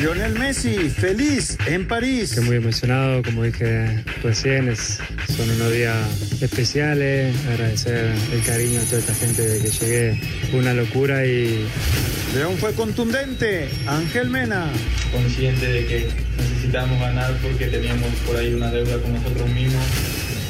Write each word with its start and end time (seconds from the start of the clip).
Lionel 0.00 0.38
Messi, 0.38 0.90
feliz 0.90 1.56
en 1.66 1.88
París. 1.88 2.30
Estoy 2.30 2.44
muy 2.44 2.56
emocionado, 2.56 3.22
como 3.22 3.44
dije 3.44 4.04
recién, 4.22 4.68
es, 4.68 4.98
son 5.34 5.48
unos 5.48 5.72
días 5.72 5.96
especiales, 6.42 7.34
agradecer 7.46 8.12
el 8.32 8.42
cariño 8.42 8.78
de 8.80 8.86
toda 8.86 8.98
esta 8.98 9.14
gente 9.14 9.42
de 9.42 9.58
que 9.60 9.68
llegué, 9.70 10.20
fue 10.50 10.60
una 10.60 10.74
locura 10.74 11.24
y... 11.24 11.66
León 12.34 12.58
fue 12.58 12.74
contundente, 12.74 13.68
Ángel 13.86 14.28
Mena. 14.28 14.70
Consciente 15.10 15.66
de 15.66 15.86
que 15.86 16.08
necesitamos 16.36 17.00
ganar 17.00 17.34
porque 17.40 17.66
teníamos 17.68 18.08
por 18.26 18.36
ahí 18.36 18.52
una 18.52 18.70
deuda 18.70 19.00
con 19.00 19.14
nosotros 19.14 19.48
mismos 19.48 19.82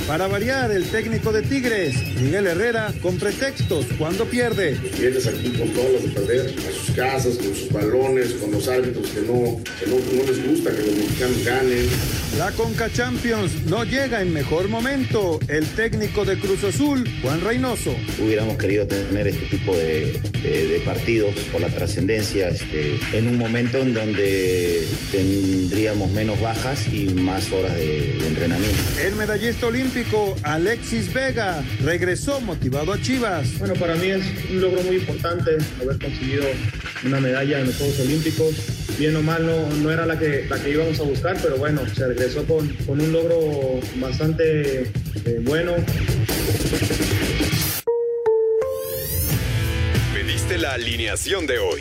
para 0.06 0.28
variar, 0.28 0.70
el 0.70 0.84
técnico 0.84 1.32
de 1.32 1.42
Tigres, 1.42 1.96
Miguel 2.20 2.46
Herrera, 2.46 2.92
con 3.02 3.18
pretextos 3.18 3.86
cuando 3.98 4.24
pierde. 4.24 4.76
Vienes 4.98 5.26
aquí 5.26 5.50
con 5.50 5.68
todos 5.70 5.92
los 5.92 6.02
de 6.04 6.08
perder, 6.10 6.54
a 6.58 6.72
sus 6.72 6.94
casas, 6.94 7.36
con 7.36 7.54
sus 7.54 7.72
balones, 7.72 8.32
con 8.34 8.52
los 8.52 8.68
árbitros 8.68 9.08
que 9.08 9.20
no, 9.22 9.60
que 9.80 9.86
no, 9.86 9.96
no 9.96 10.30
les 10.30 10.46
gusta 10.46 10.70
que 10.70 10.82
los 10.82 10.96
mexicanos 10.96 11.44
ganen. 11.44 11.88
La 12.38 12.52
Conca 12.52 12.92
Champions 12.92 13.64
no 13.66 13.84
llega 13.84 14.22
en 14.22 14.32
mejor 14.32 14.68
momento. 14.68 15.40
El 15.48 15.66
técnico 15.66 16.24
de 16.24 16.38
Cruz 16.38 16.62
Azul, 16.64 17.08
Juan 17.22 17.40
Reynoso. 17.40 17.96
Hubiéramos 18.22 18.58
querido 18.58 18.86
tener 18.86 19.26
este 19.26 19.46
tipo 19.46 19.74
de, 19.74 20.20
de, 20.42 20.68
de 20.68 20.80
partidos 20.80 21.34
por 21.50 21.60
la 21.60 21.68
trascendencia 21.68 22.48
este, 22.48 22.98
en 23.12 23.28
un 23.28 23.38
momento 23.38 23.78
en 23.78 23.94
donde 23.94 24.86
tendríamos 25.10 26.10
menos 26.10 26.40
bajas 26.40 26.86
y 26.92 27.06
más 27.06 27.50
horas 27.50 27.74
de, 27.74 28.16
de 28.20 28.26
entrenamiento. 28.26 28.76
El 29.02 29.16
medallista 29.16 29.66
olímpico 29.66 29.95
Alexis 30.42 31.10
Vega 31.10 31.64
regresó 31.82 32.38
motivado 32.42 32.92
a 32.92 33.00
Chivas. 33.00 33.58
Bueno, 33.58 33.72
para 33.74 33.94
mí 33.94 34.08
es 34.08 34.22
un 34.50 34.60
logro 34.60 34.82
muy 34.82 34.96
importante 34.96 35.56
haber 35.80 35.98
conseguido 35.98 36.44
una 37.02 37.18
medalla 37.18 37.60
en 37.60 37.66
los 37.66 37.76
Juegos 37.76 38.00
Olímpicos. 38.00 38.54
Bien 38.98 39.16
o 39.16 39.22
mal 39.22 39.46
no, 39.46 39.70
no 39.70 39.90
era 39.90 40.04
la 40.04 40.18
que, 40.18 40.44
la 40.50 40.62
que 40.62 40.70
íbamos 40.70 41.00
a 41.00 41.02
buscar, 41.02 41.38
pero 41.40 41.56
bueno, 41.56 41.80
se 41.94 42.06
regresó 42.06 42.44
con, 42.44 42.68
con 42.84 43.00
un 43.00 43.10
logro 43.10 43.80
bastante 43.96 44.82
eh, 44.82 45.40
bueno. 45.40 45.72
Pediste 50.12 50.58
la 50.58 50.74
alineación 50.74 51.46
de 51.46 51.58
hoy. 51.58 51.80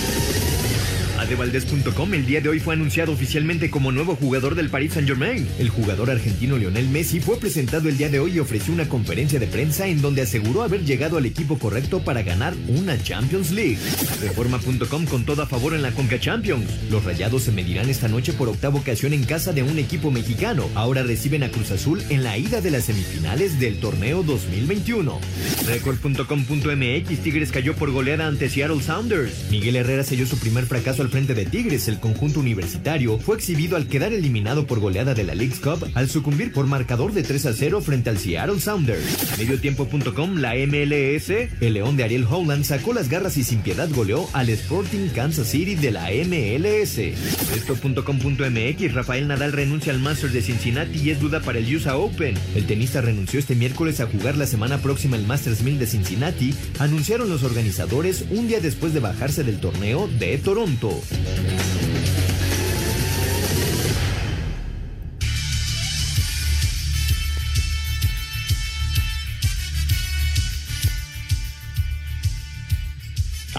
El 2.11 2.25
día 2.25 2.41
de 2.41 2.49
hoy 2.49 2.59
fue 2.59 2.73
anunciado 2.73 3.13
oficialmente 3.13 3.69
como 3.69 3.93
nuevo 3.93 4.17
jugador 4.17 4.53
del 4.53 4.69
Paris 4.69 4.93
Saint-Germain. 4.93 5.47
El 5.59 5.69
jugador 5.69 6.11
argentino 6.11 6.57
Lionel 6.57 6.89
Messi 6.89 7.21
fue 7.21 7.39
presentado 7.39 7.87
el 7.87 7.97
día 7.97 8.09
de 8.09 8.19
hoy 8.19 8.33
y 8.33 8.39
ofreció 8.39 8.73
una 8.73 8.89
conferencia 8.89 9.39
de 9.39 9.47
prensa 9.47 9.87
en 9.87 10.01
donde 10.01 10.21
aseguró 10.21 10.61
haber 10.61 10.83
llegado 10.83 11.17
al 11.17 11.25
equipo 11.25 11.57
correcto 11.57 12.03
para 12.03 12.21
ganar 12.21 12.53
una 12.67 13.01
Champions 13.01 13.51
League. 13.51 13.77
Reforma.com 14.21 15.05
con 15.05 15.23
todo 15.23 15.43
a 15.43 15.45
favor 15.45 15.73
en 15.73 15.83
la 15.83 15.91
Conca 15.91 16.19
Champions. 16.19 16.69
Los 16.89 17.05
Rayados 17.05 17.43
se 17.43 17.53
medirán 17.53 17.89
esta 17.89 18.09
noche 18.09 18.33
por 18.33 18.49
octava 18.49 18.77
ocasión 18.77 19.13
en 19.13 19.23
casa 19.23 19.53
de 19.53 19.63
un 19.63 19.79
equipo 19.79 20.11
mexicano. 20.11 20.69
Ahora 20.75 21.03
reciben 21.03 21.43
a 21.43 21.49
Cruz 21.49 21.71
Azul 21.71 22.03
en 22.09 22.23
la 22.23 22.37
ida 22.37 22.59
de 22.59 22.71
las 22.71 22.85
semifinales 22.85 23.57
del 23.57 23.79
torneo 23.79 24.21
2021. 24.23 25.17
Record.com.mx 25.65 27.19
Tigres 27.23 27.51
cayó 27.51 27.73
por 27.73 27.91
goleada 27.91 28.27
ante 28.27 28.49
Seattle 28.49 28.83
Sounders. 28.83 29.49
Miguel 29.49 29.77
Herrera 29.77 30.03
selló 30.03 30.25
su 30.25 30.37
primer 30.37 30.65
fracaso 30.65 31.01
al 31.01 31.09
frente 31.09 31.20
de 31.27 31.45
Tigres. 31.45 31.87
El 31.87 31.99
conjunto 31.99 32.39
universitario 32.39 33.19
fue 33.19 33.35
exhibido 33.35 33.75
al 33.77 33.87
quedar 33.87 34.13
eliminado 34.13 34.65
por 34.67 34.79
goleada 34.79 35.13
de 35.13 35.23
la 35.23 35.35
League's 35.35 35.59
Cup 35.59 35.89
al 35.93 36.09
sucumbir 36.09 36.51
por 36.51 36.67
marcador 36.67 37.13
de 37.13 37.23
3 37.23 37.45
a 37.45 37.53
0 37.53 37.81
frente 37.81 38.09
al 38.09 38.17
Seattle 38.17 38.59
Sounders. 38.59 39.37
Mediotiempo.com 39.37 40.37
La 40.37 40.55
MLS. 40.55 41.29
El 41.61 41.73
León 41.73 41.97
de 41.97 42.03
Ariel 42.03 42.25
Howland 42.29 42.63
sacó 42.63 42.93
las 42.93 43.09
garras 43.09 43.37
y 43.37 43.43
sin 43.43 43.61
piedad 43.61 43.89
goleó 43.93 44.27
al 44.33 44.49
Sporting 44.49 45.09
Kansas 45.09 45.47
City 45.47 45.75
de 45.75 45.91
la 45.91 46.09
MLS. 46.09 46.97
Esto.com.mx 46.97 48.93
Rafael 48.93 49.27
Nadal 49.27 49.51
renuncia 49.51 49.93
al 49.93 49.99
Masters 49.99 50.33
de 50.33 50.41
Cincinnati 50.41 50.99
y 50.99 51.11
es 51.11 51.19
duda 51.19 51.39
para 51.39 51.59
el 51.59 51.75
USA 51.75 51.97
Open. 51.97 52.35
El 52.55 52.65
tenista 52.65 53.01
renunció 53.01 53.39
este 53.39 53.55
miércoles 53.55 53.99
a 53.99 54.07
jugar 54.07 54.37
la 54.37 54.47
semana 54.47 54.79
próxima 54.79 55.15
el 55.15 55.25
Masters 55.25 55.61
1000 55.61 55.79
de 55.79 55.87
Cincinnati, 55.87 56.53
anunciaron 56.79 57.29
los 57.29 57.43
organizadores 57.43 58.25
un 58.29 58.47
día 58.47 58.59
después 58.59 58.93
de 58.93 58.99
bajarse 58.99 59.43
del 59.43 59.59
torneo 59.59 60.09
de 60.19 60.37
Toronto. 60.37 61.01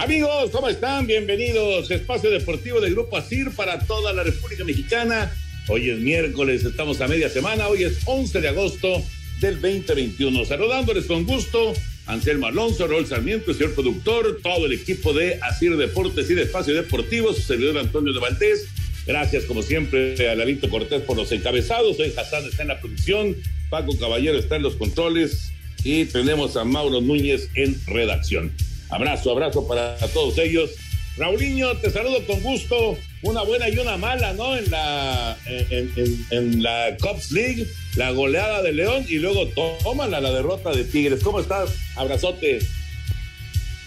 Amigos, 0.03 0.51
¿cómo 0.51 0.67
están? 0.67 1.07
Bienvenidos. 1.07 1.89
Espacio 1.89 2.29
Deportivo 2.29 2.81
del 2.81 2.93
Grupo 2.93 3.15
ASIR 3.15 3.51
para 3.51 3.79
toda 3.79 4.11
la 4.11 4.23
República 4.23 4.65
Mexicana. 4.65 5.31
Hoy 5.69 5.91
es 5.91 5.97
miércoles, 5.97 6.65
estamos 6.65 6.99
a 6.99 7.07
media 7.07 7.29
semana. 7.29 7.69
Hoy 7.69 7.83
es 7.83 7.99
11 8.05 8.41
de 8.41 8.49
agosto 8.49 9.01
del 9.39 9.61
2021. 9.61 10.43
Saludándoles 10.43 11.05
con 11.05 11.25
gusto, 11.25 11.73
Anselmo 12.05 12.47
Alonso, 12.47 12.87
Raúl 12.87 13.07
Sarmiento, 13.07 13.51
el 13.51 13.57
señor 13.57 13.73
productor, 13.73 14.39
todo 14.43 14.65
el 14.65 14.73
equipo 14.73 15.13
de 15.13 15.39
Asir 15.41 15.75
Deportes 15.77 16.29
y 16.29 16.33
de 16.33 16.43
Espacio 16.43 16.73
Deportivo, 16.73 17.33
su 17.33 17.41
servidor 17.41 17.77
Antonio 17.77 18.13
de 18.13 18.19
Valdés. 18.19 18.67
Gracias, 19.05 19.45
como 19.45 19.61
siempre, 19.61 20.29
a 20.29 20.35
Lalito 20.35 20.69
Cortés 20.69 21.01
por 21.01 21.17
los 21.17 21.31
encabezados. 21.31 21.99
Hoy 21.99 22.13
Hassan 22.15 22.45
está 22.45 22.61
en 22.61 22.69
la 22.69 22.79
producción, 22.79 23.35
Paco 23.69 23.97
Caballero 23.97 24.37
está 24.37 24.55
en 24.57 24.63
los 24.63 24.75
controles 24.75 25.51
y 25.83 26.05
tenemos 26.05 26.55
a 26.55 26.63
Mauro 26.63 27.01
Núñez 27.01 27.49
en 27.55 27.79
redacción. 27.85 28.51
Abrazo, 28.89 29.31
abrazo 29.31 29.67
para 29.67 29.97
todos 30.13 30.37
ellos. 30.37 30.71
Raulinho, 31.17 31.75
te 31.77 31.89
saludo 31.89 32.25
con 32.25 32.41
gusto. 32.41 32.97
Una 33.23 33.41
buena 33.43 33.69
y 33.69 33.77
una 33.77 33.95
mala, 33.95 34.33
¿no? 34.33 34.57
En 34.57 34.69
la, 34.69 35.37
en, 35.47 36.61
la 36.61 36.97
Cups 36.99 37.31
League, 37.31 37.65
la 37.95 38.11
goleada 38.11 38.61
de 38.61 38.73
León 38.73 39.05
y 39.07 39.17
luego 39.17 39.47
tómala 39.81 40.19
la 40.19 40.31
derrota 40.33 40.73
de 40.73 40.83
Tigres. 40.83 41.23
¿Cómo 41.23 41.39
estás? 41.39 41.73
Abrazote. 41.95 42.59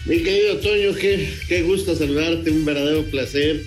Mi 0.07 0.23
querido 0.23 0.57
Toño, 0.57 0.95
qué, 0.99 1.29
qué 1.47 1.61
gusto 1.61 1.95
saludarte, 1.95 2.49
un 2.49 2.65
verdadero 2.65 3.03
placer. 3.03 3.61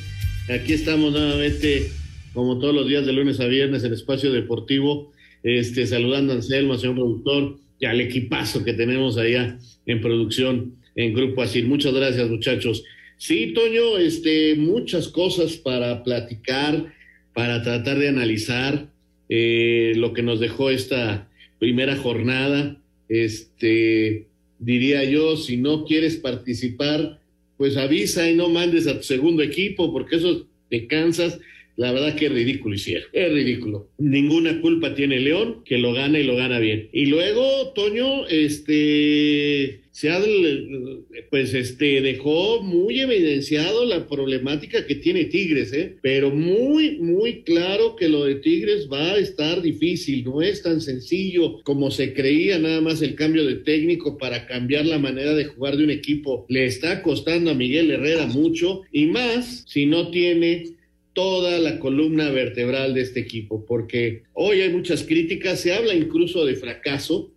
Aquí 0.49 0.73
estamos 0.73 1.13
nuevamente, 1.13 1.93
como 2.35 2.59
todos 2.59 2.75
los 2.75 2.89
días 2.89 3.07
de 3.07 3.13
lunes 3.13 3.39
a 3.39 3.47
viernes, 3.47 3.85
en 3.85 3.93
Espacio 3.93 4.33
Deportivo, 4.33 5.13
este, 5.45 5.87
saludando 5.87 6.33
a 6.33 6.37
Anselmo, 6.37 6.79
señor 6.79 6.97
productor, 6.97 7.59
y 7.79 7.87
al 7.87 8.01
equipazo 8.01 8.65
que 8.65 8.73
tenemos 8.73 9.19
allá 9.19 9.57
en 9.87 10.01
producción 10.01 10.75
en 10.97 11.15
Grupo 11.15 11.43
Asir. 11.43 11.67
Muchas 11.67 11.95
gracias, 11.95 12.29
muchachos. 12.29 12.83
Sí, 13.21 13.53
Toño, 13.53 13.99
este, 13.99 14.55
muchas 14.55 15.09
cosas 15.09 15.59
para 15.59 16.03
platicar, 16.05 16.95
para 17.35 17.63
tratar 17.63 17.99
de 17.99 18.09
analizar 18.09 18.91
eh, 19.29 19.93
lo 19.97 20.15
que 20.15 20.23
nos 20.23 20.41
dejó 20.41 20.71
esta 20.71 21.29
primera 21.59 21.97
jornada. 21.97 22.81
Este, 23.11 24.27
diría 24.59 25.05
yo, 25.05 25.37
si 25.37 25.59
no 25.59 25.85
quieres 25.85 26.17
participar, 26.17 27.21
pues 27.59 27.77
avisa 27.77 28.31
y 28.31 28.35
no 28.35 28.49
mandes 28.49 28.87
a 28.87 28.97
tu 28.97 29.03
segundo 29.03 29.43
equipo, 29.43 29.93
porque 29.93 30.17
eso 30.17 30.49
te 30.71 30.87
cansas. 30.87 31.39
La 31.81 31.93
verdad 31.93 32.15
que 32.15 32.27
es 32.27 32.33
ridículo 32.33 32.75
hicieron, 32.75 33.09
es 33.11 33.33
ridículo. 33.33 33.89
Ninguna 33.97 34.61
culpa 34.61 34.95
tiene 34.95 35.19
León, 35.19 35.63
que 35.65 35.79
lo 35.79 35.95
gana 35.95 36.21
y 36.21 36.25
lo 36.25 36.37
gana 36.37 36.59
bien. 36.59 36.91
Y 36.93 37.07
luego, 37.07 37.73
Toño, 37.75 38.27
este, 38.29 39.81
Seattle, 39.91 41.05
pues 41.31 41.55
este, 41.55 42.03
dejó 42.03 42.63
muy 42.63 43.01
evidenciado 43.01 43.87
la 43.87 44.07
problemática 44.07 44.87
que 44.87 44.97
tiene 44.97 45.25
Tigres, 45.25 45.73
¿eh? 45.73 45.97
Pero 46.03 46.31
muy, 46.31 46.99
muy 46.99 47.45
claro 47.45 47.97
que 47.97 48.11
lo 48.11 48.27
de 48.27 48.35
Tigres 48.35 48.87
va 48.93 49.13
a 49.13 49.19
estar 49.19 49.63
difícil, 49.63 50.25
no 50.25 50.43
es 50.43 50.63
tan 50.63 50.83
sencillo 50.83 51.63
como 51.63 51.91
se 51.91 52.13
creía 52.13 52.59
nada 52.59 52.83
más 52.83 53.01
el 53.01 53.15
cambio 53.15 53.47
de 53.47 53.55
técnico 53.55 54.19
para 54.19 54.47
cambiar 54.47 54.85
la 54.85 54.99
manera 54.99 55.35
de 55.35 55.47
jugar 55.47 55.79
de 55.79 55.85
un 55.85 55.91
equipo. 55.91 56.45
Le 56.51 56.67
está 56.67 57.01
costando 57.01 57.51
a 57.51 57.55
Miguel 57.55 57.91
Herrera 57.91 58.27
mucho 58.27 58.83
y 58.93 59.07
más 59.07 59.65
si 59.67 59.87
no 59.87 60.11
tiene 60.11 60.79
toda 61.13 61.59
la 61.59 61.79
columna 61.79 62.31
vertebral 62.31 62.95
de 62.95 63.03
este 63.03 63.21
equipo, 63.21 63.65
porque 63.67 64.23
hoy 64.33 64.61
hay 64.61 64.71
muchas 64.71 65.03
críticas, 65.03 65.61
se 65.61 65.75
habla 65.75 65.95
incluso 65.95 66.45
de 66.45 66.57
fracaso, 66.57 67.33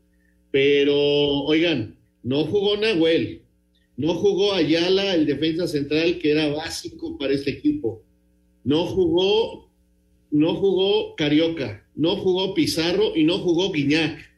pero 0.51 0.95
oigan, 0.95 1.97
no 2.21 2.45
jugó 2.45 2.77
Nahuel, 2.77 3.41
no 3.97 4.13
jugó 4.15 4.53
Ayala, 4.53 5.15
el 5.15 5.25
defensa 5.25 5.67
central, 5.67 6.19
que 6.19 6.31
era 6.31 6.49
básico 6.49 7.17
para 7.17 7.33
este 7.33 7.51
equipo, 7.51 8.03
no 8.63 8.85
jugó, 8.85 9.71
no 10.31 10.55
jugó 10.55 11.15
Carioca, 11.15 11.87
no 11.95 12.15
jugó 12.15 12.53
Pizarro 12.53 13.15
y 13.15 13.23
no 13.23 13.39
jugó 13.39 13.71
Guiñac. 13.71 14.31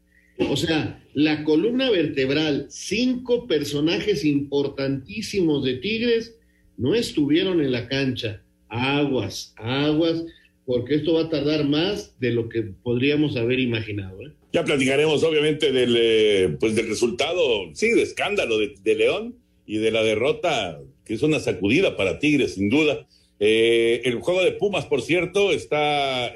O 0.49 0.57
sea, 0.57 1.01
la 1.13 1.43
columna 1.45 1.89
vertebral, 1.89 2.67
cinco 2.69 3.47
personajes 3.47 4.25
importantísimos 4.25 5.63
de 5.63 5.75
Tigres 5.75 6.37
no 6.77 6.93
estuvieron 6.93 7.61
en 7.61 7.71
la 7.71 7.87
cancha 7.87 8.44
aguas, 8.75 9.53
aguas, 9.57 10.23
porque 10.65 10.95
esto 10.95 11.13
va 11.13 11.21
a 11.21 11.29
tardar 11.29 11.65
más 11.65 12.19
de 12.19 12.31
lo 12.31 12.49
que 12.49 12.63
podríamos 12.83 13.35
haber 13.37 13.59
imaginado. 13.59 14.21
¿eh? 14.21 14.31
Ya 14.51 14.63
platicaremos 14.63 15.23
obviamente 15.23 15.71
del, 15.71 15.95
eh, 15.97 16.57
pues 16.59 16.75
del 16.75 16.87
resultado, 16.87 17.69
sí, 17.73 17.91
de 17.91 18.01
escándalo 18.01 18.57
de, 18.57 18.95
León 18.95 19.35
y 19.65 19.77
de 19.77 19.91
la 19.91 20.03
derrota, 20.03 20.79
que 21.05 21.13
es 21.13 21.23
una 21.23 21.39
sacudida 21.39 21.95
para 21.95 22.19
Tigres, 22.19 22.55
sin 22.55 22.69
duda. 22.69 23.07
Eh, 23.39 24.01
el 24.05 24.15
juego 24.15 24.43
de 24.43 24.53
Pumas, 24.53 24.85
por 24.85 25.01
cierto, 25.01 25.51
está 25.51 26.33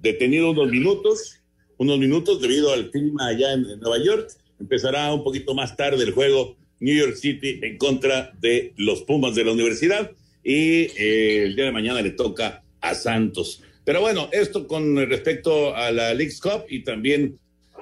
detenido 0.00 0.50
unos 0.50 0.70
minutos, 0.70 1.40
unos 1.78 1.98
minutos 1.98 2.40
debido 2.40 2.72
al 2.72 2.90
clima 2.90 3.28
allá 3.28 3.52
en 3.52 3.62
Nueva 3.80 4.02
York. 4.02 4.30
Empezará 4.60 5.12
un 5.12 5.24
poquito 5.24 5.54
más 5.54 5.76
tarde 5.76 6.04
el 6.04 6.12
juego 6.12 6.56
New 6.80 6.94
York 6.94 7.16
City 7.16 7.60
en 7.62 7.76
contra 7.76 8.32
de 8.40 8.72
los 8.76 9.02
Pumas 9.02 9.34
de 9.34 9.44
la 9.44 9.52
universidad 9.52 10.12
y 10.44 10.82
eh, 10.96 11.44
el 11.44 11.56
día 11.56 11.64
de 11.64 11.72
mañana 11.72 12.02
le 12.02 12.10
toca 12.10 12.62
a 12.80 12.94
Santos. 12.94 13.62
Pero 13.84 14.00
bueno, 14.00 14.28
esto 14.32 14.66
con 14.66 14.96
respecto 15.08 15.74
a 15.74 15.90
la 15.90 16.14
League's 16.14 16.40
Cup 16.40 16.66
y 16.68 16.84
también 16.84 17.38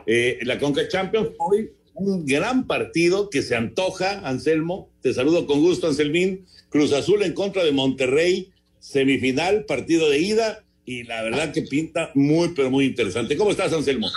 eh, 0.06 0.38
la 0.42 0.58
Conca 0.58 0.86
Champions, 0.88 1.30
hoy 1.38 1.70
un 1.94 2.24
gran 2.24 2.66
partido 2.66 3.28
que 3.28 3.42
se 3.42 3.54
antoja, 3.54 4.26
Anselmo, 4.26 4.90
te 5.02 5.12
saludo 5.12 5.46
con 5.46 5.60
gusto, 5.60 5.88
Anselmín, 5.88 6.46
Cruz 6.70 6.92
Azul 6.92 7.22
en 7.22 7.34
contra 7.34 7.64
de 7.64 7.72
Monterrey, 7.72 8.50
semifinal, 8.78 9.64
partido 9.66 10.08
de 10.08 10.20
ida, 10.20 10.64
y 10.84 11.04
la 11.04 11.22
verdad 11.22 11.52
que 11.52 11.62
pinta 11.62 12.10
muy, 12.14 12.48
pero 12.54 12.70
muy 12.70 12.86
interesante. 12.86 13.36
¿Cómo 13.36 13.50
estás, 13.50 13.72
Anselmo? 13.72 14.08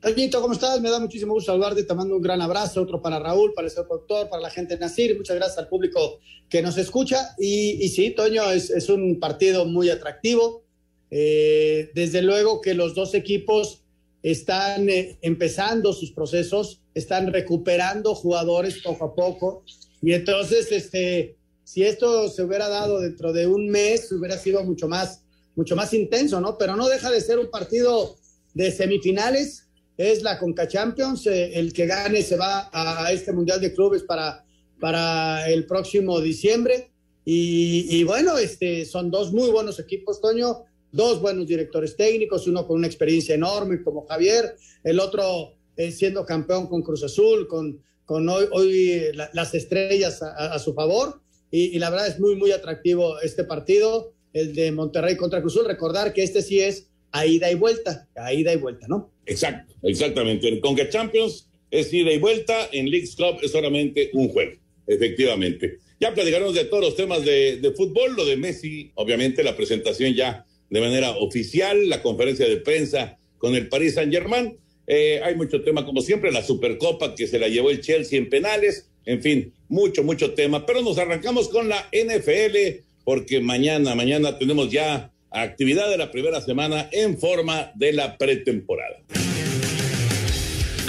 Toñito, 0.00 0.40
¿cómo 0.40 0.54
estás? 0.54 0.80
Me 0.80 0.88
da 0.88 0.98
muchísimo 0.98 1.34
gusto 1.34 1.52
saludarte, 1.52 1.82
te 1.82 1.94
mando 1.94 2.16
un 2.16 2.22
gran 2.22 2.40
abrazo, 2.40 2.80
otro 2.80 3.02
para 3.02 3.18
Raúl, 3.18 3.52
para 3.52 3.66
el 3.66 3.70
señor 3.70 3.86
doctor, 3.86 4.30
para 4.30 4.40
la 4.40 4.48
gente 4.48 4.74
de 4.74 4.80
Nacir, 4.80 5.14
muchas 5.14 5.36
gracias 5.36 5.58
al 5.58 5.68
público 5.68 6.20
que 6.48 6.62
nos 6.62 6.78
escucha. 6.78 7.34
Y, 7.38 7.86
sí, 7.90 8.12
Toño, 8.12 8.50
es, 8.50 8.88
un 8.88 9.20
partido 9.20 9.66
muy 9.66 9.90
atractivo. 9.90 10.62
Eh, 11.10 11.90
desde 11.94 12.22
luego 12.22 12.62
que 12.62 12.72
los 12.72 12.94
dos 12.94 13.12
equipos 13.12 13.82
están 14.22 14.88
eh, 14.88 15.18
empezando 15.20 15.92
sus 15.92 16.12
procesos, 16.12 16.80
están 16.94 17.30
recuperando 17.30 18.14
jugadores 18.14 18.78
poco 18.82 19.04
a 19.04 19.14
poco. 19.14 19.64
Y 20.00 20.14
entonces, 20.14 20.72
este, 20.72 21.36
si 21.62 21.82
esto 21.82 22.30
se 22.30 22.42
hubiera 22.42 22.70
dado 22.70 23.00
dentro 23.00 23.34
de 23.34 23.46
un 23.46 23.68
mes, 23.68 24.10
hubiera 24.12 24.38
sido 24.38 24.64
mucho 24.64 24.88
más, 24.88 25.24
mucho 25.54 25.76
más 25.76 25.92
intenso, 25.92 26.40
¿no? 26.40 26.56
Pero 26.56 26.74
no 26.74 26.88
deja 26.88 27.10
de 27.10 27.20
ser 27.20 27.38
un 27.38 27.50
partido 27.50 28.16
de 28.54 28.72
semifinales 28.72 29.66
es 30.00 30.22
la 30.22 30.38
Conca 30.38 30.66
Champions. 30.66 31.26
Eh, 31.26 31.58
el 31.58 31.72
que 31.74 31.86
gane 31.86 32.22
se 32.22 32.36
va 32.36 32.70
a, 32.72 33.12
este 33.12 33.32
Mundial 33.32 33.60
de 33.60 33.74
Clubes 33.74 34.02
para, 34.02 34.44
para 34.80 35.46
el 35.50 35.66
próximo 35.66 36.20
diciembre. 36.20 36.90
Y, 37.22 38.02
bueno, 38.04 38.38
este, 38.38 38.84
son 38.86 39.10
dos 39.10 39.30
muy 39.32 39.50
buenos 39.50 39.78
equipos, 39.78 40.20
Toño, 40.20 40.64
dos 40.90 41.20
buenos 41.20 41.46
directores 41.46 41.94
técnicos, 41.94 42.48
uno 42.48 42.66
con 42.66 42.78
una 42.78 42.88
experiencia 42.88 43.36
enorme 43.36 43.84
como 43.84 44.04
Javier, 44.06 44.56
el 44.82 44.98
otro 44.98 45.54
eh, 45.76 45.92
siendo 45.92 46.24
campeón 46.24 46.66
con 46.66 46.82
Cruz 46.82 47.04
Azul, 47.04 47.46
con, 47.46 47.80
con 48.04 48.28
hoy, 48.28 48.46
hoy 48.50 49.02
las 49.32 49.54
estrellas 49.54 50.22
a, 50.22 50.58
su 50.58 50.74
favor. 50.74 51.20
Y, 51.52 51.76
y, 51.76 51.78
la 51.78 51.90
verdad 51.90 52.08
es 52.08 52.18
muy, 52.18 52.34
muy 52.34 52.50
atractivo 52.50 53.20
este 53.20 53.44
partido, 53.44 54.12
el 54.32 54.52
de 54.54 54.72
Monterrey 54.72 55.16
contra 55.16 55.40
Cruz 55.40 55.54
Azul. 55.54 55.68
Recordar 55.68 56.12
que 56.12 56.24
este 56.24 56.42
sí 56.42 56.60
es 56.60 56.89
a 57.12 57.26
ida 57.26 57.50
y 57.50 57.54
vuelta, 57.54 58.08
a 58.16 58.32
ida 58.32 58.52
y 58.52 58.56
vuelta, 58.56 58.86
¿no? 58.88 59.10
Exacto, 59.26 59.74
exactamente. 59.82 60.48
En 60.48 60.60
Conca 60.60 60.88
Champions 60.88 61.48
es 61.70 61.92
ida 61.92 62.12
y 62.12 62.18
vuelta, 62.18 62.68
en 62.72 62.90
Leagues 62.90 63.14
Club 63.16 63.38
es 63.42 63.52
solamente 63.52 64.10
un 64.12 64.28
juego, 64.28 64.52
efectivamente. 64.86 65.78
Ya 66.00 66.14
platicaremos 66.14 66.54
de 66.54 66.64
todos 66.64 66.82
los 66.82 66.96
temas 66.96 67.24
de, 67.24 67.72
fútbol, 67.76 68.16
lo 68.16 68.24
de 68.24 68.36
Messi, 68.36 68.90
obviamente 68.94 69.44
la 69.44 69.56
presentación 69.56 70.14
ya 70.14 70.46
de 70.70 70.80
manera 70.80 71.10
oficial, 71.10 71.88
la 71.88 72.02
conferencia 72.02 72.48
de 72.48 72.56
prensa 72.56 73.18
con 73.38 73.54
el 73.54 73.68
Paris 73.68 73.94
Saint 73.94 74.12
Germain. 74.12 74.56
Eh, 74.86 75.20
hay 75.22 75.34
mucho 75.34 75.62
tema, 75.62 75.84
como 75.84 76.00
siempre, 76.00 76.32
la 76.32 76.42
Supercopa 76.42 77.14
que 77.14 77.26
se 77.26 77.38
la 77.38 77.48
llevó 77.48 77.70
el 77.70 77.80
Chelsea 77.80 78.18
en 78.18 78.30
penales, 78.30 78.88
en 79.04 79.20
fin, 79.22 79.52
mucho, 79.68 80.02
mucho 80.02 80.32
tema. 80.32 80.64
Pero 80.64 80.80
nos 80.80 80.98
arrancamos 80.98 81.48
con 81.48 81.68
la 81.68 81.88
NFL, 81.92 82.82
porque 83.04 83.40
mañana, 83.40 83.94
mañana 83.94 84.38
tenemos 84.38 84.70
ya 84.70 85.12
actividad 85.30 85.88
de 85.88 85.98
la 85.98 86.10
primera 86.10 86.40
semana 86.40 86.88
en 86.92 87.18
forma 87.18 87.72
de 87.74 87.92
la 87.92 88.16
pretemporada. 88.18 88.98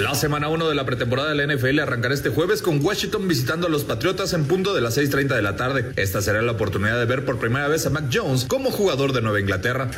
La 0.02 0.16
semana 0.16 0.50
1 0.50 0.68
de 0.68 0.74
la 0.74 0.84
pretemporada 0.84 1.30
de 1.30 1.36
la 1.36 1.54
NFL 1.54 1.78
arrancará 1.78 2.16
este 2.16 2.30
jueves 2.30 2.64
con 2.64 2.84
Washington 2.84 3.28
visitando 3.28 3.68
a 3.68 3.70
los 3.70 3.84
Patriotas 3.84 4.34
en 4.34 4.46
punto 4.46 4.74
de 4.74 4.82
las 4.82 4.98
6:30 4.98 5.36
de 5.36 5.44
la 5.44 5.56
tarde. 5.56 5.92
Esta 5.96 6.24
será 6.24 6.42
la 6.42 6.54
oportunidad 6.54 6.98
de 6.98 7.06
ver 7.06 7.24
por 7.24 7.38
primera 7.38 7.68
vez 7.68 7.86
a 7.86 7.92
Mac 7.92 8.06
Jones 8.12 8.46
como 8.46 8.72
jugador 8.72 9.14
de 9.14 9.22
Nueva 9.22 9.40
Inglaterra. 9.40 9.92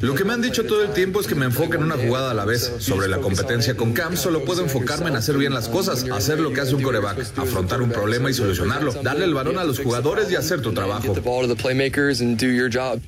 Lo 0.00 0.14
que 0.14 0.24
me 0.24 0.32
han 0.32 0.40
dicho 0.40 0.64
todo 0.64 0.82
el 0.82 0.94
tiempo 0.94 1.20
es 1.20 1.26
que 1.26 1.34
me 1.34 1.44
enfoque 1.44 1.76
en 1.76 1.82
una 1.82 1.96
jugada 1.96 2.30
a 2.30 2.34
la 2.34 2.46
vez. 2.46 2.72
Sobre 2.78 3.06
la 3.08 3.18
competencia 3.18 3.76
con 3.76 3.92
Cam, 3.92 4.16
solo 4.16 4.42
puedo 4.46 4.62
enfocarme 4.62 5.10
en 5.10 5.16
hacer 5.16 5.36
bien 5.36 5.52
las 5.52 5.68
cosas, 5.68 6.06
hacer 6.10 6.40
lo 6.40 6.54
que 6.54 6.62
hace 6.62 6.74
un 6.74 6.80
coreback, 6.80 7.18
afrontar 7.36 7.82
un 7.82 7.90
problema 7.90 8.30
y 8.30 8.34
solucionarlo, 8.34 8.94
darle 9.02 9.26
el 9.26 9.34
balón 9.34 9.58
a 9.58 9.64
los 9.64 9.78
jugadores 9.78 10.30
y 10.30 10.36
hacer 10.36 10.62
tu 10.62 10.72
trabajo. 10.72 11.12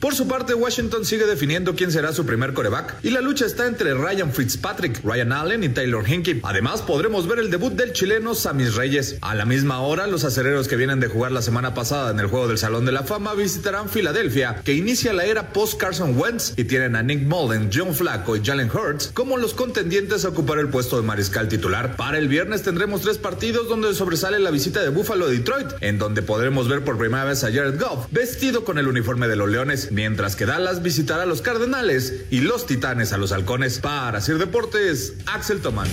Por 0.01 0.15
su 0.15 0.29
parte, 0.29 0.53
Washington 0.53 1.07
sigue 1.07 1.25
definiendo 1.25 1.75
quién 1.75 1.91
será 1.91 2.13
su 2.13 2.27
primer 2.27 2.53
coreback 2.53 2.97
y 3.03 3.09
la 3.09 3.23
lucha 3.23 3.47
está 3.47 3.67
entre 3.67 3.95
Ryan 3.95 4.31
Fitzpatrick, 4.33 5.03
Ryan 5.03 5.30
Allen 5.33 5.65
y 5.65 5.69
Taylor 5.69 6.09
Hinkie. 6.09 6.41
Además, 6.43 6.83
podremos 6.83 7.27
ver 7.27 7.39
el 7.39 7.51
debut 7.51 7.73
del 7.73 7.93
chileno 7.93 8.35
Samis 8.35 8.75
Reyes. 8.75 9.19
A 9.21 9.35
la 9.35 9.45
misma 9.45 9.81
hora, 9.81 10.07
los 10.07 10.25
acereros 10.25 10.69
que 10.69 10.77
vienen 10.77 11.01
de 11.01 11.09
jugar 11.09 11.33
la 11.33 11.43
semana 11.43 11.75
pasada 11.75 12.11
en 12.11 12.21
el 12.21 12.27
juego 12.27 12.49
del 12.49 12.59
Salón 12.59 12.85
de 12.85 12.93
la 12.93 13.03
Fama 13.03 13.35
visitarán 13.35 13.89
Filadelfia, 13.89 14.63
que 14.65 14.75
inicia 14.75 15.13
la 15.13 15.25
era 15.25 15.53
post-Carson 15.53 16.19
Wentz 16.19 16.55
y 16.57 16.65
tienen 16.65 16.97
a 16.97 17.03
Nick 17.03 17.23
Mullen, 17.23 17.71
John 17.73 17.95
Flacco 17.95 18.37
y 18.37 18.45
Jalen 18.45 18.71
Hurts 18.71 19.11
como 19.15 19.37
los 19.37 19.55
contendientes 19.55 20.25
a 20.25 20.29
ocupar 20.29 20.59
el 20.59 20.69
puesto 20.69 20.97
de 20.97 21.07
mariscal 21.07 21.49
titular. 21.49 21.97
Para 21.97 22.19
el 22.19 22.29
viernes 22.29 22.63
tendremos 22.63 23.03
tres 23.03 23.19
partidos 23.19 23.69
donde 23.69 23.95
sobresale 23.95 24.39
la 24.39 24.51
visita 24.51 24.83
de 24.83 24.89
Buffalo 24.89 25.27
a 25.27 25.29
Detroit, 25.29 25.69
en 25.81 25.99
donde 25.99 26.23
podremos 26.23 26.69
ver 26.69 26.85
por 26.85 26.99
primera 26.99 27.25
vez 27.25 27.45
a 27.45 27.53
Jared 27.53 27.79
Goff 27.79 28.07
vestido 28.11 28.65
con 28.65 28.79
el 28.79 28.89
uniforme 28.89 29.29
de 29.29 29.37
los 29.37 29.49
Leones, 29.49 29.93
mientras 29.93 30.37
que 30.37 30.47
Dallas 30.47 30.83
visitará 30.83 31.23
a 31.23 31.27
los 31.27 31.43
Cardenales 31.43 32.25
y 32.31 32.41
los 32.41 32.67
Titanes 32.67 33.13
a 33.13 33.19
los 33.19 33.33
Halcones. 33.33 33.79
Para 33.79 34.19
hacer 34.19 34.39
deportes, 34.39 35.10
Axel 35.27 35.61
Tomán. 35.61 35.89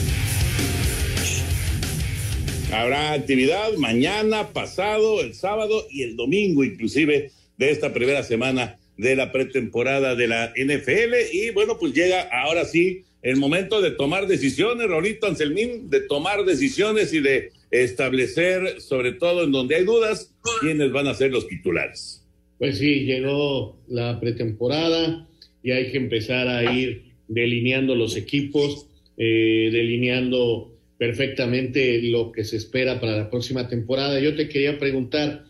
Habrá 2.71 3.13
actividad 3.13 3.73
mañana, 3.77 4.49
pasado, 4.49 5.21
el 5.21 5.33
sábado 5.33 5.87
y 5.89 6.03
el 6.03 6.15
domingo 6.15 6.63
inclusive 6.63 7.31
de 7.57 7.71
esta 7.71 7.93
primera 7.93 8.23
semana 8.23 8.77
de 8.97 9.15
la 9.15 9.31
pretemporada 9.31 10.15
de 10.15 10.27
la 10.27 10.53
NFL. 10.55 11.13
Y 11.31 11.51
bueno, 11.51 11.77
pues 11.79 11.93
llega 11.93 12.27
ahora 12.31 12.65
sí 12.65 13.03
el 13.21 13.37
momento 13.37 13.81
de 13.81 13.91
tomar 13.91 14.27
decisiones, 14.27 14.87
Rolito 14.87 15.27
Anselmín, 15.27 15.89
de 15.89 16.01
tomar 16.01 16.45
decisiones 16.45 17.13
y 17.13 17.19
de 17.19 17.51
establecer, 17.71 18.81
sobre 18.81 19.13
todo 19.13 19.43
en 19.43 19.51
donde 19.51 19.75
hay 19.75 19.85
dudas, 19.85 20.33
quiénes 20.61 20.91
van 20.91 21.07
a 21.07 21.13
ser 21.13 21.31
los 21.31 21.47
titulares. 21.47 22.25
Pues 22.57 22.79
sí, 22.79 23.05
llegó 23.05 23.77
la 23.87 24.19
pretemporada 24.19 25.27
y 25.63 25.71
hay 25.71 25.91
que 25.91 25.97
empezar 25.97 26.47
a 26.47 26.71
ir 26.73 27.13
delineando 27.27 27.95
los 27.95 28.15
equipos 28.15 28.86
eh, 29.17 29.69
delineando 29.71 30.73
perfectamente 30.97 32.01
lo 32.03 32.31
que 32.31 32.43
se 32.43 32.57
espera 32.57 32.99
para 32.99 33.17
la 33.17 33.29
próxima 33.29 33.67
temporada. 33.67 34.19
Yo 34.19 34.35
te 34.35 34.49
quería 34.49 34.79
preguntar, 34.79 35.45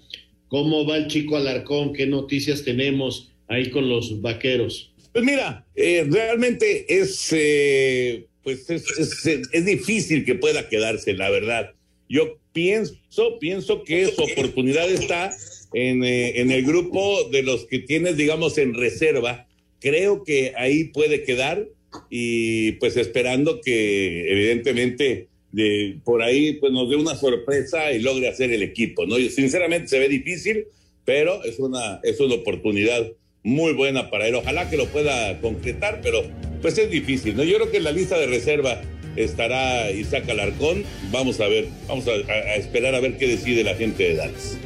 ¿Cómo 0.47 0.85
va 0.85 0.97
el 0.97 1.07
chico 1.07 1.35
Alarcón? 1.35 1.93
¿Qué 1.93 2.07
noticias 2.07 2.63
tenemos 2.63 3.31
ahí 3.47 3.69
con 3.69 3.89
los 3.89 4.21
vaqueros? 4.21 4.93
Pues 5.11 5.25
mira, 5.25 5.65
eh, 5.75 6.05
realmente 6.09 6.85
es, 6.87 7.29
eh, 7.31 8.27
pues 8.43 8.69
es, 8.69 9.25
es, 9.51 9.65
difícil 9.65 10.23
que 10.23 10.35
pueda 10.35 10.69
quedarse, 10.69 11.13
la 11.13 11.29
verdad. 11.29 11.73
Yo 12.07 12.39
pienso, 12.53 12.95
pienso 13.39 13.83
que 13.83 14.05
su 14.07 14.23
oportunidad 14.23 14.89
está 14.89 15.35
en, 15.73 16.03
eh, 16.03 16.39
en 16.39 16.51
el 16.51 16.63
grupo 16.63 17.27
de 17.29 17.43
los 17.43 17.65
que 17.65 17.79
tienes, 17.79 18.15
digamos, 18.15 18.57
en 18.57 18.73
reserva. 18.73 19.47
Creo 19.81 20.23
que 20.23 20.53
ahí 20.55 20.85
puede 20.85 21.23
quedar 21.23 21.67
y 22.09 22.73
pues 22.73 22.97
esperando 22.97 23.61
que 23.61 24.31
evidentemente 24.31 25.27
de, 25.51 25.97
por 26.03 26.21
ahí 26.21 26.53
pues 26.53 26.71
nos 26.71 26.89
dé 26.89 26.95
una 26.95 27.15
sorpresa 27.15 27.91
y 27.91 27.99
logre 27.99 28.27
hacer 28.27 28.51
el 28.51 28.63
equipo, 28.63 29.05
¿no? 29.05 29.17
Y 29.17 29.29
sinceramente 29.29 29.87
se 29.87 29.99
ve 29.99 30.09
difícil, 30.09 30.65
pero 31.05 31.43
es 31.43 31.59
una, 31.59 31.99
es 32.03 32.19
una 32.19 32.35
oportunidad 32.35 33.07
muy 33.43 33.73
buena 33.73 34.09
para 34.09 34.27
él. 34.27 34.35
Ojalá 34.35 34.69
que 34.69 34.77
lo 34.77 34.87
pueda 34.87 35.39
concretar, 35.39 36.01
pero 36.01 36.23
pues 36.61 36.77
es 36.77 36.89
difícil, 36.89 37.35
¿no? 37.35 37.43
Yo 37.43 37.55
creo 37.55 37.71
que 37.71 37.77
en 37.77 37.85
la 37.85 37.91
lista 37.91 38.17
de 38.17 38.27
reserva 38.27 38.81
estará 39.15 39.89
Isaac 39.91 40.29
Alarcón. 40.29 40.83
Vamos 41.11 41.39
a 41.39 41.47
ver, 41.47 41.67
vamos 41.87 42.05
a, 42.07 42.55
esperar 42.55 42.95
a 42.95 42.99
ver 42.99 43.17
qué 43.17 43.27
decide 43.27 43.63
la 43.63 43.75
gente 43.75 44.03
de 44.03 44.15
Dallas. 44.15 44.57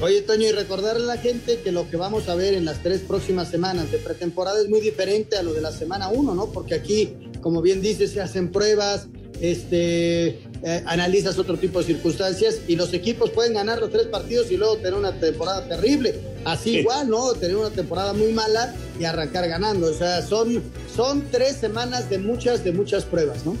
Oye, 0.00 0.22
Toño, 0.22 0.46
y 0.46 0.52
recordarle 0.52 1.02
a 1.02 1.06
la 1.06 1.16
gente 1.16 1.58
que 1.58 1.72
lo 1.72 1.90
que 1.90 1.96
vamos 1.96 2.28
a 2.28 2.36
ver 2.36 2.54
en 2.54 2.64
las 2.64 2.84
tres 2.84 3.00
próximas 3.00 3.50
semanas 3.50 3.90
de 3.90 3.98
pretemporada 3.98 4.60
es 4.60 4.68
muy 4.68 4.80
diferente 4.80 5.36
a 5.36 5.42
lo 5.42 5.52
de 5.52 5.60
la 5.60 5.72
semana 5.72 6.08
uno, 6.08 6.36
¿no? 6.36 6.52
Porque 6.52 6.74
aquí, 6.74 7.14
como 7.40 7.62
bien 7.62 7.82
dices, 7.82 8.12
se 8.12 8.20
hacen 8.20 8.52
pruebas, 8.52 9.08
este, 9.40 10.38
eh, 10.62 10.82
analizas 10.86 11.36
otro 11.36 11.56
tipo 11.56 11.80
de 11.80 11.86
circunstancias 11.86 12.60
y 12.68 12.76
los 12.76 12.94
equipos 12.94 13.30
pueden 13.30 13.54
ganar 13.54 13.80
los 13.80 13.90
tres 13.90 14.06
partidos 14.06 14.52
y 14.52 14.56
luego 14.56 14.76
tener 14.76 14.94
una 14.94 15.18
temporada 15.18 15.66
terrible. 15.66 16.14
Así 16.44 16.78
igual, 16.78 17.08
¿no? 17.08 17.32
Tener 17.32 17.56
una 17.56 17.70
temporada 17.70 18.12
muy 18.12 18.32
mala 18.32 18.76
y 19.00 19.04
arrancar 19.04 19.48
ganando. 19.48 19.88
O 19.88 19.94
sea, 19.94 20.22
son, 20.22 20.62
son 20.94 21.24
tres 21.32 21.56
semanas 21.56 22.08
de 22.08 22.18
muchas, 22.18 22.62
de 22.62 22.70
muchas 22.70 23.04
pruebas, 23.04 23.44
¿no? 23.44 23.56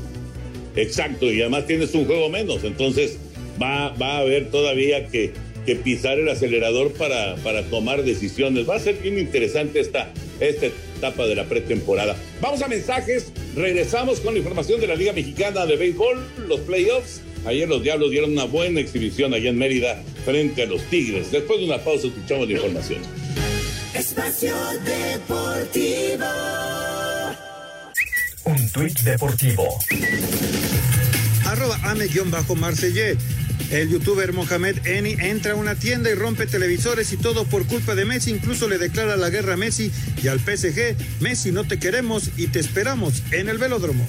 Exacto, 0.76 1.26
y 1.26 1.40
además 1.40 1.66
tienes 1.66 1.92
un 1.94 2.06
juego 2.06 2.28
menos, 2.28 2.62
entonces 2.62 3.16
va, 3.60 3.88
va 4.00 4.18
a 4.18 4.18
haber 4.18 4.48
todavía 4.52 5.08
que 5.08 5.32
que 5.66 5.76
pisar 5.76 6.18
el 6.18 6.28
acelerador 6.28 6.92
para, 6.92 7.36
para 7.36 7.62
tomar 7.64 8.02
decisiones. 8.02 8.68
Va 8.68 8.76
a 8.76 8.80
ser 8.80 8.96
bien 8.96 9.18
interesante 9.18 9.80
esta, 9.80 10.12
esta 10.40 10.66
etapa 10.66 11.26
de 11.26 11.34
la 11.34 11.44
pretemporada. 11.44 12.16
Vamos 12.40 12.62
a 12.62 12.68
mensajes, 12.68 13.32
regresamos 13.54 14.20
con 14.20 14.34
la 14.34 14.40
información 14.40 14.80
de 14.80 14.86
la 14.86 14.94
Liga 14.94 15.12
Mexicana 15.12 15.66
de 15.66 15.76
Béisbol, 15.76 16.26
los 16.48 16.60
playoffs. 16.60 17.22
Ayer 17.46 17.68
los 17.68 17.82
Diablos 17.82 18.10
dieron 18.10 18.32
una 18.32 18.44
buena 18.44 18.80
exhibición 18.80 19.32
allá 19.32 19.50
en 19.50 19.58
Mérida 19.58 20.02
frente 20.24 20.62
a 20.62 20.66
los 20.66 20.82
Tigres. 20.84 21.30
Después 21.30 21.60
de 21.60 21.66
una 21.66 21.78
pausa 21.78 22.08
escuchamos 22.08 22.48
la 22.48 22.54
información. 22.54 23.00
Espacio 23.94 24.54
Deportivo. 24.84 26.24
Un 28.44 28.68
tuit 28.70 28.98
deportivo. 29.00 29.78
Arroba 31.44 31.78
ame-marseillé. 31.82 33.16
El 33.70 33.90
youtuber 33.90 34.32
Mohamed 34.32 34.86
Eni 34.86 35.16
entra 35.18 35.52
a 35.52 35.56
una 35.56 35.74
tienda 35.74 36.10
y 36.10 36.14
rompe 36.14 36.46
televisores 36.46 37.12
y 37.12 37.16
todo 37.16 37.44
por 37.44 37.66
culpa 37.66 37.94
de 37.94 38.04
Messi. 38.04 38.30
Incluso 38.30 38.68
le 38.68 38.78
declara 38.78 39.16
la 39.16 39.30
guerra 39.30 39.54
a 39.54 39.56
Messi 39.56 39.92
y 40.22 40.28
al 40.28 40.40
PSG. 40.40 40.96
Messi, 41.20 41.52
no 41.52 41.64
te 41.64 41.78
queremos 41.78 42.30
y 42.36 42.48
te 42.48 42.60
esperamos 42.60 43.22
en 43.30 43.48
el 43.48 43.58
velódromo. 43.58 44.06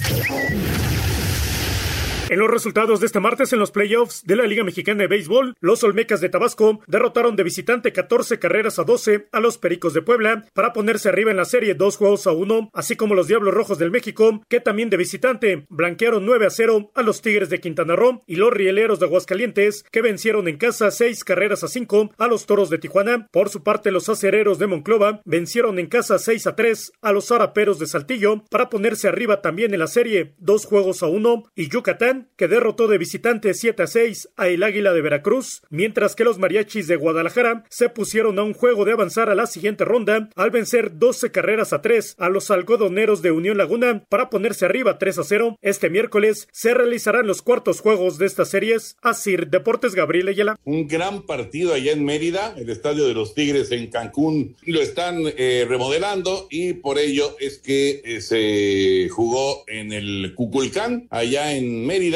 En 2.30 2.38
los 2.38 2.48
resultados 2.48 3.00
de 3.00 3.06
este 3.06 3.18
martes 3.18 3.52
en 3.52 3.58
los 3.58 3.72
playoffs 3.72 4.22
de 4.24 4.36
la 4.36 4.46
Liga 4.46 4.62
Mexicana 4.62 5.00
de 5.02 5.08
Béisbol, 5.08 5.56
los 5.58 5.82
Olmecas 5.82 6.20
de 6.20 6.28
Tabasco 6.28 6.78
derrotaron 6.86 7.34
de 7.34 7.42
visitante 7.42 7.92
14 7.92 8.38
carreras 8.38 8.78
a 8.78 8.84
12 8.84 9.26
a 9.32 9.40
los 9.40 9.58
Pericos 9.58 9.94
de 9.94 10.02
Puebla 10.02 10.44
para 10.54 10.72
ponerse 10.72 11.08
arriba 11.08 11.32
en 11.32 11.38
la 11.38 11.44
serie 11.44 11.74
dos 11.74 11.96
juegos 11.96 12.28
a 12.28 12.30
uno, 12.30 12.70
así 12.72 12.94
como 12.94 13.16
los 13.16 13.26
Diablos 13.26 13.52
Rojos 13.52 13.80
del 13.80 13.90
México, 13.90 14.42
que 14.48 14.60
también 14.60 14.90
de 14.90 14.96
visitante 14.96 15.66
blanquearon 15.70 16.24
9 16.24 16.46
a 16.46 16.50
0 16.50 16.92
a 16.94 17.02
los 17.02 17.20
Tigres 17.20 17.50
de 17.50 17.58
Quintana 17.58 17.96
Roo 17.96 18.22
y 18.28 18.36
los 18.36 18.52
Rieleros 18.52 19.00
de 19.00 19.06
Aguascalientes, 19.06 19.82
que 19.90 20.00
vencieron 20.00 20.46
en 20.46 20.56
casa 20.56 20.92
6 20.92 21.24
carreras 21.24 21.64
a 21.64 21.68
5 21.68 22.12
a 22.16 22.28
los 22.28 22.46
Toros 22.46 22.70
de 22.70 22.78
Tijuana. 22.78 23.26
Por 23.32 23.48
su 23.48 23.64
parte, 23.64 23.90
los 23.90 24.08
Acereros 24.08 24.60
de 24.60 24.68
Monclova 24.68 25.20
vencieron 25.24 25.80
en 25.80 25.88
casa 25.88 26.16
6 26.20 26.46
a 26.46 26.54
3 26.54 26.92
a 27.02 27.10
los 27.10 27.26
Zaraperos 27.26 27.80
de 27.80 27.88
Saltillo 27.88 28.44
para 28.50 28.70
ponerse 28.70 29.08
arriba 29.08 29.42
también 29.42 29.74
en 29.74 29.80
la 29.80 29.88
serie 29.88 30.36
dos 30.38 30.64
juegos 30.64 31.02
a 31.02 31.08
uno 31.08 31.42
y 31.56 31.68
Yucatán 31.68 32.19
que 32.36 32.48
derrotó 32.48 32.88
de 32.88 32.98
visitante 32.98 33.54
7 33.54 33.82
a 33.82 33.86
6 33.86 34.30
a 34.36 34.48
el 34.48 34.62
Águila 34.62 34.92
de 34.92 35.02
Veracruz, 35.02 35.62
mientras 35.70 36.14
que 36.14 36.24
los 36.24 36.38
Mariachis 36.38 36.86
de 36.88 36.96
Guadalajara 36.96 37.64
se 37.68 37.88
pusieron 37.88 38.38
a 38.38 38.42
un 38.42 38.54
juego 38.54 38.84
de 38.84 38.92
avanzar 38.92 39.30
a 39.30 39.34
la 39.34 39.46
siguiente 39.46 39.84
ronda 39.84 40.28
al 40.36 40.50
vencer 40.50 40.98
12 40.98 41.30
carreras 41.30 41.72
a 41.72 41.82
3 41.82 42.16
a 42.18 42.28
los 42.28 42.50
algodoneros 42.50 43.22
de 43.22 43.30
Unión 43.30 43.58
Laguna 43.58 44.04
para 44.08 44.30
ponerse 44.30 44.64
arriba 44.64 44.98
3 44.98 45.18
a 45.18 45.24
0. 45.24 45.58
Este 45.62 45.90
miércoles 45.90 46.48
se 46.52 46.74
realizarán 46.74 47.26
los 47.26 47.42
cuartos 47.42 47.80
juegos 47.80 48.18
de 48.18 48.26
estas 48.26 48.50
series. 48.50 48.96
Asir 49.02 49.48
Deportes 49.48 49.94
Gabriel 49.94 50.28
Ayala. 50.28 50.56
Un 50.64 50.88
gran 50.88 51.22
partido 51.22 51.74
allá 51.74 51.92
en 51.92 52.04
Mérida, 52.04 52.54
el 52.56 52.70
estadio 52.70 53.06
de 53.06 53.14
los 53.14 53.34
Tigres 53.34 53.70
en 53.72 53.88
Cancún 53.88 54.56
lo 54.62 54.80
están 54.80 55.22
eh, 55.36 55.66
remodelando 55.68 56.46
y 56.50 56.74
por 56.74 56.98
ello 56.98 57.36
es 57.38 57.58
que 57.58 58.02
eh, 58.04 58.20
se 58.20 59.08
jugó 59.10 59.64
en 59.66 59.92
el 59.92 60.34
Cuculcán, 60.34 61.06
allá 61.10 61.54
en 61.54 61.86
Mérida 61.86 62.09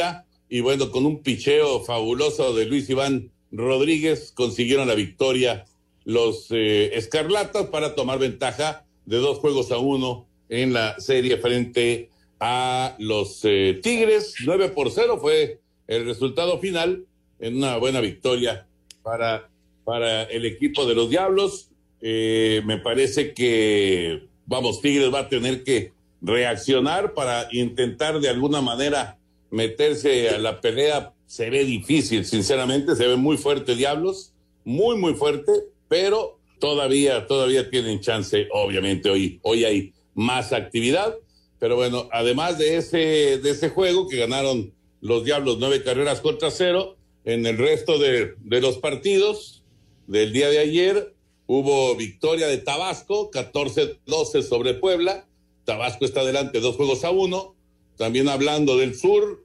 y 0.48 0.60
bueno, 0.60 0.90
con 0.90 1.06
un 1.06 1.22
picheo 1.22 1.80
fabuloso 1.80 2.54
de 2.54 2.66
Luis 2.66 2.88
Iván 2.90 3.30
Rodríguez 3.50 4.32
consiguieron 4.34 4.88
la 4.88 4.94
victoria 4.94 5.64
los 6.04 6.48
eh, 6.50 6.96
Escarlatas 6.96 7.66
para 7.66 7.94
tomar 7.94 8.18
ventaja 8.18 8.84
de 9.06 9.18
dos 9.18 9.38
juegos 9.38 9.72
a 9.72 9.78
uno 9.78 10.26
en 10.48 10.72
la 10.72 10.98
serie 11.00 11.38
frente 11.38 12.10
a 12.40 12.94
los 12.98 13.40
eh, 13.44 13.80
Tigres. 13.82 14.34
9 14.44 14.68
por 14.70 14.90
0 14.90 15.18
fue 15.20 15.60
el 15.86 16.04
resultado 16.04 16.58
final 16.58 17.04
en 17.40 17.56
una 17.56 17.76
buena 17.78 18.00
victoria 18.00 18.66
para, 19.02 19.48
para 19.84 20.24
el 20.24 20.44
equipo 20.44 20.86
de 20.86 20.94
los 20.94 21.10
Diablos. 21.10 21.70
Eh, 22.02 22.62
me 22.66 22.78
parece 22.78 23.32
que, 23.32 24.28
vamos, 24.46 24.80
Tigres 24.82 25.12
va 25.12 25.20
a 25.20 25.28
tener 25.28 25.64
que 25.64 25.92
reaccionar 26.20 27.14
para 27.14 27.48
intentar 27.52 28.20
de 28.20 28.28
alguna 28.28 28.60
manera 28.60 29.18
meterse 29.54 30.30
a 30.30 30.38
la 30.38 30.60
pelea 30.60 31.14
se 31.26 31.48
ve 31.48 31.64
difícil, 31.64 32.24
sinceramente, 32.26 32.96
se 32.96 33.06
ve 33.06 33.16
muy 33.16 33.36
fuerte 33.36 33.76
Diablos, 33.76 34.32
muy, 34.64 34.96
muy 34.96 35.14
fuerte, 35.14 35.52
pero 35.88 36.40
todavía, 36.58 37.28
todavía 37.28 37.70
tienen 37.70 38.00
chance, 38.00 38.48
obviamente, 38.52 39.10
hoy, 39.10 39.38
hoy 39.42 39.64
hay 39.64 39.92
más 40.14 40.52
actividad, 40.52 41.14
pero 41.60 41.76
bueno, 41.76 42.08
además 42.10 42.58
de 42.58 42.76
ese, 42.76 43.38
de 43.38 43.50
ese 43.50 43.68
juego 43.68 44.08
que 44.08 44.16
ganaron 44.16 44.74
los 45.00 45.24
Diablos 45.24 45.58
nueve 45.60 45.84
carreras 45.84 46.20
contra 46.20 46.50
cero, 46.50 46.96
en 47.24 47.46
el 47.46 47.56
resto 47.56 47.98
de, 47.98 48.34
de 48.40 48.60
los 48.60 48.78
partidos 48.78 49.62
del 50.08 50.32
día 50.32 50.50
de 50.50 50.58
ayer 50.58 51.14
hubo 51.46 51.94
victoria 51.94 52.48
de 52.48 52.58
Tabasco, 52.58 53.30
14-12 53.30 54.42
sobre 54.42 54.74
Puebla, 54.74 55.28
Tabasco 55.64 56.04
está 56.04 56.20
adelante 56.22 56.58
dos 56.58 56.74
juegos 56.74 57.04
a 57.04 57.10
uno, 57.10 57.54
también 57.96 58.28
hablando 58.28 58.76
del 58.76 58.96
sur, 58.96 59.43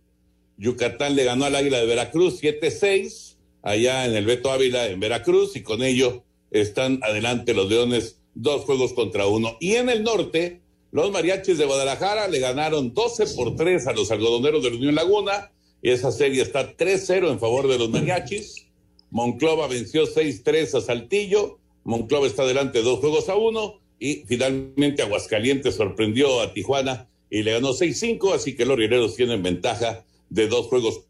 Yucatán 0.60 1.16
le 1.16 1.24
ganó 1.24 1.46
al 1.46 1.56
Águila 1.56 1.80
de 1.80 1.86
Veracruz 1.86 2.42
7-6 2.42 3.38
allá 3.62 4.06
en 4.06 4.14
el 4.14 4.26
Beto 4.26 4.52
Ávila 4.52 4.88
en 4.88 5.00
Veracruz 5.00 5.56
y 5.56 5.64
con 5.64 5.82
ello 5.84 6.24
están 6.52 7.00
adelante 7.02 7.54
los 7.54 7.70
Leones 7.70 8.20
dos 8.36 8.66
juegos 8.66 8.94
contra 8.94 9.26
uno. 9.26 9.56
Y 9.60 9.76
en 9.76 9.90
el 9.90 10.04
norte, 10.04 10.62
los 10.92 11.12
Mariachis 11.12 11.58
de 11.58 11.66
Guadalajara 11.66 12.28
le 12.28 12.40
ganaron 12.40 12.94
12 12.94 13.36
por 13.36 13.56
3 13.56 13.88
a 13.88 13.94
los 13.94 14.12
algodoneros 14.12 14.62
de 14.64 14.72
la 14.72 14.76
Unión 14.76 14.96
Laguna 14.96 15.52
y 15.82 15.92
esa 15.92 16.12
serie 16.12 16.42
está 16.42 16.76
3-0 16.76 17.32
en 17.32 17.40
favor 17.40 17.68
de 17.68 17.80
los 17.80 17.90
Mariachis. 17.90 18.68
Monclova 19.12 19.68
venció 19.68 20.08
6-3 20.08 20.76
a 20.76 20.82
Saltillo. 20.82 21.60
Monclova 21.86 22.28
está 22.28 22.44
adelante 22.44 22.82
dos 22.82 23.00
juegos 23.00 23.30
a 23.30 23.36
uno 23.36 23.80
y 23.98 24.24
finalmente 24.28 25.04
Aguascalientes 25.04 25.76
sorprendió 25.76 26.42
a 26.42 26.54
Tijuana 26.54 27.08
y 27.30 27.44
le 27.44 27.54
ganó 27.54 27.74
6-5, 27.74 28.34
así 28.34 28.56
que 28.56 28.66
los 28.66 28.78
rieleros 28.78 29.16
tienen 29.16 29.44
ventaja 29.44 30.06
de 30.30 30.48
dos 30.48 30.68
juegos. 30.68 31.06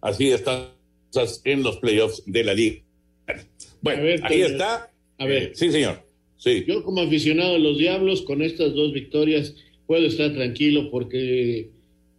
así 0.00 0.30
están 0.30 0.68
en 1.44 1.62
los 1.62 1.76
playoffs 1.78 2.22
de 2.26 2.44
la 2.44 2.54
liga. 2.54 2.82
Bueno, 3.80 4.02
ahí 4.24 4.42
está. 4.42 4.90
A 5.18 5.26
ver. 5.26 5.42
Eh, 5.44 5.52
sí, 5.54 5.70
señor. 5.70 6.02
Sí. 6.36 6.64
Yo 6.66 6.82
como 6.82 7.00
aficionado 7.00 7.54
de 7.54 7.58
los 7.60 7.78
Diablos, 7.78 8.22
con 8.22 8.42
estas 8.42 8.74
dos 8.74 8.92
victorias, 8.92 9.54
puedo 9.86 10.06
estar 10.06 10.32
tranquilo 10.34 10.90
porque 10.90 11.70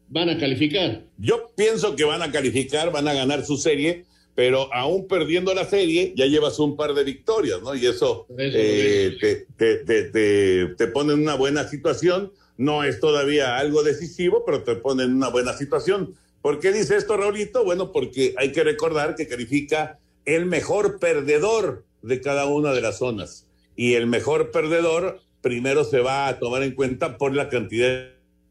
van 0.09 0.29
a 0.29 0.37
calificar. 0.37 1.03
Yo 1.17 1.51
pienso 1.55 1.95
que 1.95 2.03
van 2.03 2.21
a 2.21 2.31
calificar, 2.31 2.91
van 2.91 3.07
a 3.07 3.13
ganar 3.13 3.45
su 3.45 3.57
serie, 3.57 4.05
pero 4.33 4.73
aún 4.73 5.07
perdiendo 5.07 5.53
la 5.53 5.65
serie, 5.65 6.13
ya 6.15 6.25
llevas 6.25 6.59
un 6.59 6.75
par 6.75 6.93
de 6.93 7.03
victorias, 7.03 7.61
¿no? 7.61 7.75
Y 7.75 7.85
eso, 7.85 8.25
eh, 8.37 9.17
te, 9.57 9.77
te, 9.77 10.67
te 10.75 10.87
pone 10.87 11.13
en 11.13 11.19
una 11.19 11.35
buena 11.35 11.67
situación 11.67 12.31
no 12.57 12.83
es 12.83 12.99
todavía 12.99 13.57
algo 13.57 13.83
decisivo, 13.83 14.43
pero 14.45 14.63
te 14.63 14.75
pone 14.75 15.03
en 15.03 15.15
una 15.15 15.29
buena 15.29 15.53
situación. 15.53 16.15
¿Por 16.41 16.59
qué 16.59 16.71
dice 16.71 16.95
esto, 16.95 17.17
Raulito? 17.17 17.63
Bueno, 17.63 17.91
porque 17.91 18.33
hay 18.37 18.51
que 18.51 18.63
recordar 18.63 19.15
que 19.15 19.27
califica 19.27 19.99
el 20.25 20.45
mejor 20.45 20.99
perdedor 20.99 21.83
de 22.01 22.21
cada 22.21 22.45
una 22.45 22.73
de 22.73 22.81
las 22.81 22.99
zonas. 22.99 23.47
Y 23.75 23.93
el 23.93 24.07
mejor 24.07 24.51
perdedor 24.51 25.21
primero 25.41 25.83
se 25.83 25.99
va 25.99 26.27
a 26.27 26.39
tomar 26.39 26.63
en 26.63 26.73
cuenta 26.73 27.17
por 27.17 27.35
la 27.35 27.49
cantidad 27.49 28.09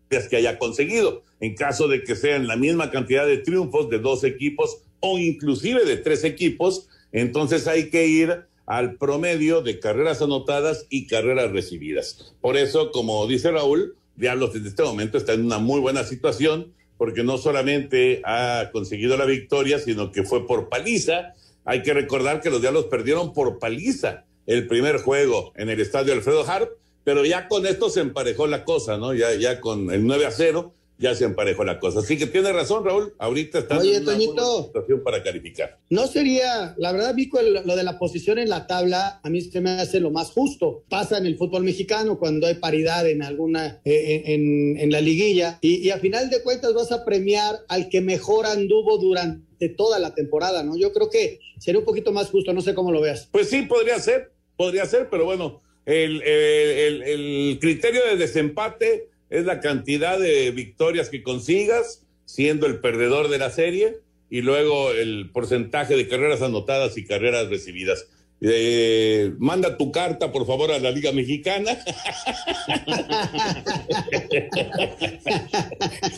que 0.08 0.37
haya 0.37 0.58
conseguido. 0.58 1.23
En 1.40 1.54
caso 1.54 1.88
de 1.88 2.04
que 2.04 2.14
sean 2.14 2.46
la 2.46 2.56
misma 2.56 2.90
cantidad 2.90 3.26
de 3.26 3.38
triunfos 3.38 3.90
de 3.90 3.99
dos 3.99 4.25
equipos 4.25 4.78
o 5.00 5.18
inclusive 5.18 5.84
de 5.84 5.96
tres 5.96 6.25
equipos, 6.25 6.88
entonces 7.12 7.66
hay 7.66 7.90
que 7.90 8.06
ir 8.06 8.44
al 8.66 8.97
promedio 8.97 9.62
de 9.62 9.78
carreras 9.78 10.23
anotadas 10.23 10.87
y 10.88 11.06
carreras 11.06 11.52
recibidas. 11.52 12.35
Por 12.40 12.56
eso, 12.56 12.90
como 12.90 13.26
dice 13.26 13.50
Raúl, 13.50 13.97
Diablos 14.16 14.54
en 14.54 14.66
este 14.66 14.83
momento 14.83 15.18
está 15.18 15.33
en 15.33 15.44
una 15.44 15.59
muy 15.59 15.80
buena 15.80 16.04
situación 16.04 16.73
porque 16.97 17.25
no 17.25 17.38
solamente 17.38 18.23
ha 18.25 18.71
conseguido 18.73 19.16
la 19.16 19.25
victoria, 19.25 19.78
sino 19.78 20.12
que 20.12 20.23
fue 20.23 20.47
por 20.47 20.68
paliza. 20.68 21.35
Hay 21.64 21.83
que 21.83 21.92
recordar 21.92 22.40
que 22.40 22.50
los 22.50 22.61
Diablos 22.61 22.87
perdieron 22.87 23.33
por 23.33 23.59
paliza 23.59 24.25
el 24.47 24.66
primer 24.66 24.99
juego 24.99 25.52
en 25.56 25.71
el 25.71 25.80
estadio 25.80 26.12
Alfredo 26.12 26.49
Harp, 26.49 26.71
pero 27.02 27.25
ya 27.25 27.49
con 27.49 27.66
esto 27.66 27.90
se 27.90 28.00
emparejó 28.00 28.47
la 28.47 28.64
cosa, 28.64 28.97
¿no? 28.97 29.12
Ya, 29.12 29.35
ya 29.35 29.61
con 29.61 29.90
el 29.90 30.06
9 30.06 30.26
a 30.26 30.30
0 30.30 30.75
ya 30.96 31.14
se 31.14 31.24
emparejó 31.24 31.64
la 31.64 31.80
cosa. 31.80 32.00
Así 32.00 32.16
que 32.16 32.26
tiene 32.26 32.52
razón, 32.52 32.84
Raúl. 32.84 33.14
Ahorita 33.18 33.58
está 33.58 33.78
Oye, 33.78 33.96
en 33.96 34.02
una 34.04 34.12
Toñito. 34.12 34.64
situación 34.66 35.02
para 35.02 35.22
calificar. 35.22 35.78
No 35.90 36.06
sería, 36.06 36.74
la 36.78 36.92
verdad, 36.92 37.14
Vico, 37.14 37.40
el- 37.40 37.54
lo 37.66 37.74
de 37.76 37.82
la 37.82 37.98
posición 37.98 38.38
en 38.38 38.48
la 38.48 38.66
tabla, 38.66 39.20
a 39.22 39.28
mí 39.30 39.40
se 39.40 39.60
me 39.60 39.70
hace 39.72 39.98
lo 40.00 40.10
más 40.10 40.30
justo. 40.30 40.84
Pasa 40.88 41.18
en 41.18 41.26
el 41.26 41.36
fútbol 41.36 41.64
mexicano 41.64 42.18
cuando 42.18 42.46
hay 42.46 42.54
paridad 42.54 43.08
en 43.08 43.22
alguna, 43.22 43.80
eh, 43.84 44.22
en, 44.26 44.78
en 44.78 44.90
la 44.92 45.00
liguilla, 45.00 45.58
y, 45.60 45.76
y 45.86 45.90
a 45.90 45.98
final 45.98 46.30
de 46.30 46.42
cuentas 46.42 46.72
vas 46.74 46.92
a 46.92 47.04
premiar 47.04 47.56
al 47.68 47.88
que 47.88 48.00
mejor 48.00 48.46
anduvo 48.46 48.96
durante 48.98 49.68
toda 49.70 49.98
la 49.98 50.14
temporada, 50.14 50.62
¿no? 50.62 50.76
Yo 50.76 50.92
creo 50.92 51.10
que 51.10 51.40
sería 51.58 51.78
un 51.80 51.84
poquito 51.84 52.12
más 52.12 52.28
justo, 52.30 52.52
no 52.52 52.60
sé 52.60 52.74
cómo 52.74 52.92
lo 52.92 53.00
veas. 53.00 53.28
Pues 53.32 53.48
sí, 53.50 53.62
podría 53.62 53.98
ser, 53.98 54.30
podría 54.56 54.86
ser, 54.86 55.08
pero 55.10 55.24
bueno, 55.24 55.60
el, 55.86 56.22
el- 56.22 57.02
el- 57.02 57.02
el 57.02 57.58
criterio 57.60 58.00
de 58.06 58.16
desempate 58.16 59.08
es 59.31 59.45
la 59.45 59.61
cantidad 59.61 60.19
de 60.19 60.50
victorias 60.50 61.09
que 61.09 61.23
consigas, 61.23 62.02
siendo 62.25 62.66
el 62.66 62.81
perdedor 62.81 63.28
de 63.28 63.38
la 63.38 63.50
serie, 63.50 64.00
y 64.31 64.43
luego 64.43 64.93
el 64.93 65.31
porcentaje 65.33 65.97
de 65.97 66.09
carreras 66.09 66.43
anotadas 66.43 66.99
y 66.99 67.04
carreras 67.04 67.49
recibidas. 67.49 68.07
Eh, 68.40 69.33
manda 69.38 69.76
tu 69.76 69.90
carta, 69.90 70.31
por 70.33 70.47
favor, 70.47 70.71
a 70.73 70.78
la 70.78 70.90
Liga 70.90 71.12
Mexicana. 71.12 71.73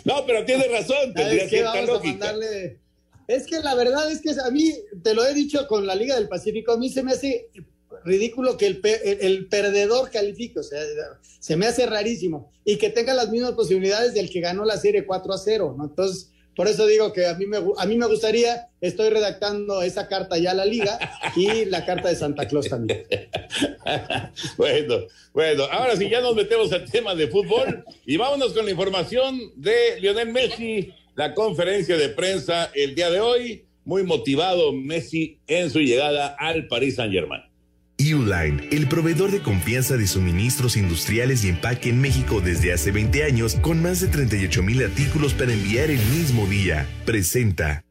no, 0.04 0.24
pero 0.26 0.44
tiene 0.44 0.68
razón, 0.68 1.12
tendría 1.14 1.48
cierta 1.48 1.74
Vamos 1.74 2.00
a 2.00 2.04
mandarle. 2.04 2.78
Es 3.28 3.46
que 3.46 3.60
la 3.60 3.74
verdad 3.74 4.10
es 4.10 4.22
que 4.22 4.30
a 4.30 4.50
mí, 4.50 4.72
te 5.02 5.14
lo 5.14 5.26
he 5.26 5.34
dicho 5.34 5.66
con 5.68 5.86
la 5.86 5.94
Liga 5.94 6.14
del 6.16 6.28
Pacífico, 6.28 6.72
a 6.72 6.78
mí 6.78 6.88
se 6.88 7.02
me 7.02 7.12
hace 7.12 7.50
ridículo 8.06 8.56
que 8.56 8.66
el, 8.68 8.80
el- 9.04 9.18
el 9.20 9.46
perdedor 9.48 10.10
califique, 10.10 10.60
o 10.60 10.62
sea, 10.62 10.80
se 11.40 11.56
me 11.56 11.66
hace 11.66 11.84
rarísimo. 11.86 12.50
Y 12.64 12.76
que 12.76 12.88
tenga 12.90 13.12
las 13.14 13.30
mismas 13.30 13.52
posibilidades 13.52 14.14
del 14.14 14.30
que 14.30 14.40
ganó 14.40 14.64
la 14.64 14.76
serie 14.78 15.04
4 15.04 15.32
a 15.32 15.38
0, 15.38 15.74
¿no? 15.76 15.84
Entonces, 15.84 16.30
por 16.56 16.68
eso 16.68 16.86
digo 16.86 17.12
que 17.12 17.26
a 17.26 17.34
mí 17.34 17.44
me, 17.44 17.58
a 17.58 17.84
mí 17.84 17.96
me 17.98 18.06
gustaría, 18.06 18.68
estoy 18.80 19.10
redactando 19.10 19.82
esa 19.82 20.08
carta 20.08 20.38
ya 20.38 20.52
a 20.52 20.54
la 20.54 20.64
Liga 20.64 20.98
y 21.36 21.66
la 21.66 21.84
carta 21.84 22.08
de 22.08 22.16
Santa 22.16 22.48
Claus 22.48 22.68
también. 22.70 23.04
Bueno, 24.56 25.06
bueno, 25.32 25.64
ahora 25.70 25.96
sí 25.96 26.08
ya 26.10 26.20
nos 26.20 26.34
metemos 26.34 26.72
al 26.72 26.90
tema 26.90 27.14
de 27.14 27.28
fútbol 27.28 27.84
y 28.04 28.16
vámonos 28.16 28.52
con 28.52 28.64
la 28.64 28.70
información 28.70 29.38
de 29.56 30.00
Lionel 30.00 30.32
Messi, 30.32 30.92
la 31.14 31.34
conferencia 31.34 31.96
de 31.96 32.08
prensa 32.10 32.70
el 32.74 32.94
día 32.94 33.10
de 33.10 33.20
hoy, 33.20 33.64
muy 33.84 34.02
motivado 34.02 34.72
Messi 34.72 35.38
en 35.46 35.70
su 35.70 35.80
llegada 35.80 36.34
al 36.38 36.66
Paris 36.68 36.96
Saint-Germain. 36.96 37.42
Uline, 38.14 38.68
el 38.70 38.88
proveedor 38.88 39.30
de 39.30 39.40
confianza 39.40 39.96
de 39.96 40.06
suministros 40.06 40.76
industriales 40.76 41.44
y 41.44 41.48
empaque 41.48 41.90
en 41.90 42.00
México 42.00 42.40
desde 42.40 42.72
hace 42.72 42.90
20 42.90 43.24
años, 43.24 43.56
con 43.60 43.82
más 43.82 44.00
de 44.00 44.08
38 44.08 44.62
mil 44.62 44.84
artículos 44.84 45.34
para 45.34 45.52
enviar 45.52 45.90
el 45.90 46.04
mismo 46.06 46.46
día, 46.46 46.86
presenta. 47.04 47.82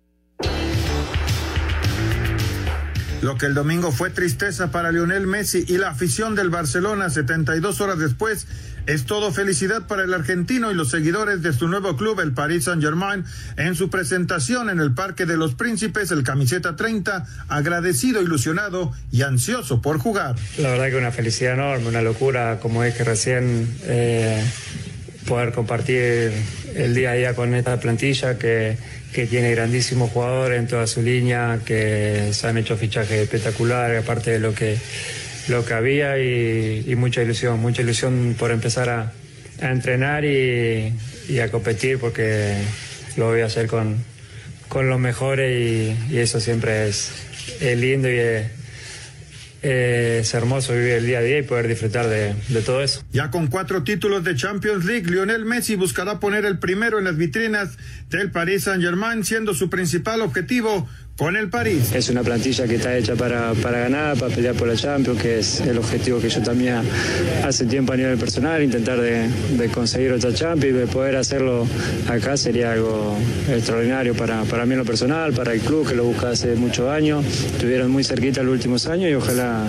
Lo 3.21 3.37
que 3.37 3.47
el 3.47 3.55
domingo 3.55 3.91
fue 3.91 4.11
tristeza 4.11 4.69
para 4.69 4.91
Lionel 4.91 5.25
Messi 5.25 5.65
y 5.67 5.79
la 5.79 5.89
afición 5.89 6.35
del 6.35 6.51
Barcelona 6.51 7.09
72 7.09 7.81
horas 7.81 7.97
después 7.97 8.45
es 8.87 9.05
todo 9.05 9.31
felicidad 9.31 9.87
para 9.87 10.03
el 10.03 10.13
argentino 10.13 10.71
y 10.71 10.75
los 10.75 10.89
seguidores 10.89 11.41
de 11.41 11.53
su 11.53 11.67
nuevo 11.67 11.95
club, 11.97 12.19
el 12.19 12.33
Paris 12.33 12.65
Saint-Germain, 12.65 13.25
en 13.57 13.75
su 13.75 13.89
presentación 13.89 14.69
en 14.69 14.79
el 14.79 14.93
Parque 14.93 15.25
de 15.25 15.37
los 15.37 15.55
Príncipes, 15.55 16.11
el 16.11 16.23
camiseta 16.23 16.75
30, 16.75 17.25
agradecido, 17.47 18.21
ilusionado 18.21 18.93
y 19.11 19.23
ansioso 19.23 19.81
por 19.81 19.97
jugar. 19.97 20.35
La 20.57 20.69
verdad 20.69 20.89
que 20.89 20.97
una 20.97 21.11
felicidad 21.11 21.53
enorme, 21.53 21.87
una 21.87 22.01
locura, 22.01 22.59
como 22.61 22.83
es 22.83 22.95
que 22.95 23.03
recién 23.03 23.67
eh, 23.83 24.43
poder 25.27 25.51
compartir 25.51 26.31
el 26.75 26.93
día 26.93 27.11
a 27.11 27.13
día 27.13 27.33
con 27.33 27.53
esta 27.55 27.79
plantilla 27.79 28.37
que, 28.37 28.77
que 29.13 29.25
tiene 29.25 29.51
grandísimos 29.51 30.11
jugadores 30.11 30.59
en 30.59 30.67
toda 30.67 30.85
su 30.87 31.01
línea, 31.01 31.59
que 31.65 32.29
se 32.33 32.47
han 32.47 32.57
hecho 32.57 32.77
fichajes 32.77 33.19
espectaculares, 33.21 34.03
aparte 34.03 34.31
de 34.31 34.39
lo 34.39 34.53
que, 34.53 34.77
lo 35.47 35.65
que 35.65 35.73
había 35.73 36.17
y, 36.19 36.95
mucha 36.95 37.21
ilusión, 37.21 37.59
mucha 37.59 37.81
ilusión 37.81 38.35
por 38.37 38.51
empezar 38.51 38.89
a, 38.89 39.13
entrenar 39.61 40.25
y, 40.25 40.93
a 41.41 41.49
competir 41.49 41.97
porque 41.97 42.57
lo 43.15 43.27
voy 43.27 43.41
a 43.41 43.45
hacer 43.45 43.67
con, 43.67 43.97
con 44.67 44.89
los 44.89 44.99
mejores 44.99 45.95
y, 46.11 46.17
eso 46.17 46.39
siempre 46.39 46.89
es, 46.89 47.11
lindo 47.61 48.09
y 48.09 48.17
es, 49.61 50.33
hermoso 50.33 50.73
vivir 50.73 50.91
el 50.91 51.05
día 51.05 51.19
a 51.19 51.21
día 51.21 51.39
y 51.39 51.43
poder 51.43 51.67
disfrutar 51.67 52.07
de, 52.07 52.35
de 52.49 52.61
todo 52.61 52.83
eso. 52.83 53.03
Ya 53.11 53.31
con 53.31 53.47
cuatro 53.47 53.83
títulos 53.83 54.23
de 54.23 54.35
Champions 54.35 54.85
League, 54.85 55.09
Lionel 55.09 55.45
Messi 55.45 55.75
buscará 55.75 56.19
poner 56.19 56.45
el 56.45 56.59
primero 56.59 56.99
en 56.99 57.05
las 57.05 57.17
vitrinas 57.17 57.77
del 58.09 58.29
Paris 58.29 58.63
Saint-Germain, 58.65 59.23
siendo 59.23 59.53
su 59.53 59.69
principal 59.69 60.21
objetivo 60.21 60.87
con 61.17 61.37
el 61.37 61.49
París. 61.49 61.93
Es 61.93 62.09
una 62.09 62.23
plantilla 62.23 62.67
que 62.67 62.75
está 62.75 62.95
hecha 62.97 63.15
para, 63.15 63.53
para 63.53 63.79
ganar, 63.79 64.17
para 64.17 64.33
pelear 64.33 64.53
por 64.55 64.67
la 64.67 64.75
Champions, 64.75 65.21
que 65.21 65.39
es 65.39 65.61
el 65.61 65.77
objetivo 65.77 66.19
que 66.19 66.29
yo 66.29 66.41
también 66.41 66.81
hace 67.43 67.65
tiempo 67.65 67.93
a 67.93 67.97
nivel 67.97 68.17
personal, 68.17 68.61
intentar 68.61 68.99
de, 68.99 69.29
conseguir 69.73 70.11
otra 70.11 70.33
Champions 70.33 70.75
y 70.75 70.79
de 70.79 70.87
poder 70.87 71.15
hacerlo 71.15 71.65
acá 72.07 72.35
sería 72.35 72.73
algo 72.73 73.17
extraordinario 73.49 74.13
para, 74.13 74.43
para 74.43 74.65
mí 74.65 74.73
en 74.73 74.79
lo 74.79 74.85
personal, 74.85 75.31
para 75.33 75.53
el 75.53 75.61
club 75.61 75.87
que 75.87 75.95
lo 75.95 76.03
busca 76.03 76.31
hace 76.31 76.55
muchos 76.55 76.89
años, 76.89 77.25
estuvieron 77.25 77.91
muy 77.91 78.03
cerquita 78.03 78.43
los 78.43 78.53
últimos 78.53 78.85
años 78.87 79.09
y 79.09 79.13
ojalá, 79.13 79.65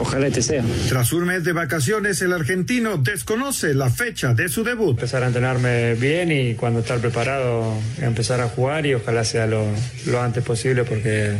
ojalá 0.00 0.26
este 0.28 0.42
sea. 0.42 0.64
Tras 0.88 1.12
un 1.12 1.24
mes 1.24 1.44
de 1.44 1.52
vacaciones, 1.52 2.20
el 2.22 2.32
argentino 2.32 2.96
desconoce 2.96 3.74
la 3.74 3.90
fecha 3.90 4.34
de 4.34 4.48
su 4.48 4.64
debut. 4.64 4.90
Empezar 4.90 5.22
a 5.22 5.26
entrenarme 5.26 5.94
bien 5.94 6.32
y 6.32 6.54
cuando 6.54 6.80
estar 6.80 6.98
preparado 6.98 7.74
empezar 8.00 8.40
a 8.40 8.48
jugar 8.48 8.86
y 8.86 8.94
ojalá 8.94 9.24
sea 9.24 9.46
lo, 9.46 9.66
lo 10.06 10.20
antes 10.20 10.42
posible 10.44 10.84
porque, 10.84 11.34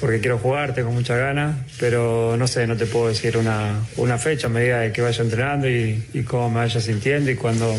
porque 0.00 0.20
quiero 0.20 0.38
jugar, 0.38 0.74
tengo 0.74 0.90
muchas 0.90 1.18
ganas, 1.18 1.56
pero 1.78 2.36
no 2.38 2.46
sé, 2.46 2.66
no 2.66 2.76
te 2.76 2.86
puedo 2.86 3.08
decir 3.08 3.36
una, 3.36 3.80
una 3.96 4.18
fecha 4.18 4.46
a 4.46 4.50
medida 4.50 4.80
de 4.80 4.92
que 4.92 5.02
vaya 5.02 5.22
entrenando 5.22 5.68
y, 5.68 6.04
y 6.12 6.22
cómo 6.22 6.50
me 6.50 6.56
vaya 6.56 6.80
sintiendo 6.80 7.30
y 7.30 7.36
cuando 7.36 7.74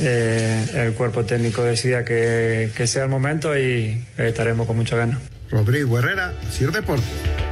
eh, 0.00 0.66
el 0.74 0.92
cuerpo 0.92 1.24
técnico 1.24 1.62
decida 1.62 2.04
que, 2.04 2.70
que 2.76 2.86
sea 2.86 3.04
el 3.04 3.10
momento 3.10 3.58
y 3.58 4.04
estaremos 4.16 4.66
con 4.66 4.76
mucha 4.76 4.96
ganas. 4.96 5.18
Rodrigo 5.50 5.98
Herrera, 5.98 6.34
Sir 6.50 6.70
Deportes. 6.70 7.47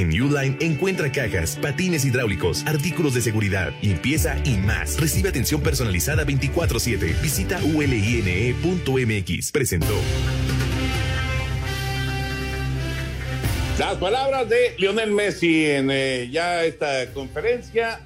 En 0.00 0.08
Uline 0.08 0.56
encuentra 0.60 1.12
cajas, 1.12 1.58
patines 1.60 2.06
hidráulicos, 2.06 2.64
artículos 2.66 3.12
de 3.12 3.20
seguridad, 3.20 3.70
limpieza 3.82 4.38
y 4.46 4.56
más. 4.56 4.98
Recibe 4.98 5.28
atención 5.28 5.60
personalizada 5.60 6.24
24/7. 6.24 7.20
Visita 7.20 7.60
uline.mx. 7.62 9.52
Presentó. 9.52 9.92
Las 13.78 13.96
palabras 13.96 14.48
de 14.48 14.74
Lionel 14.78 15.10
Messi 15.10 15.66
en 15.66 15.90
eh, 15.90 16.30
ya 16.32 16.64
esta 16.64 17.12
conferencia 17.12 18.00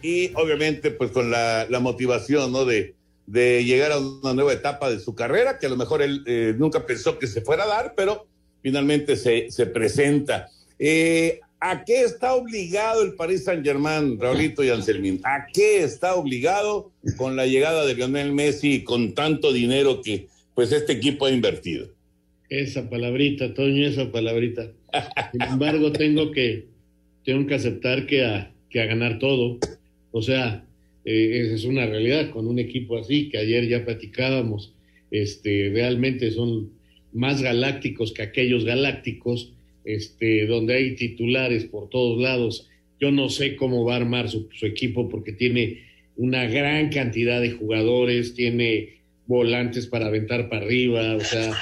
y 0.00 0.30
obviamente 0.36 0.92
pues 0.92 1.10
con 1.10 1.30
la, 1.30 1.66
la 1.68 1.78
motivación 1.78 2.52
¿no? 2.52 2.64
de, 2.64 2.94
de 3.26 3.64
llegar 3.66 3.92
a 3.92 3.98
una 3.98 4.32
nueva 4.32 4.54
etapa 4.54 4.88
de 4.88 4.98
su 4.98 5.14
carrera 5.14 5.58
que 5.58 5.66
a 5.66 5.68
lo 5.68 5.76
mejor 5.76 6.00
él 6.00 6.24
eh, 6.26 6.54
nunca 6.56 6.86
pensó 6.86 7.18
que 7.18 7.26
se 7.26 7.42
fuera 7.42 7.64
a 7.64 7.66
dar, 7.66 7.92
pero 7.94 8.26
finalmente 8.62 9.16
se, 9.16 9.50
se 9.50 9.66
presenta. 9.66 10.48
Eh, 10.78 11.40
¿A 11.66 11.82
qué 11.84 12.02
está 12.02 12.34
obligado 12.34 13.02
el 13.02 13.14
Paris 13.14 13.44
Saint 13.44 13.64
Germain, 13.64 14.20
Raulito 14.20 14.62
y 14.62 14.68
Anselmín? 14.68 15.20
¿A 15.24 15.46
qué 15.50 15.82
está 15.82 16.14
obligado 16.14 16.92
con 17.16 17.36
la 17.36 17.46
llegada 17.46 17.86
de 17.86 17.94
Lionel 17.94 18.32
Messi 18.32 18.74
y 18.74 18.84
con 18.84 19.14
tanto 19.14 19.50
dinero 19.50 20.02
que 20.02 20.26
pues 20.54 20.72
este 20.72 20.92
equipo 20.92 21.24
ha 21.24 21.30
invertido? 21.30 21.88
Esa 22.50 22.90
palabrita, 22.90 23.54
Toño, 23.54 23.86
esa 23.86 24.12
palabrita. 24.12 24.70
Sin 25.32 25.40
embargo, 25.40 25.90
tengo 25.90 26.30
que, 26.32 26.66
tengo 27.24 27.46
que 27.46 27.54
aceptar 27.54 28.06
que 28.06 28.26
a, 28.26 28.52
que 28.68 28.82
a 28.82 28.86
ganar 28.86 29.18
todo. 29.18 29.58
O 30.12 30.20
sea, 30.20 30.66
eh, 31.06 31.44
esa 31.46 31.54
es 31.54 31.64
una 31.64 31.86
realidad 31.86 32.28
con 32.30 32.46
un 32.46 32.58
equipo 32.58 32.98
así 32.98 33.30
que 33.30 33.38
ayer 33.38 33.66
ya 33.68 33.86
platicábamos. 33.86 34.74
Este, 35.10 35.70
realmente 35.72 36.30
son 36.30 36.72
más 37.14 37.40
galácticos 37.40 38.12
que 38.12 38.22
aquellos 38.22 38.66
galácticos, 38.66 39.53
este, 39.84 40.46
donde 40.46 40.74
hay 40.74 40.94
titulares 40.94 41.64
por 41.64 41.88
todos 41.88 42.20
lados. 42.20 42.68
Yo 43.00 43.10
no 43.10 43.28
sé 43.28 43.56
cómo 43.56 43.84
va 43.84 43.94
a 43.94 43.98
armar 43.98 44.28
su, 44.28 44.48
equipo 44.62 45.08
porque 45.08 45.32
tiene 45.32 45.82
una 46.16 46.46
gran 46.46 46.90
cantidad 46.90 47.40
de 47.40 47.50
jugadores, 47.50 48.34
tiene 48.34 48.94
volantes 49.26 49.86
para 49.86 50.06
aventar 50.06 50.48
para 50.48 50.64
arriba, 50.64 51.16
o 51.16 51.20
sea, 51.20 51.52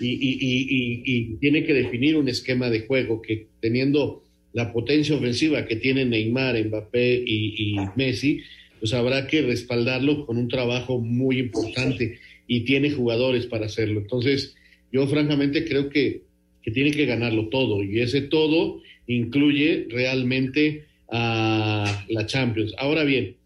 y, 0.00 0.08
y, 0.08 0.38
y, 0.40 1.02
y, 1.04 1.36
tiene 1.36 1.64
que 1.64 1.74
definir 1.74 2.16
un 2.16 2.28
esquema 2.28 2.70
de 2.70 2.80
juego 2.80 3.20
que 3.20 3.48
teniendo 3.60 4.22
la 4.52 4.72
potencia 4.72 5.14
ofensiva 5.14 5.66
que 5.66 5.76
tienen 5.76 6.10
Neymar, 6.10 6.62
Mbappé 6.64 7.22
y, 7.26 7.76
Messi, 7.96 8.40
pues 8.78 8.92
habrá 8.92 9.26
que 9.26 9.42
respaldarlo 9.42 10.26
con 10.26 10.36
un 10.36 10.48
trabajo 10.48 11.00
muy 11.00 11.38
importante 11.38 12.18
y 12.46 12.60
tiene 12.60 12.90
jugadores 12.90 13.46
para 13.46 13.66
hacerlo. 13.66 14.00
Entonces, 14.00 14.54
yo 14.92 15.06
francamente 15.06 15.64
creo 15.64 15.90
que, 15.90 16.22
tiene 16.70 16.90
que 16.90 17.06
ganarlo 17.06 17.48
todo 17.48 17.82
y 17.82 18.00
ese 18.00 18.22
todo 18.22 18.80
incluye 19.06 19.86
realmente 19.88 20.84
a 21.10 22.04
la 22.08 22.26
Champions. 22.26 22.74
Ahora 22.78 23.04
bien, 23.04 23.36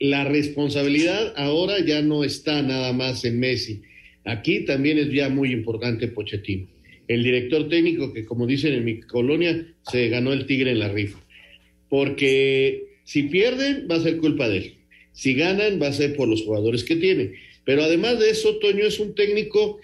la 0.00 0.24
responsabilidad 0.24 1.34
ahora 1.36 1.84
ya 1.84 2.02
no 2.02 2.24
está 2.24 2.62
nada 2.62 2.92
más 2.92 3.24
en 3.24 3.40
Messi. 3.40 3.82
Aquí 4.24 4.64
también 4.64 4.98
es 4.98 5.10
ya 5.10 5.28
muy 5.28 5.52
importante 5.52 6.08
Pochettino. 6.08 6.68
El 7.08 7.24
director 7.24 7.68
técnico 7.68 8.12
que, 8.12 8.24
como 8.24 8.46
dicen 8.46 8.74
en 8.74 8.84
mi 8.84 9.00
colonia, 9.00 9.66
se 9.90 10.08
ganó 10.08 10.32
el 10.32 10.46
tigre 10.46 10.72
en 10.72 10.78
la 10.78 10.88
rifa. 10.88 11.18
Porque 11.88 12.88
si 13.04 13.24
pierden, 13.24 13.88
va 13.90 13.96
a 13.96 14.00
ser 14.00 14.18
culpa 14.18 14.48
de 14.48 14.58
él. 14.58 14.74
Si 15.12 15.34
ganan, 15.34 15.80
va 15.80 15.88
a 15.88 15.92
ser 15.92 16.14
por 16.14 16.28
los 16.28 16.42
jugadores 16.42 16.84
que 16.84 16.96
tiene. 16.96 17.32
Pero 17.64 17.82
además 17.82 18.18
de 18.20 18.30
eso, 18.30 18.58
Toño 18.58 18.84
es 18.84 19.00
un 19.00 19.14
técnico 19.14 19.80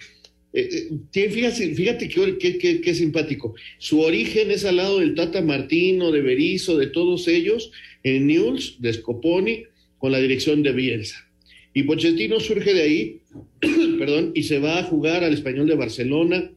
eh, 0.55 0.89
eh 1.13 1.29
fíjate, 1.29 1.75
fíjate 1.75 2.07
qué, 2.07 2.95
simpático. 2.95 3.55
Su 3.77 3.99
origen 4.01 4.51
es 4.51 4.65
al 4.65 4.77
lado 4.77 4.99
del 4.99 5.13
Tata 5.13 5.41
Martino, 5.41 6.11
de 6.11 6.21
Berizo, 6.21 6.77
de 6.77 6.87
todos 6.87 7.27
ellos, 7.27 7.71
en 8.03 8.27
News, 8.27 8.77
de 8.79 8.93
Scoponi, 8.93 9.65
con 9.97 10.11
la 10.11 10.19
dirección 10.19 10.63
de 10.63 10.71
Bielsa. 10.71 11.29
Y 11.73 11.83
Pochettino 11.83 12.39
surge 12.39 12.73
de 12.73 12.81
ahí, 12.81 13.19
perdón, 13.99 14.31
y 14.33 14.43
se 14.43 14.59
va 14.59 14.79
a 14.79 14.83
jugar 14.83 15.23
al 15.23 15.33
español 15.33 15.67
de 15.67 15.75
Barcelona 15.75 16.51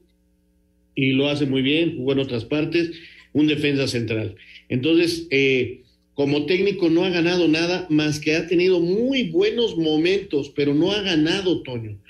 y 0.95 1.13
lo 1.13 1.29
hace 1.29 1.47
muy 1.47 1.63
bien, 1.63 1.97
jugó 1.97 2.13
en 2.13 2.19
otras 2.21 2.45
partes, 2.45 2.93
un 3.33 3.47
defensa 3.47 3.87
central. 3.87 4.37
Entonces, 4.69 5.27
eh, 5.31 5.83
como 6.15 6.47
técnico 6.47 6.91
no 6.91 7.05
ha 7.05 7.11
ganado 7.11 7.47
nada 7.47 7.87
más 7.91 8.19
que 8.19 8.35
ha 8.35 8.47
tenido 8.49 8.81
muy 8.81 9.31
buenos 9.31 9.77
momentos, 9.77 10.53
pero 10.57 10.75
no 10.75 10.91
ha 10.91 11.03
ganado, 11.03 11.63
Toño. 11.63 12.01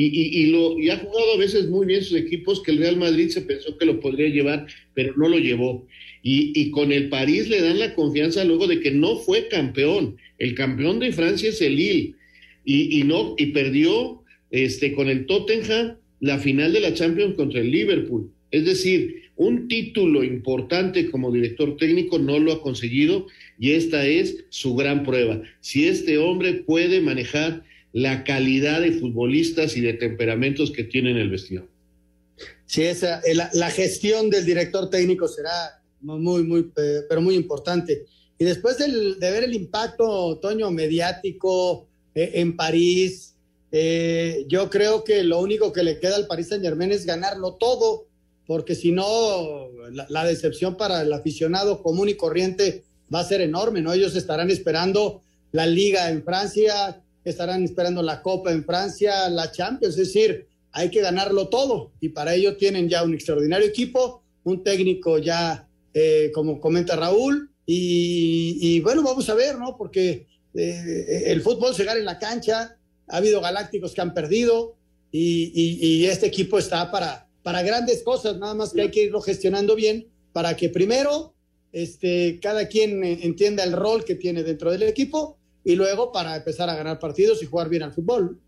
Y, 0.00 0.46
lo, 0.46 0.78
y 0.78 0.90
ha 0.90 0.98
jugado 0.98 1.34
a 1.34 1.38
veces 1.38 1.68
muy 1.68 1.86
bien 1.86 2.04
sus 2.04 2.16
equipos, 2.16 2.62
que 2.62 2.70
el 2.70 2.78
Real 2.78 2.96
Madrid 2.96 3.30
se 3.30 3.42
pensó 3.42 3.76
que 3.76 3.86
lo 3.86 3.98
podría 3.98 4.28
llevar, 4.28 4.66
pero 4.94 5.12
no 5.16 5.28
lo 5.28 5.38
llevó. 5.38 5.86
Y, 6.22 6.70
con 6.70 6.92
el 6.92 7.08
París 7.08 7.48
le 7.48 7.60
dan 7.60 7.78
la 7.78 7.94
confianza 7.94 8.44
luego 8.44 8.66
de 8.66 8.80
que 8.80 8.92
no 8.92 9.16
fue 9.16 9.48
campeón. 9.48 10.16
El 10.38 10.54
campeón 10.54 11.00
de 11.00 11.10
Francia 11.12 11.48
es 11.48 11.60
el 11.62 11.76
Lille. 11.76 12.14
Y, 12.64 13.02
no, 13.04 13.34
y 13.38 13.46
perdió 13.46 14.22
este, 14.50 14.92
con 14.92 15.08
el 15.08 15.26
Tottenham 15.26 15.96
la 16.20 16.38
final 16.38 16.72
de 16.72 16.80
la 16.80 16.94
Champions 16.94 17.34
contra 17.34 17.60
el 17.60 17.70
Liverpool. 17.70 18.30
Es 18.50 18.66
decir, 18.66 19.22
un 19.36 19.68
título 19.68 20.22
importante 20.22 21.10
como 21.10 21.32
director 21.32 21.76
técnico 21.76 22.18
no 22.18 22.38
lo 22.38 22.52
ha 22.52 22.62
conseguido 22.62 23.26
y 23.58 23.70
esta 23.72 24.06
es 24.06 24.44
su 24.50 24.74
gran 24.74 25.02
prueba. 25.04 25.42
Si 25.60 25.86
este 25.86 26.18
hombre 26.18 26.54
puede 26.54 27.00
manejar 27.00 27.62
la 28.00 28.24
calidad 28.24 28.80
de 28.80 28.92
futbolistas 28.92 29.76
y 29.76 29.80
de 29.80 29.94
temperamentos 29.94 30.70
que 30.70 30.84
tiene 30.84 31.10
en 31.10 31.18
el 31.18 31.30
vestidor. 31.30 31.68
Sí, 32.66 32.82
esa, 32.82 33.20
la, 33.34 33.50
la 33.54 33.70
gestión 33.70 34.30
del 34.30 34.44
director 34.44 34.90
técnico 34.90 35.26
será 35.26 35.80
muy, 36.00 36.42
muy, 36.44 36.70
pero 36.74 37.20
muy 37.20 37.34
importante. 37.34 38.06
Y 38.38 38.44
después 38.44 38.78
de 38.78 39.16
ver 39.18 39.44
el 39.44 39.54
impacto, 39.54 40.38
Toño, 40.38 40.70
mediático 40.70 41.88
eh, 42.14 42.32
en 42.34 42.56
París, 42.56 43.34
eh, 43.72 44.44
yo 44.48 44.70
creo 44.70 45.02
que 45.04 45.24
lo 45.24 45.40
único 45.40 45.72
que 45.72 45.82
le 45.82 45.98
queda 45.98 46.16
al 46.16 46.26
París 46.26 46.48
Saint 46.48 46.64
Germain 46.64 46.92
es 46.92 47.04
ganarlo 47.04 47.54
todo, 47.54 48.06
porque 48.46 48.74
si 48.74 48.92
no, 48.92 49.68
la, 49.90 50.24
decepción 50.24 50.76
para 50.76 51.02
el 51.02 51.12
aficionado 51.12 51.82
común 51.82 52.08
y 52.08 52.14
corriente 52.14 52.84
va 53.12 53.20
a 53.20 53.24
ser 53.24 53.40
enorme, 53.40 53.82
¿no? 53.82 53.92
Ellos 53.92 54.14
estarán 54.14 54.50
esperando 54.50 55.22
la 55.52 55.66
Liga 55.66 56.10
en 56.10 56.22
Francia, 56.22 57.02
estarán 57.30 57.64
esperando 57.64 58.02
la 58.02 58.22
Copa 58.22 58.52
en 58.52 58.64
Francia, 58.64 59.28
la 59.28 59.50
Champions, 59.50 59.98
es 59.98 60.12
decir, 60.12 60.46
hay 60.72 60.90
que 60.90 61.00
ganarlo 61.00 61.48
todo 61.48 61.92
y 62.00 62.10
para 62.10 62.34
ello 62.34 62.56
tienen 62.56 62.88
ya 62.88 63.02
un 63.02 63.14
extraordinario 63.14 63.66
equipo, 63.66 64.22
un 64.44 64.62
técnico 64.62 65.18
ya 65.18 65.68
eh, 65.94 66.30
como 66.32 66.60
comenta 66.60 66.96
Raúl, 66.96 67.50
y, 67.70 68.80
bueno, 68.80 69.02
vamos 69.02 69.28
a 69.28 69.34
ver, 69.34 69.58
¿no? 69.58 69.76
Porque 69.76 70.26
eh, 70.54 71.22
el 71.26 71.42
fútbol 71.42 71.74
se 71.74 71.84
gana 71.84 71.98
en 71.98 72.06
la 72.06 72.18
cancha, 72.18 72.78
ha 73.06 73.16
habido 73.18 73.42
galácticos 73.42 73.92
que 73.92 74.00
han 74.00 74.14
perdido, 74.14 74.74
y, 75.12 76.06
este 76.06 76.26
equipo 76.26 76.58
está 76.58 76.90
para, 76.90 77.28
para 77.42 77.62
grandes 77.62 78.02
cosas, 78.02 78.38
nada 78.38 78.54
más 78.54 78.72
que 78.72 78.82
hay 78.82 78.90
que 78.90 79.04
irlo 79.04 79.20
gestionando 79.20 79.74
bien 79.74 80.08
para 80.32 80.56
que 80.56 80.68
primero 80.68 81.34
este, 81.72 82.38
cada 82.40 82.68
quien 82.68 83.04
entienda 83.04 83.64
el 83.64 83.72
rol 83.72 84.04
que 84.04 84.14
tiene 84.14 84.42
dentro 84.42 84.70
del 84.70 84.82
equipo 84.84 85.37
y 85.68 85.76
luego 85.76 86.10
para 86.12 86.34
empezar 86.34 86.70
a 86.70 86.74
ganar 86.74 86.98
partidos 86.98 87.42
y 87.42 87.46
jugar 87.46 87.68
bien 87.68 87.82
al 87.82 87.92
fútbol. 87.92 88.38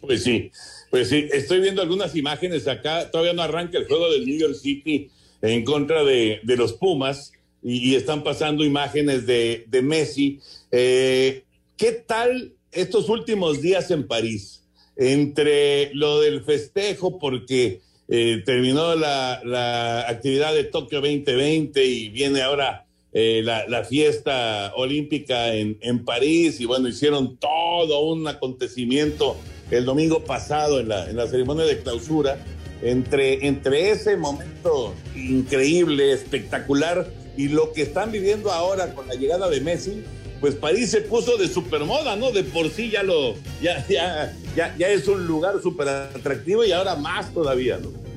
Pues 0.00 0.22
sí, 0.22 0.52
pues 0.88 1.08
sí, 1.08 1.28
estoy 1.32 1.60
viendo 1.60 1.82
algunas 1.82 2.14
imágenes 2.14 2.68
acá, 2.68 3.10
todavía 3.10 3.32
no 3.32 3.42
arranca 3.42 3.76
el 3.76 3.88
juego 3.88 4.08
del 4.08 4.24
New 4.24 4.38
York 4.38 4.54
City 4.54 5.10
en 5.42 5.64
contra 5.64 6.04
de, 6.04 6.40
los 6.44 6.74
Pumas 6.74 7.32
y, 7.60 7.96
están 7.96 8.22
pasando 8.22 8.64
imágenes 8.64 9.26
de, 9.26 9.80
Messi. 9.82 10.38
Eh, 10.70 11.42
¿Qué 11.76 11.90
tal 11.92 12.52
estos 12.70 13.08
últimos 13.08 13.60
días 13.60 13.90
en 13.90 14.06
París? 14.06 14.62
Entre 14.96 15.92
lo 15.94 16.20
del 16.20 16.44
festejo, 16.44 17.18
porque 17.18 17.80
eh, 18.06 18.42
terminó 18.46 18.94
la, 18.94 20.04
actividad 20.08 20.54
de 20.54 20.64
Tokio 20.64 21.00
2020 21.00 21.84
y 21.84 22.08
viene 22.10 22.42
ahora 22.42 22.87
eh, 23.12 23.42
la, 23.42 23.84
fiesta 23.84 24.72
olímpica 24.76 25.54
en, 25.54 25.78
en, 25.80 26.04
París 26.04 26.60
y 26.60 26.66
bueno, 26.66 26.88
hicieron 26.88 27.36
todo 27.38 28.00
un 28.00 28.28
acontecimiento 28.28 29.36
el 29.70 29.84
domingo 29.84 30.24
pasado 30.24 30.80
en 30.80 30.88
la, 30.88 31.08
en 31.08 31.16
la 31.16 31.26
ceremonia 31.26 31.64
de 31.64 31.80
clausura 31.80 32.38
entre, 32.82 33.46
entre 33.46 33.90
ese 33.90 34.16
momento 34.16 34.94
increíble, 35.16 36.12
espectacular, 36.12 37.08
y 37.36 37.48
lo 37.48 37.72
que 37.72 37.82
están 37.82 38.10
viviendo 38.12 38.50
ahora 38.50 38.94
con 38.94 39.06
la 39.06 39.14
llegada 39.14 39.48
de 39.48 39.60
Messi, 39.60 40.02
pues 40.40 40.54
París 40.54 40.90
se 40.90 41.00
puso 41.00 41.36
de 41.36 41.48
supermoda, 41.48 42.16
¿no? 42.16 42.30
De 42.30 42.44
por 42.44 42.68
sí 42.70 42.90
ya 42.90 43.02
lo, 43.02 43.34
ya, 43.62 43.84
ya, 43.88 44.36
ya, 44.56 44.74
ya 44.76 44.88
es 44.88 45.06
un 45.08 45.26
lugar 45.26 45.60
súper 45.62 45.88
atractivo 45.88 46.64
y 46.64 46.72
ahora 46.72 46.94
más 46.96 47.32
todavía, 47.32 47.78
¿no? 47.78 48.07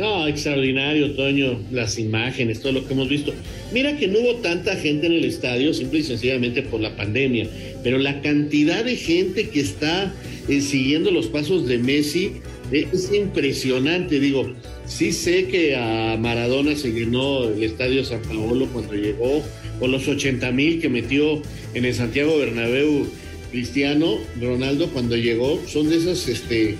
No, 0.00 0.26
extraordinario, 0.26 1.10
Toño, 1.10 1.60
las 1.70 1.98
imágenes, 1.98 2.60
todo 2.60 2.72
lo 2.72 2.86
que 2.86 2.94
hemos 2.94 3.10
visto. 3.10 3.34
Mira 3.70 3.98
que 3.98 4.08
no 4.08 4.20
hubo 4.20 4.36
tanta 4.36 4.74
gente 4.76 5.08
en 5.08 5.12
el 5.12 5.26
estadio, 5.26 5.74
simple 5.74 5.98
y 5.98 6.02
sencillamente 6.04 6.62
por 6.62 6.80
la 6.80 6.96
pandemia, 6.96 7.46
pero 7.84 7.98
la 7.98 8.22
cantidad 8.22 8.82
de 8.82 8.96
gente 8.96 9.50
que 9.50 9.60
está 9.60 10.10
eh, 10.48 10.62
siguiendo 10.62 11.10
los 11.10 11.26
pasos 11.26 11.66
de 11.66 11.76
Messi 11.76 12.32
es 12.72 13.12
impresionante, 13.12 14.20
digo, 14.20 14.50
sí 14.86 15.12
sé 15.12 15.48
que 15.48 15.76
a 15.76 16.16
Maradona 16.18 16.74
se 16.76 16.92
llenó 16.92 17.50
el 17.50 17.62
estadio 17.62 18.02
San 18.02 18.22
Paolo 18.22 18.68
cuando 18.72 18.94
llegó, 18.94 19.42
o 19.80 19.86
los 19.86 20.08
80 20.08 20.50
mil 20.52 20.80
que 20.80 20.88
metió 20.88 21.42
en 21.74 21.84
el 21.84 21.92
Santiago 21.92 22.38
Bernabéu 22.38 23.06
Cristiano 23.50 24.16
Ronaldo 24.40 24.88
cuando 24.94 25.14
llegó, 25.14 25.60
son 25.66 25.90
de 25.90 25.96
esos 25.96 26.26
este, 26.26 26.76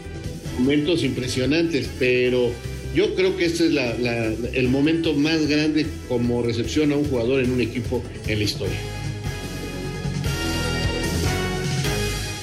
momentos 0.59 1.04
impresionantes, 1.04 1.90
pero 1.98 2.50
yo 2.94 3.14
creo 3.14 3.37
que 3.37 3.46
este 3.46 3.66
es 3.66 4.55
el 4.55 4.68
momento 4.68 5.14
más 5.14 5.46
grande 5.46 5.87
como 6.09 6.42
recepción 6.42 6.92
a 6.92 6.96
un 6.96 7.05
jugador 7.05 7.42
en 7.42 7.53
un 7.53 7.61
equipo 7.61 8.03
en 8.26 8.38
la 8.38 8.44
historia. 8.44 8.79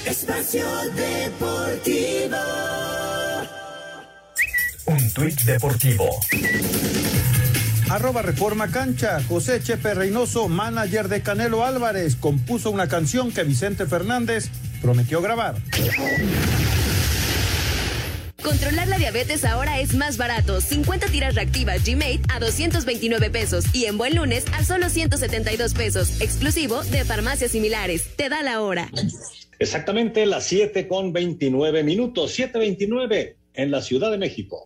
Espacio 0.06 0.64
Deportivo. 0.94 2.36
Un 4.86 5.10
tuit 5.12 5.40
deportivo. 5.42 6.08
Arroba 7.90 8.22
Reforma 8.22 8.68
Cancha. 8.70 9.22
José 9.28 9.62
Chepe 9.62 9.94
Reynoso, 9.94 10.48
manager 10.48 11.08
de 11.08 11.22
Canelo 11.22 11.64
Álvarez, 11.64 12.16
compuso 12.16 12.70
una 12.70 12.88
canción 12.88 13.32
que 13.32 13.44
Vicente 13.44 13.86
Fernández 13.86 14.48
prometió 14.80 15.20
grabar. 15.20 15.56
Controlar 18.42 18.86
la 18.86 18.98
diabetes 18.98 19.44
ahora 19.44 19.80
es 19.80 19.94
más 19.94 20.16
barato. 20.16 20.60
50 20.60 21.08
tiras 21.08 21.34
reactivas 21.34 21.84
G-Mate 21.84 22.20
a 22.28 22.38
229 22.38 23.30
pesos 23.30 23.64
y 23.74 23.86
en 23.86 23.98
buen 23.98 24.14
lunes 24.14 24.44
a 24.52 24.64
solo 24.64 24.88
172 24.88 25.74
pesos, 25.74 26.20
exclusivo 26.20 26.82
de 26.84 27.04
farmacias 27.04 27.50
similares. 27.50 28.14
Te 28.16 28.28
da 28.28 28.42
la 28.42 28.62
hora. 28.62 28.90
Exactamente 29.58 30.24
las 30.24 30.44
7 30.44 30.86
con 30.86 31.12
29 31.12 31.82
minutos, 31.82 32.38
7.29. 32.38 33.34
en 33.54 33.70
la 33.72 33.82
Ciudad 33.82 34.12
de 34.12 34.18
México. 34.18 34.62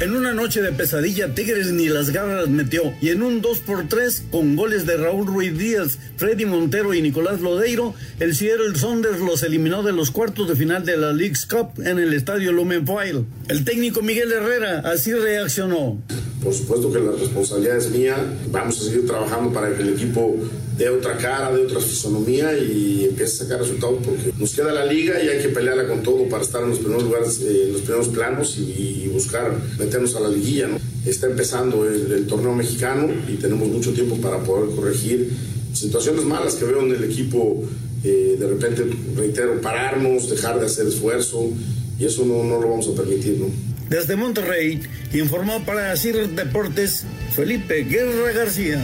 En 0.00 0.14
una 0.14 0.34
noche 0.34 0.60
de 0.60 0.72
pesadilla, 0.72 1.34
Tigres 1.34 1.72
ni 1.72 1.88
las 1.88 2.10
garras 2.10 2.48
metió. 2.48 2.92
Y 3.00 3.10
en 3.10 3.22
un 3.22 3.40
2 3.40 3.60
por 3.60 3.88
3 3.88 4.24
con 4.32 4.56
goles 4.56 4.86
de 4.86 4.96
Raúl 4.96 5.24
Ruiz 5.26 5.56
Díaz, 5.56 5.98
Freddy 6.16 6.44
Montero 6.46 6.94
y 6.94 7.00
Nicolás 7.00 7.40
Lodeiro, 7.40 7.94
el 8.18 8.34
Seattle 8.34 8.74
Saunders 8.74 9.20
los 9.20 9.44
eliminó 9.44 9.84
de 9.84 9.92
los 9.92 10.10
cuartos 10.10 10.48
de 10.48 10.56
final 10.56 10.84
de 10.84 10.96
la 10.96 11.12
League's 11.12 11.46
Cup 11.46 11.80
en 11.82 12.00
el 12.00 12.12
estadio 12.12 12.50
Lumenfield. 12.52 13.24
El 13.48 13.64
técnico 13.64 14.02
Miguel 14.02 14.32
Herrera 14.32 14.80
así 14.80 15.12
reaccionó. 15.12 16.02
Por 16.42 16.52
supuesto 16.52 16.92
que 16.92 16.98
la 16.98 17.12
responsabilidad 17.12 17.78
es 17.78 17.90
mía. 17.90 18.16
Vamos 18.48 18.80
a 18.80 18.84
seguir 18.84 19.06
trabajando 19.06 19.52
para 19.52 19.74
que 19.74 19.82
el 19.82 19.90
equipo 19.90 20.36
dé 20.76 20.88
otra 20.88 21.16
cara, 21.16 21.52
dé 21.52 21.62
otra 21.62 21.80
fisonomía 21.80 22.56
y 22.56 23.06
empiece 23.08 23.34
a 23.34 23.44
sacar 23.44 23.60
resultados 23.60 23.98
porque 24.04 24.32
nos 24.38 24.54
queda 24.54 24.72
la 24.72 24.84
liga 24.84 25.22
y 25.22 25.28
hay 25.28 25.40
que 25.40 25.48
pelearla 25.48 25.86
con 25.86 26.02
todo 26.02 26.28
para 26.28 26.42
estar 26.42 26.62
en 26.62 26.70
los 26.70 26.78
primeros 26.78 27.04
lugares, 27.04 27.40
eh, 27.40 27.64
en 27.66 27.72
los 27.72 27.82
primeros 27.82 28.08
planos 28.08 28.56
y, 28.58 29.04
y, 29.04 29.08
buscar 29.12 29.52
meternos 29.78 30.16
a 30.16 30.20
la 30.20 30.28
liguilla. 30.28 30.68
¿no? 30.68 30.78
Está 31.06 31.26
empezando 31.26 31.88
el, 31.88 32.10
el, 32.10 32.26
torneo 32.26 32.54
mexicano 32.54 33.08
y 33.28 33.34
tenemos 33.34 33.68
mucho 33.68 33.92
tiempo 33.92 34.16
para 34.16 34.38
poder 34.42 34.74
corregir 34.74 35.30
situaciones 35.72 36.24
malas 36.24 36.54
que 36.54 36.64
veo 36.64 36.82
en 36.82 36.92
el 36.92 37.04
equipo. 37.04 37.62
Eh, 38.02 38.36
de 38.38 38.46
repente, 38.46 38.84
reitero, 39.16 39.60
pararnos, 39.60 40.28
dejar 40.28 40.60
de 40.60 40.66
hacer 40.66 40.86
esfuerzo 40.86 41.50
y 41.98 42.04
eso 42.04 42.26
no, 42.26 42.44
no 42.44 42.60
lo 42.60 42.68
vamos 42.68 42.88
a 42.88 42.94
permitir. 42.94 43.38
¿no? 43.38 43.46
Desde 43.88 44.16
Monterrey, 44.16 44.80
informó 45.12 45.64
para 45.64 45.96
CIR 45.96 46.30
Deportes 46.30 47.04
Felipe 47.34 47.84
Guerra 47.84 48.32
García. 48.32 48.80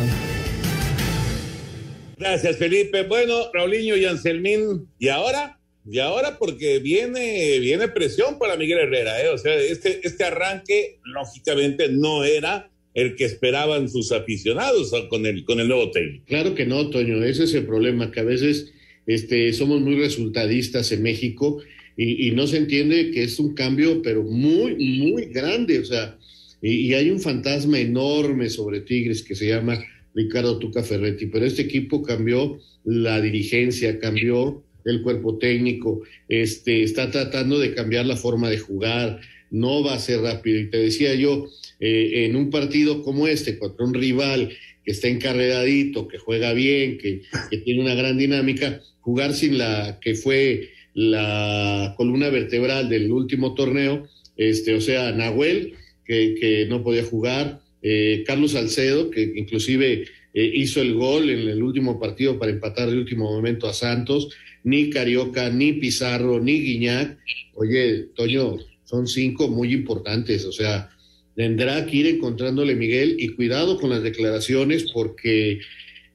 Gracias, 2.21 2.59
Felipe. 2.59 3.05
Bueno, 3.05 3.51
Raulinho 3.55 3.97
y 3.97 4.05
Anselmín, 4.05 4.87
¿y 4.99 5.09
ahora? 5.09 5.59
Y 5.91 6.01
ahora 6.01 6.37
porque 6.39 6.79
viene, 6.79 7.59
viene 7.61 7.89
presión 7.89 8.39
para 8.39 8.57
Miguel 8.57 8.81
Herrera, 8.81 9.25
¿eh? 9.25 9.29
O 9.31 9.39
sea, 9.39 9.57
este, 9.57 10.07
este 10.07 10.25
arranque, 10.25 10.99
lógicamente, 11.03 11.89
no 11.89 12.23
era 12.23 12.71
el 12.93 13.17
que 13.17 13.25
esperaban 13.25 13.89
sus 13.89 14.13
aficionados 14.13 14.93
con 15.09 15.25
el, 15.25 15.47
con 15.47 15.61
el 15.61 15.69
nuevo 15.69 15.91
técnico. 15.93 16.27
Claro 16.27 16.55
que 16.55 16.67
no, 16.67 16.91
Toño, 16.91 17.25
ese 17.25 17.45
es 17.45 17.55
el 17.55 17.65
problema, 17.65 18.11
que 18.11 18.21
a 18.21 18.25
veces 18.25 18.71
este, 19.07 19.51
somos 19.55 19.81
muy 19.81 19.97
resultadistas 19.97 20.93
en 20.93 21.03
México 21.03 21.63
y, 21.97 22.33
no 22.33 22.47
se 22.47 22.59
entiende 22.59 23.13
que 23.13 23.25
es 23.25 23.39
un 23.39 23.55
cambio, 23.55 24.03
pero 24.03 24.23
muy, 24.25 24.75
muy 24.77 25.27
grande, 25.27 25.79
o 25.79 25.85
sea, 25.87 26.19
y 26.61 26.93
hay 26.93 27.11
un 27.11 27.21
fantasma 27.21 27.79
enorme 27.79 28.51
sobre 28.51 28.81
Tigres 28.81 29.23
que 29.23 29.35
se 29.35 29.49
llama 29.49 29.83
Ricardo 30.15 30.59
Tuca 30.59 30.83
Ferretti, 30.83 31.27
pero 31.27 31.47
este 31.47 31.63
equipo 31.63 32.03
cambió 32.03 32.59
la 32.85 33.21
dirigencia, 33.21 33.99
cambió 33.99 34.63
el 34.85 35.03
cuerpo 35.03 35.39
técnico, 35.39 36.03
este, 36.29 36.83
está 36.83 37.11
tratando 37.11 37.59
de 37.59 37.75
cambiar 37.75 38.07
la 38.07 38.17
forma 38.17 38.49
de 38.49 38.59
jugar, 38.59 39.21
no 39.51 39.83
va 39.83 39.95
a 39.95 39.99
ser 39.99 40.21
rápido. 40.21 40.59
Y 40.59 40.71
te 40.71 40.79
decía 40.79 41.15
yo, 41.15 41.47
eh, 41.81 42.27
en 42.27 42.37
un 42.37 42.51
partido 42.51 43.03
como 43.03 43.27
este, 43.27 43.59
contra 43.59 43.85
un 43.85 43.95
rival 43.95 44.51
que 44.85 44.93
está 44.93 45.09
encarreradito, 45.09 46.09
que 46.09 46.19
juega 46.19 46.53
bien, 46.53 46.99
que, 46.99 47.23
que 47.51 47.59
tiene 47.59 47.83
una 47.83 47.95
gran 47.95 48.17
dinámica, 48.17 48.81
jugar 49.01 49.35
sin 49.35 49.59
la 49.59 49.99
que 50.01 50.15
fue 50.15 50.71
la 50.95 51.95
columna 51.97 52.31
vertebral 52.31 52.89
del 52.89 53.13
último 53.13 53.55
torneo, 53.55 54.09
este, 54.37 54.75
o 54.75 54.81
sea, 54.81 55.13
Nahuel, 55.13 55.75
que, 56.05 56.35
que 56.41 56.67
no 56.69 56.83
podía 56.83 57.05
jugar, 57.05 57.61
eh, 57.83 58.25
Carlos 58.27 58.53
Salcedo, 58.53 59.11
que 59.11 59.23
inclusive 59.37 60.05
eh, 60.35 60.53
hizo 60.55 60.81
el 60.81 60.95
gol 60.95 61.31
en 61.31 61.49
el 61.49 61.63
último 61.63 61.99
partido 61.99 62.39
para 62.39 62.53
empatar 62.53 62.89
el 62.89 62.99
último 62.99 63.31
momento 63.31 63.67
a 63.67 63.75
Santos, 63.75 64.29
ni 64.65 64.91
Carioca, 64.91 65.51
ni 65.51 65.75
Pizarro, 65.75 66.41
ni 66.41 66.61
Guiñac. 66.61 67.19
Oye, 67.55 68.09
Toño, 68.15 68.59
son 68.85 69.07
cinco 69.07 69.49
muy 69.49 69.73
importantes, 69.73 70.45
o 70.45 70.53
sea, 70.53 70.91
tendrá 71.35 71.87
que 71.87 71.97
ir 71.97 72.07
encontrándole 72.07 72.75
Miguel 72.75 73.17
y 73.19 73.29
cuidado 73.29 73.79
con 73.79 73.91
las 73.91 74.03
declaraciones 74.03 74.91
porque 74.93 75.61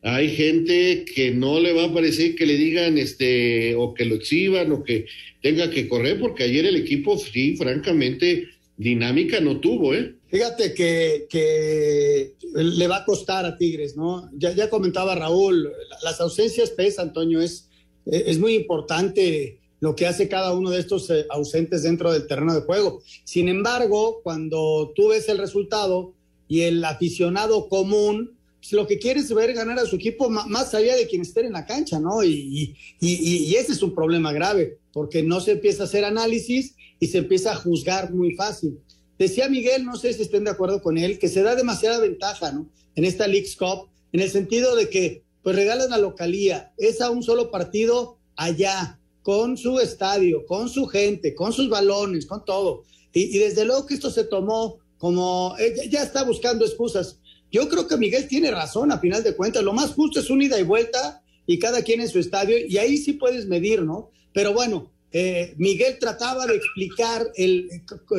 hay 0.02 0.30
gente 0.30 1.06
que 1.16 1.32
no 1.32 1.60
le 1.60 1.74
va 1.74 1.86
a 1.86 1.94
parecer 1.94 2.36
que 2.36 2.46
le 2.46 2.58
digan 2.58 2.98
este 2.98 3.74
o 3.76 3.94
que 3.94 4.06
lo 4.06 4.16
exhiban 4.16 4.72
o 4.72 4.84
que 4.84 5.06
tenga 5.42 5.72
que 5.72 5.88
correr 5.88 6.20
porque 6.20 6.44
ayer 6.44 6.66
el 6.66 6.76
equipo 6.76 7.18
sí 7.18 7.56
francamente 7.58 8.50
dinámica 8.78 9.40
no 9.40 9.60
tuvo, 9.60 9.96
¿eh? 9.96 10.15
Fíjate 10.28 10.74
que, 10.74 11.28
que, 11.30 12.36
le 12.54 12.88
va 12.88 12.98
a 12.98 13.06
costar 13.06 13.46
a 13.46 13.58
Tigres, 13.58 13.96
¿no? 13.96 14.30
Ya, 14.34 14.52
ya 14.52 14.70
comentaba 14.70 15.16
Raúl, 15.16 15.72
las 16.04 16.20
ausencias 16.20 16.72
pesan, 16.72 17.10
Antonio, 17.10 17.42
es, 17.42 17.70
es 18.06 18.40
muy 18.40 18.56
importante 18.56 19.60
lo 19.80 19.96
que 19.96 20.08
hace 20.08 20.28
cada 20.28 20.54
uno 20.54 20.72
de 20.72 20.80
estos 20.80 21.10
eh, 21.10 21.26
ausentes 21.30 21.84
dentro 21.84 22.12
del 22.12 22.28
terreno 22.28 22.54
de 22.54 22.62
juego. 22.62 23.02
Sin 23.24 23.50
embargo, 23.50 24.22
cuando 24.24 24.92
tú 24.96 25.10
ves 25.10 25.30
el 25.30 25.38
resultado 25.38 26.14
y 26.48 26.62
el 26.62 26.84
aficionado 26.84 27.70
común, 27.70 28.36
pues 28.60 28.72
lo 28.72 28.88
que 28.88 28.98
quiere 28.98 29.20
es 29.20 29.32
ver 29.34 29.54
ganar 29.54 29.78
a 29.78 29.86
su 29.86 29.98
equipo 29.98 30.30
más 30.30 30.74
allá 30.74 30.96
de 30.96 31.08
quien 31.08 31.22
esté 31.22 31.42
en 31.42 31.54
la 31.54 31.66
cancha, 31.66 32.00
¿no? 32.00 32.24
Y, 32.24 32.30
y, 32.32 32.76
y, 33.00 33.38
y 33.44 33.56
ese 33.56 33.74
es 33.74 33.84
un 33.84 33.94
problema 33.94 34.34
grave, 34.34 34.80
porque 34.92 35.22
no 35.22 35.40
se 35.40 35.52
empieza 35.52 35.84
a 35.84 35.86
hacer 35.86 36.04
análisis 36.04 36.76
y 37.00 37.08
se 37.08 37.20
empieza 37.20 37.52
a 37.52 37.56
juzgar 37.56 38.12
muy 38.12 38.34
fácil. 38.34 38.80
Decía 39.18 39.50
Miguel, 39.50 39.86
no 39.86 39.96
sé 39.96 40.14
si 40.14 40.24
estén 40.24 40.44
de 40.44 40.52
acuerdo 40.52 40.82
con 40.82 40.98
él, 40.98 41.20
que 41.20 41.30
se 41.30 41.42
da 41.42 41.56
demasiada 41.56 42.00
ventaja, 42.00 42.52
¿no? 42.52 42.68
En 42.96 43.06
esta 43.06 43.28
League's 43.28 43.56
Cup, 43.56 43.90
en 44.12 44.20
el 44.22 44.30
sentido 44.30 44.76
de 44.76 44.90
que, 44.90 45.24
pues 45.44 45.56
regalan 45.56 45.90
la 45.90 45.98
localía, 45.98 46.74
es 46.78 47.02
a 47.02 47.10
un 47.10 47.24
solo 47.24 47.52
partido 47.52 48.18
allá, 48.36 49.00
con 49.26 49.58
su 49.58 49.80
estadio, 49.80 50.46
con 50.46 50.70
su 50.70 50.86
gente, 50.86 51.34
con 51.34 51.52
sus 51.52 51.68
balones, 51.68 52.28
con 52.28 52.46
todo. 52.46 52.84
Y, 53.12 53.40
desde 53.40 53.66
luego 53.66 53.88
que 53.88 53.96
esto 53.96 54.12
se 54.12 54.26
tomó 54.26 54.78
como, 55.00 55.56
eh, 55.58 55.90
ya 55.90 56.04
está 56.04 56.24
buscando 56.24 56.64
excusas. 56.64 57.18
Yo 57.52 57.68
creo 57.68 57.88
que 57.88 57.98
Miguel 57.98 58.28
tiene 58.28 58.52
razón, 58.52 58.92
a 58.92 59.00
final 59.00 59.24
de 59.24 59.36
cuentas, 59.36 59.64
lo 59.64 59.74
más 59.74 59.94
justo 59.94 60.20
es 60.20 60.30
un 60.30 60.42
ida 60.42 60.60
y 60.60 60.64
vuelta 60.64 61.24
y 61.48 61.58
cada 61.58 61.82
quien 61.82 62.02
en 62.02 62.10
su 62.10 62.20
estadio, 62.20 62.56
y 62.68 62.78
ahí 62.78 62.98
sí 62.98 63.14
puedes 63.14 63.48
medir, 63.48 63.82
¿no? 63.82 64.12
Pero 64.32 64.54
bueno, 64.54 64.92
eh, 65.12 65.56
Miguel 65.58 65.98
trataba 66.00 66.46
de 66.46 66.58
explicar 66.58 67.26
el, 67.36 67.70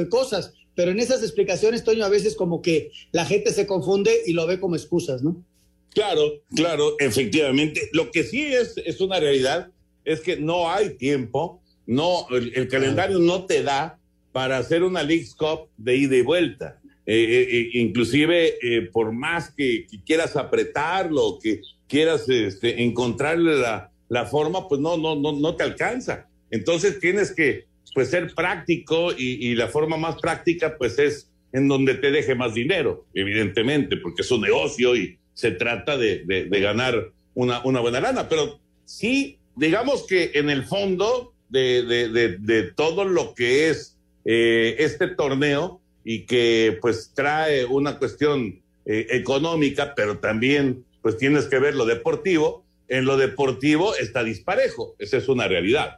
cosas, 0.09 0.55
pero 0.77 0.93
en 0.93 1.01
esas 1.01 1.23
explicaciones, 1.23 1.83
Toño, 1.83 2.05
a 2.05 2.09
veces 2.09 2.37
como 2.37 2.63
que 2.63 2.93
la 3.11 3.25
gente 3.25 3.53
se 3.53 3.67
confunde 3.67 4.13
y 4.27 4.35
lo 4.35 4.47
ve 4.47 4.61
como 4.61 4.77
excusas, 4.77 5.23
¿no? 5.23 5.43
Claro, 5.93 6.43
claro, 6.55 6.95
efectivamente. 7.01 7.89
Lo 7.93 8.11
que 8.11 8.23
sí 8.23 8.45
es, 8.45 8.77
es 8.85 9.01
una 9.01 9.19
realidad 9.19 9.71
es 10.05 10.21
que 10.21 10.37
no 10.37 10.71
hay 10.71 10.91
tiempo, 10.91 11.63
no, 11.87 12.27
el, 12.31 12.53
el 12.55 12.69
calendario 12.69 13.19
no 13.19 13.47
te 13.47 13.63
da 13.63 13.99
para 14.33 14.59
hacer 14.59 14.83
una 14.83 15.03
League 15.03 15.29
Cup 15.39 15.71
de 15.79 15.97
ida 15.97 16.17
y 16.17 16.21
vuelta. 16.21 16.79
eh, 17.07 17.71
inclusive 17.75 18.59
por 18.93 19.13
más 19.13 19.51
que, 19.57 19.87
quieras 20.05 20.37
apretarlo, 20.37 21.39
que 21.41 21.63
quieras 21.89 22.29
este, 22.29 22.83
encontrarle 22.83 23.57
la, 23.57 23.91
la, 24.09 24.27
forma, 24.27 24.69
pues 24.69 24.81
no, 24.81 24.97
no, 24.99 25.15
no, 25.15 25.33
no 25.33 25.57
te 25.57 25.63
alcanza. 25.63 26.29
Entonces 26.51 27.01
tienes 27.01 27.33
que 27.33 27.65
pues 27.97 28.11
ser 28.11 28.35
práctico 28.35 29.11
y, 29.17 29.55
la 29.55 29.69
forma 29.69 29.97
más 29.97 30.21
práctica 30.21 30.77
pues 30.77 30.99
es 30.99 31.31
en 31.55 31.67
donde 31.67 31.95
te 31.95 32.11
deje 32.11 32.35
más 32.35 32.53
dinero, 32.53 33.07
evidentemente, 33.15 33.97
porque 33.97 34.21
es 34.21 34.31
un 34.31 34.43
negocio 34.43 34.95
y 34.95 35.19
se 35.33 35.53
trata 35.53 35.97
de, 35.97 36.47
ganar 36.61 37.11
una, 37.33 37.61
buena 37.61 38.03
lana. 38.03 38.29
Pero 38.29 38.61
sí, 38.85 39.39
digamos 39.55 40.07
que 40.07 40.33
en 40.35 40.51
el 40.51 40.65
fondo 40.65 41.33
de, 41.49 41.85
de 42.39 42.63
todo 42.73 43.07
lo 43.07 43.33
que 43.33 43.71
es 43.71 43.97
eh, 44.27 44.77
este 44.81 45.09
torneo 45.09 45.81
y 46.05 46.27
que 46.27 46.77
pues 46.83 47.13
trae 47.15 47.65
una 47.65 47.99
cuestión 47.99 48.61
eh, 48.85 49.07
económica, 49.09 49.95
pero 49.97 50.19
también 50.19 50.85
pues 51.01 51.17
tienes 51.17 51.47
que 51.47 51.61
ver 51.61 51.75
lo 51.75 51.87
deportivo, 51.87 52.63
en 52.89 53.07
lo 53.07 53.17
deportivo 53.17 53.97
está 53.97 54.23
disparejo, 54.23 54.97
esa 54.99 55.17
es 55.17 55.31
una 55.31 55.49
realidad. 55.49 55.97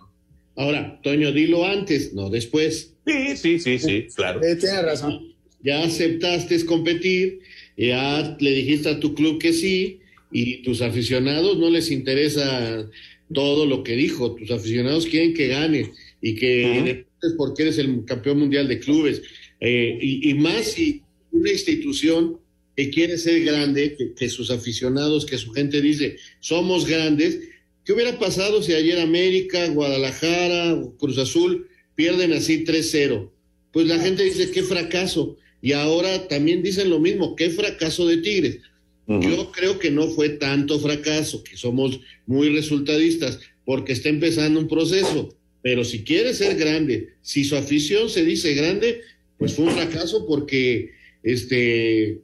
Ahora, 0.58 1.00
Toño, 1.04 1.30
dilo 1.30 1.64
antes, 1.64 2.12
no 2.14 2.30
después. 2.30 2.92
Sí, 3.06 3.36
sí, 3.36 3.60
sí, 3.60 3.78
sí, 3.78 4.06
claro. 4.16 4.42
Eh, 4.42 4.56
tiene 4.56 4.82
razón. 4.82 5.32
Ya 5.62 5.84
aceptaste 5.84 6.66
competir, 6.66 7.38
ya 7.76 8.36
le 8.40 8.50
dijiste 8.50 8.88
a 8.88 8.98
tu 8.98 9.14
club 9.14 9.38
que 9.38 9.52
sí, 9.52 10.00
y 10.32 10.62
tus 10.62 10.82
aficionados 10.82 11.58
no 11.58 11.70
les 11.70 11.92
interesa 11.92 12.90
todo 13.32 13.66
lo 13.66 13.84
que 13.84 13.94
dijo. 13.94 14.34
Tus 14.34 14.50
aficionados 14.50 15.06
quieren 15.06 15.32
que 15.32 15.46
gane 15.46 15.92
y 16.20 16.34
que 16.34 17.04
uh 17.04 17.36
porque 17.36 17.62
eres 17.62 17.78
el 17.78 18.04
campeón 18.04 18.40
mundial 18.40 18.66
de 18.68 18.80
clubes. 18.80 19.22
Eh, 19.60 19.98
y, 20.00 20.34
más 20.34 20.72
si 20.72 21.02
una 21.32 21.50
institución 21.50 22.38
que 22.76 22.90
quiere 22.90 23.16
ser 23.18 23.44
grande, 23.44 23.96
que, 23.96 24.14
que 24.14 24.28
sus 24.28 24.50
aficionados, 24.50 25.26
que 25.26 25.36
su 25.36 25.50
gente 25.52 25.80
dice, 25.80 26.16
somos 26.38 26.86
grandes, 26.86 27.40
¿Qué 27.88 27.94
hubiera 27.94 28.18
pasado 28.18 28.62
si 28.62 28.74
ayer 28.74 29.00
América, 29.00 29.66
Guadalajara, 29.68 30.78
Cruz 30.98 31.16
Azul 31.16 31.68
pierden 31.94 32.34
así 32.34 32.62
3-0? 32.62 33.30
Pues 33.72 33.86
la 33.86 33.98
gente 33.98 34.24
dice, 34.24 34.50
qué 34.50 34.62
fracaso. 34.62 35.38
Y 35.62 35.72
ahora 35.72 36.28
también 36.28 36.62
dicen 36.62 36.90
lo 36.90 37.00
mismo, 37.00 37.34
qué 37.34 37.48
fracaso 37.48 38.06
de 38.06 38.18
Tigres. 38.18 38.58
Yo 39.06 39.50
creo 39.52 39.78
que 39.78 39.90
no 39.90 40.06
fue 40.08 40.28
tanto 40.28 40.78
fracaso, 40.78 41.42
que 41.42 41.56
somos 41.56 41.98
muy 42.26 42.50
resultadistas, 42.50 43.40
porque 43.64 43.94
está 43.94 44.10
empezando 44.10 44.60
un 44.60 44.68
proceso. 44.68 45.34
Pero 45.62 45.82
si 45.82 46.04
quiere 46.04 46.34
ser 46.34 46.58
grande, 46.58 47.14
si 47.22 47.42
su 47.42 47.56
afición 47.56 48.10
se 48.10 48.22
dice 48.22 48.52
grande, 48.52 49.00
pues 49.38 49.54
fue 49.54 49.64
un 49.64 49.70
fracaso 49.70 50.26
porque 50.26 50.90
este, 51.22 52.20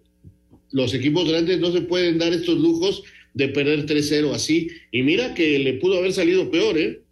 los 0.73 0.93
equipos 0.93 1.27
grandes 1.27 1.59
no 1.59 1.73
se 1.73 1.81
pueden 1.81 2.19
dar 2.19 2.35
estos 2.35 2.59
lujos 2.59 3.03
de 3.35 3.49
perder 3.49 3.85
3-0 3.85 4.33
así. 4.33 4.69
Y 4.91 5.03
mira 5.03 5.35
que 5.35 5.59
le 5.59 5.75
pudo 5.75 5.99
haber 5.99 6.13
salido 6.13 6.51
peor, 6.51 6.79
¿eh? 6.79 7.03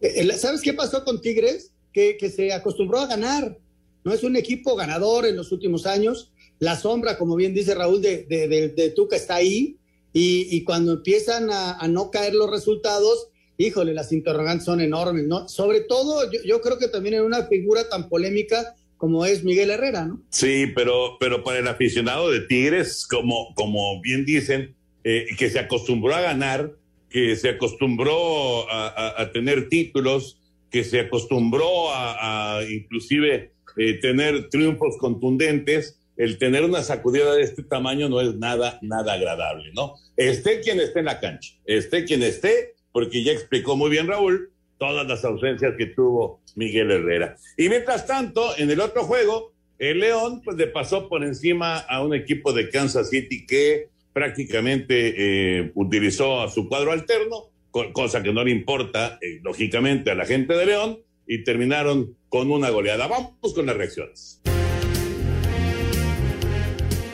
eh 0.00 0.32
¿Sabes 0.34 0.60
qué 0.60 0.74
pasó 0.74 1.02
con 1.02 1.20
Tigres? 1.20 1.72
Que, 1.92 2.16
que 2.16 2.30
se 2.30 2.52
acostumbró 2.52 2.98
a 2.98 3.06
ganar. 3.06 3.58
No 4.04 4.12
es 4.12 4.22
un 4.22 4.36
equipo 4.36 4.76
ganador 4.76 5.26
en 5.26 5.36
los 5.36 5.50
últimos 5.50 5.86
años. 5.86 6.30
La 6.58 6.76
sombra, 6.76 7.18
como 7.18 7.36
bien 7.36 7.54
dice 7.54 7.74
Raúl, 7.74 8.00
de, 8.00 8.26
de, 8.26 8.68
de, 8.68 8.90
Tuca 8.90 9.16
está 9.16 9.36
ahí. 9.36 9.76
Y, 10.12 10.54
y 10.54 10.62
cuando 10.64 10.92
empiezan 10.92 11.50
a, 11.50 11.78
a, 11.78 11.88
no 11.88 12.10
caer 12.10 12.34
los 12.34 12.50
resultados, 12.50 13.28
híjole, 13.56 13.94
las 13.94 14.12
interrogantes 14.12 14.66
son 14.66 14.80
enormes, 14.80 15.26
¿no? 15.26 15.48
Sobre 15.48 15.80
todo, 15.80 16.30
yo, 16.30 16.40
yo 16.44 16.60
creo 16.60 16.78
que 16.78 16.88
también 16.88 17.14
en 17.14 17.22
una 17.22 17.46
figura 17.46 17.88
tan 17.88 18.08
polémica 18.08 18.74
como 18.96 19.24
es 19.24 19.42
Miguel 19.44 19.70
Herrera, 19.70 20.04
¿no? 20.04 20.20
Sí, 20.28 20.66
pero, 20.74 21.16
pero 21.18 21.42
para 21.42 21.60
el 21.60 21.68
aficionado 21.68 22.30
de 22.30 22.40
Tigres, 22.40 23.06
como, 23.06 23.54
como 23.54 23.98
bien 24.02 24.26
dicen, 24.26 24.74
eh, 25.04 25.26
que 25.38 25.50
se 25.50 25.58
acostumbró 25.58 26.14
a 26.14 26.20
ganar, 26.20 26.72
que 27.08 27.34
se 27.36 27.48
acostumbró 27.48 28.66
a, 28.70 29.30
tener 29.32 29.68
títulos, 29.68 30.38
que 30.70 30.84
se 30.84 31.00
acostumbró 31.00 31.92
a, 31.92 32.60
inclusive 32.70 33.52
eh, 33.76 33.94
tener 33.94 34.48
triunfos 34.48 34.96
contundentes, 34.98 35.98
el 36.16 36.38
tener 36.38 36.64
una 36.64 36.82
sacudida 36.82 37.34
de 37.34 37.42
este 37.42 37.62
tamaño 37.62 38.08
no 38.08 38.20
es 38.20 38.34
nada, 38.36 38.78
nada 38.82 39.14
agradable, 39.14 39.72
¿no? 39.74 39.94
Esté 40.16 40.60
quien 40.60 40.78
esté 40.78 41.00
en 41.00 41.06
la 41.06 41.18
cancha, 41.18 41.54
esté 41.64 42.04
quien 42.04 42.22
esté, 42.22 42.74
porque 42.92 43.24
ya 43.24 43.32
explicó 43.32 43.76
muy 43.76 43.90
bien 43.90 44.06
Raúl 44.06 44.50
todas 44.78 45.06
las 45.06 45.24
ausencias 45.24 45.74
que 45.76 45.86
tuvo 45.86 46.40
Miguel 46.56 46.90
Herrera. 46.90 47.36
Y 47.56 47.68
mientras 47.68 48.06
tanto, 48.06 48.56
en 48.56 48.70
el 48.70 48.80
otro 48.80 49.04
juego, 49.04 49.52
el 49.78 50.00
León 50.00 50.42
pues 50.44 50.56
le 50.56 50.66
pasó 50.66 51.08
por 51.08 51.24
encima 51.24 51.78
a 51.78 52.04
un 52.04 52.14
equipo 52.14 52.52
de 52.52 52.68
Kansas 52.68 53.10
City 53.10 53.46
que 53.46 53.88
prácticamente 54.12 55.14
eh, 55.16 55.72
utilizó 55.74 56.42
a 56.42 56.50
su 56.50 56.68
cuadro 56.68 56.92
alterno, 56.92 57.50
cosa 57.92 58.22
que 58.22 58.32
no 58.32 58.44
le 58.44 58.50
importa, 58.50 59.18
eh, 59.20 59.40
lógicamente, 59.42 60.10
a 60.10 60.14
la 60.14 60.26
gente 60.26 60.54
de 60.54 60.66
León, 60.66 61.00
y 61.26 61.44
terminaron 61.44 62.16
con 62.28 62.50
una 62.50 62.70
goleada. 62.70 63.06
Vamos 63.06 63.54
con 63.54 63.66
las 63.66 63.76
reacciones. 63.76 64.42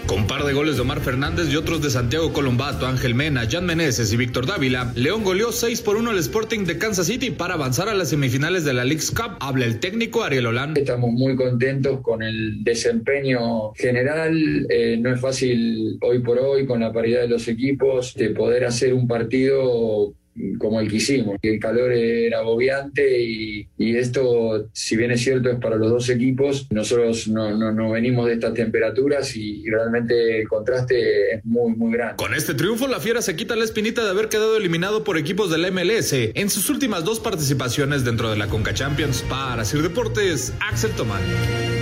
Con 0.07 0.29
par 0.29 0.45
de 0.45 0.53
goles 0.53 0.77
de 0.77 0.83
Omar 0.83 1.01
Fernández 1.01 1.49
y 1.51 1.57
otros 1.57 1.83
de 1.83 1.91
Santiago 1.91 2.33
Colombato, 2.33 2.87
Ángel 2.87 3.17
Mena, 3.17 3.49
Jan 3.51 3.67
Meneses 3.67 4.13
y 4.13 4.17
Víctor 4.17 4.47
Dávila, 4.47 4.93
León 4.95 5.25
goleó 5.25 5.51
6 5.51 5.83
por 5.83 5.97
1 5.97 6.11
al 6.11 6.19
Sporting 6.19 6.65
de 6.65 6.79
Kansas 6.79 7.09
City 7.09 7.33
para 7.33 7.55
avanzar 7.55 7.89
a 7.89 7.95
las 7.95 8.11
semifinales 8.11 8.65
de 8.65 8.73
la 8.73 8.85
League's 8.85 9.11
Cup. 9.11 9.37
Habla 9.41 9.65
el 9.65 9.81
técnico 9.81 10.23
Ariel 10.23 10.47
Holán. 10.47 10.77
Estamos 10.77 11.11
muy 11.11 11.35
contentos 11.35 12.01
con 12.03 12.23
el 12.23 12.63
desempeño 12.63 13.73
general. 13.75 14.67
Eh, 14.71 14.97
no 15.01 15.13
es 15.13 15.21
fácil 15.21 15.99
hoy 16.01 16.21
por 16.21 16.39
hoy, 16.39 16.67
con 16.67 16.79
la 16.79 16.93
paridad 16.93 17.23
de 17.23 17.29
los 17.29 17.49
equipos, 17.49 18.15
de 18.15 18.31
poder 18.31 18.65
hacer 18.65 18.95
un 18.95 19.09
partido 19.09 20.15
como 20.59 20.81
el 20.81 20.89
que 20.89 20.97
hicimos. 20.97 21.37
El 21.43 21.59
calor 21.59 21.93
era 21.93 22.39
agobiante 22.39 23.21
y, 23.21 23.67
esto, 23.79 24.69
si 24.73 24.97
bien 24.97 25.11
es 25.11 25.23
cierto, 25.23 25.51
es 25.51 25.59
para 25.59 25.77
los 25.77 25.91
dos 25.91 26.09
equipos. 26.09 26.67
Nosotros 26.71 27.29
no, 27.29 27.73
no, 27.73 27.91
venimos 27.91 28.27
de 28.27 28.35
estas 28.35 28.55
temperaturas 28.55 29.37
y, 29.37 29.65
realmente 29.69 30.41
el 30.41 30.49
contraste 30.49 31.35
es 31.35 31.45
muy, 31.45 31.75
muy 31.75 31.93
grande. 31.93 32.17
Con 32.17 32.35
este 32.35 32.55
triunfo, 32.55 32.87
la 32.89 33.01
Fiera 33.01 33.23
se 33.23 33.37
quita 33.37 33.57
la 33.57 33.65
espinita 33.65 34.05
de 34.05 34.11
haber 34.11 34.29
quedado 34.29 34.57
eliminado 34.57 35.05
por 35.05 35.19
equipos 35.19 35.51
del 35.51 35.71
MLS 35.73 36.13
en 36.13 36.51
sus 36.51 36.71
últimas 36.71 37.05
dos 37.05 37.21
participaciones 37.21 38.05
dentro 38.05 38.31
de 38.31 38.37
la 38.37 38.47
Conca 38.49 38.75
Champions. 38.75 39.23
Para 39.29 39.65
Sir 39.65 39.83
Deportes, 39.83 40.53
Axel 40.61 40.91
Tomán. 40.93 41.76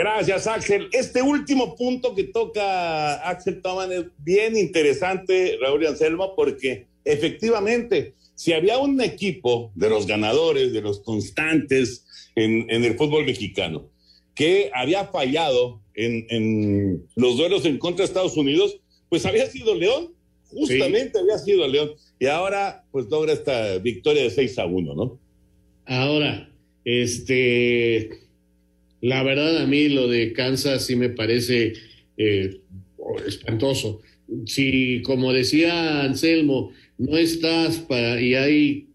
Gracias, 0.00 0.46
Axel. 0.46 0.88
Este 0.92 1.20
último 1.20 1.76
punto 1.76 2.14
que 2.14 2.24
toca 2.24 3.16
Axel 3.28 3.60
Toman 3.60 3.92
es 3.92 4.04
bien 4.16 4.56
interesante, 4.56 5.58
Raúl 5.60 5.82
y 5.82 5.88
Anselmo, 5.88 6.34
porque 6.34 6.86
efectivamente, 7.04 8.14
si 8.34 8.54
había 8.54 8.78
un 8.78 8.98
equipo 9.02 9.70
de 9.74 9.90
los 9.90 10.06
ganadores, 10.06 10.72
de 10.72 10.80
los 10.80 11.00
constantes 11.00 12.06
en, 12.34 12.70
el 12.70 12.96
fútbol 12.96 13.26
mexicano, 13.26 13.90
que 14.34 14.70
había 14.72 15.04
fallado 15.04 15.82
en, 15.92 17.06
los 17.14 17.36
duelos 17.36 17.66
en 17.66 17.76
contra 17.76 18.02
de 18.02 18.06
Estados 18.06 18.38
Unidos, 18.38 18.80
pues 19.10 19.26
había 19.26 19.50
sido 19.50 19.74
León, 19.74 20.14
justamente 20.48 21.18
había 21.18 21.36
sido 21.36 21.68
León. 21.68 21.90
Y 22.18 22.24
ahora, 22.24 22.86
pues 22.90 23.04
logra 23.10 23.34
esta 23.34 23.76
victoria 23.76 24.22
de 24.22 24.30
6 24.30 24.60
a 24.60 24.64
1, 24.64 24.94
¿no? 24.94 25.20
Ahora, 25.84 26.50
este 26.86 28.29
la 29.00 29.22
verdad, 29.22 29.62
a 29.62 29.66
mí 29.66 29.88
lo 29.88 30.08
de 30.08 30.32
Kansas 30.32 30.86
sí 30.86 30.96
me 30.96 31.08
parece 31.08 31.74
eh, 32.16 32.60
espantoso. 33.26 34.02
Si, 34.46 35.02
como 35.02 35.32
decía 35.32 36.02
Anselmo, 36.02 36.72
no 36.98 37.16
estás 37.16 37.78
para 37.78 38.20
y 38.20 38.34
hay 38.34 38.86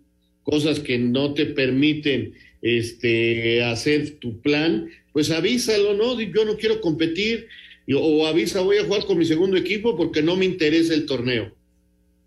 cosas 0.43 0.79
que 0.79 0.99
no 0.99 1.33
te 1.33 1.47
permiten 1.47 2.33
este, 2.61 3.63
hacer 3.63 4.19
tu 4.19 4.41
plan, 4.41 4.87
pues 5.11 5.31
avísalo, 5.31 5.95
¿no? 5.95 6.19
Yo 6.21 6.45
no 6.45 6.55
quiero 6.57 6.81
competir, 6.81 7.47
o 7.93 8.25
avisa, 8.27 8.61
voy 8.61 8.77
a 8.77 8.83
jugar 8.83 9.05
con 9.05 9.17
mi 9.17 9.25
segundo 9.25 9.57
equipo 9.57 9.95
porque 9.95 10.21
no 10.21 10.35
me 10.35 10.45
interesa 10.45 10.93
el 10.93 11.05
torneo. 11.05 11.53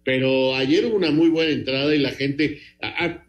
Pero 0.05 0.55
ayer 0.55 0.87
hubo 0.87 0.97
una 0.97 1.11
muy 1.11 1.29
buena 1.29 1.53
entrada 1.53 1.95
y 1.95 1.99
la 1.99 2.11
gente, 2.11 2.61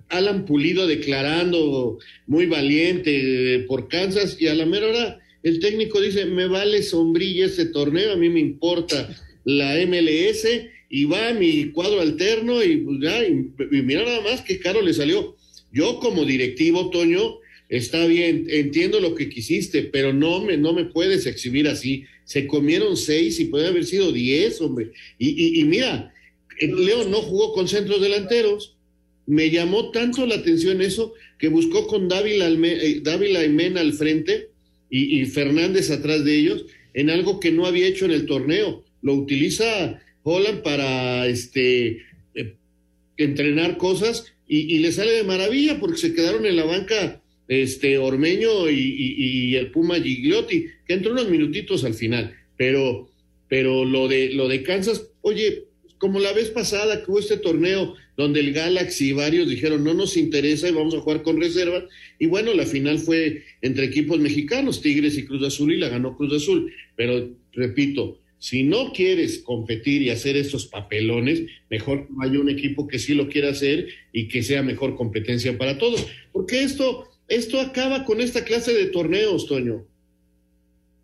Alan 0.10 0.46
Pulido 0.46 0.88
declarando 0.88 2.00
muy 2.28 2.46
valiente 2.46 3.56
eh, 3.56 3.60
por 3.60 3.88
Kansas 3.88 4.38
y 4.40 4.48
a 4.48 4.56
la 4.56 4.66
mera 4.66 4.88
hora 4.88 5.20
el 5.44 5.60
técnico 5.60 6.02
dice, 6.02 6.26
me 6.26 6.48
vale 6.48 6.84
sombrilla 6.84 7.46
ese 7.46 7.68
torneo, 7.68 8.12
a 8.12 8.18
mí 8.18 8.30
me 8.30 8.40
importa 8.40 9.16
la 9.46 9.76
MLS 9.86 10.46
y 10.90 11.06
va 11.06 11.34
mi 11.34 11.72
cuadro 11.72 12.02
alterno 12.02 12.64
y, 12.64 12.78
pues, 12.78 12.98
ya, 13.02 13.26
y, 13.26 13.52
mira 13.84 14.04
nada 14.04 14.22
más 14.22 14.42
qué 14.42 14.60
caro 14.60 14.82
le 14.82 14.94
salió. 14.94 15.38
Yo 15.72 16.00
como 16.00 16.26
directivo, 16.26 16.90
Toño, 16.90 17.38
está 17.70 18.06
bien, 18.06 18.48
entiendo 18.50 19.00
lo 19.00 19.16
que 19.16 19.30
quisiste, 19.30 19.84
pero 19.84 20.12
no 20.12 20.42
me, 20.42 20.58
no 20.58 20.74
me 20.74 20.86
puedes 20.86 21.26
exhibir 21.26 21.68
así. 21.68 22.04
Se 22.26 22.46
comieron 22.46 22.98
seis 22.98 23.40
y 23.40 23.46
puede 23.46 23.68
haber 23.68 23.86
sido 23.86 24.12
diez, 24.12 24.60
hombre. 24.60 24.92
Y, 25.18 25.62
y 25.62 25.64
mira, 25.64 26.14
León 26.60 27.12
no 27.12 27.22
jugó 27.22 27.54
con 27.54 27.68
centros 27.68 28.02
delanteros 28.02 28.76
me 29.30 29.52
llamó 29.52 29.92
tanto 29.92 30.26
la 30.26 30.36
atención 30.36 30.82
eso 30.82 31.14
que 31.38 31.50
buscó 31.50 31.86
con 31.86 32.08
Dávila, 32.08 32.50
eh, 32.50 33.00
Dávila 33.04 33.46
y 33.46 33.78
al 33.78 33.94
frente 33.94 34.50
y, 34.90 35.24
Fernández 35.26 35.92
atrás 35.92 36.26
de 36.26 36.36
ellos 36.36 36.66
en 36.96 37.12
algo 37.12 37.40
que 37.40 37.52
no 37.52 37.68
había 37.68 37.86
hecho 37.86 38.06
en 38.06 38.12
el 38.12 38.26
torneo. 38.26 38.84
Lo 39.04 39.14
utiliza 39.14 40.02
Holland 40.24 40.64
para 40.64 41.28
este, 41.28 42.02
eh, 42.34 42.56
entrenar 43.18 43.78
cosas 43.78 44.34
y, 44.48 44.80
le 44.80 44.92
sale 44.92 45.12
de 45.12 45.24
maravilla 45.24 45.80
porque 45.80 46.00
se 46.00 46.16
quedaron 46.16 46.48
en 46.48 46.56
la 46.56 46.66
banca 46.66 47.22
este, 47.48 48.00
Ormeño 48.00 48.68
y, 48.68 49.56
el 49.56 49.70
Puma 49.70 50.00
Gigliotti, 50.00 50.66
que 50.88 50.94
entró 50.94 51.12
unos 51.12 51.30
minutitos 51.30 51.84
al 51.84 51.94
final, 51.94 52.34
pero, 52.58 53.12
pero 53.48 53.86
lo, 53.86 54.08
de, 54.08 54.34
lo 54.34 54.48
de 54.48 54.64
Kansas, 54.64 55.12
oye, 55.22 55.66
como 56.00 56.20
la 56.20 56.34
vez 56.34 56.50
pasada 56.50 57.04
que 57.04 57.12
hubo 57.12 57.20
este 57.20 57.38
torneo 57.38 57.94
donde 58.18 58.40
el 58.40 58.54
Galaxy 58.54 59.10
y 59.10 59.14
varios 59.14 59.48
dijeron 59.48 59.84
no 59.84 59.94
nos 59.94 60.18
interesa 60.18 60.68
y 60.68 60.72
vamos 60.72 60.96
a 60.96 61.02
jugar 61.02 61.22
con 61.22 61.40
reserva. 61.40 61.86
Y 62.18 62.26
bueno, 62.26 62.54
la 62.54 62.66
final 62.66 63.00
fue 63.00 63.44
entre 63.62 63.86
equipos 63.86 64.20
mexicanos, 64.20 64.82
Tigres 64.82 65.18
y 65.18 65.26
Cruz 65.26 65.44
Azul, 65.44 65.74
y 65.74 65.78
la 65.78 65.90
ganó 65.90 66.16
Cruz 66.18 66.34
Azul. 66.34 66.74
Pero 66.96 67.30
repito, 67.54 68.20
si 68.40 68.64
no 68.64 68.94
quieres 68.94 69.40
competir 69.40 70.02
y 70.02 70.10
hacer 70.10 70.38
esos 70.38 70.68
papelones, 70.68 71.44
mejor 71.70 72.08
no 72.10 72.24
haya 72.24 72.40
un 72.40 72.50
equipo 72.50 72.88
que 72.88 72.98
sí 72.98 73.14
lo 73.14 73.28
quiera 73.28 73.50
hacer 73.50 73.90
y 74.14 74.30
que 74.30 74.42
sea 74.42 74.64
mejor 74.64 74.96
competencia 74.96 75.58
para 75.58 75.78
todos. 75.78 76.08
Porque 76.32 76.64
esto, 76.64 77.10
esto 77.28 77.60
acaba 77.60 78.06
con 78.06 78.22
esta 78.22 78.46
clase 78.46 78.74
de 78.74 78.86
torneos, 78.88 79.46
Toño. 79.48 79.86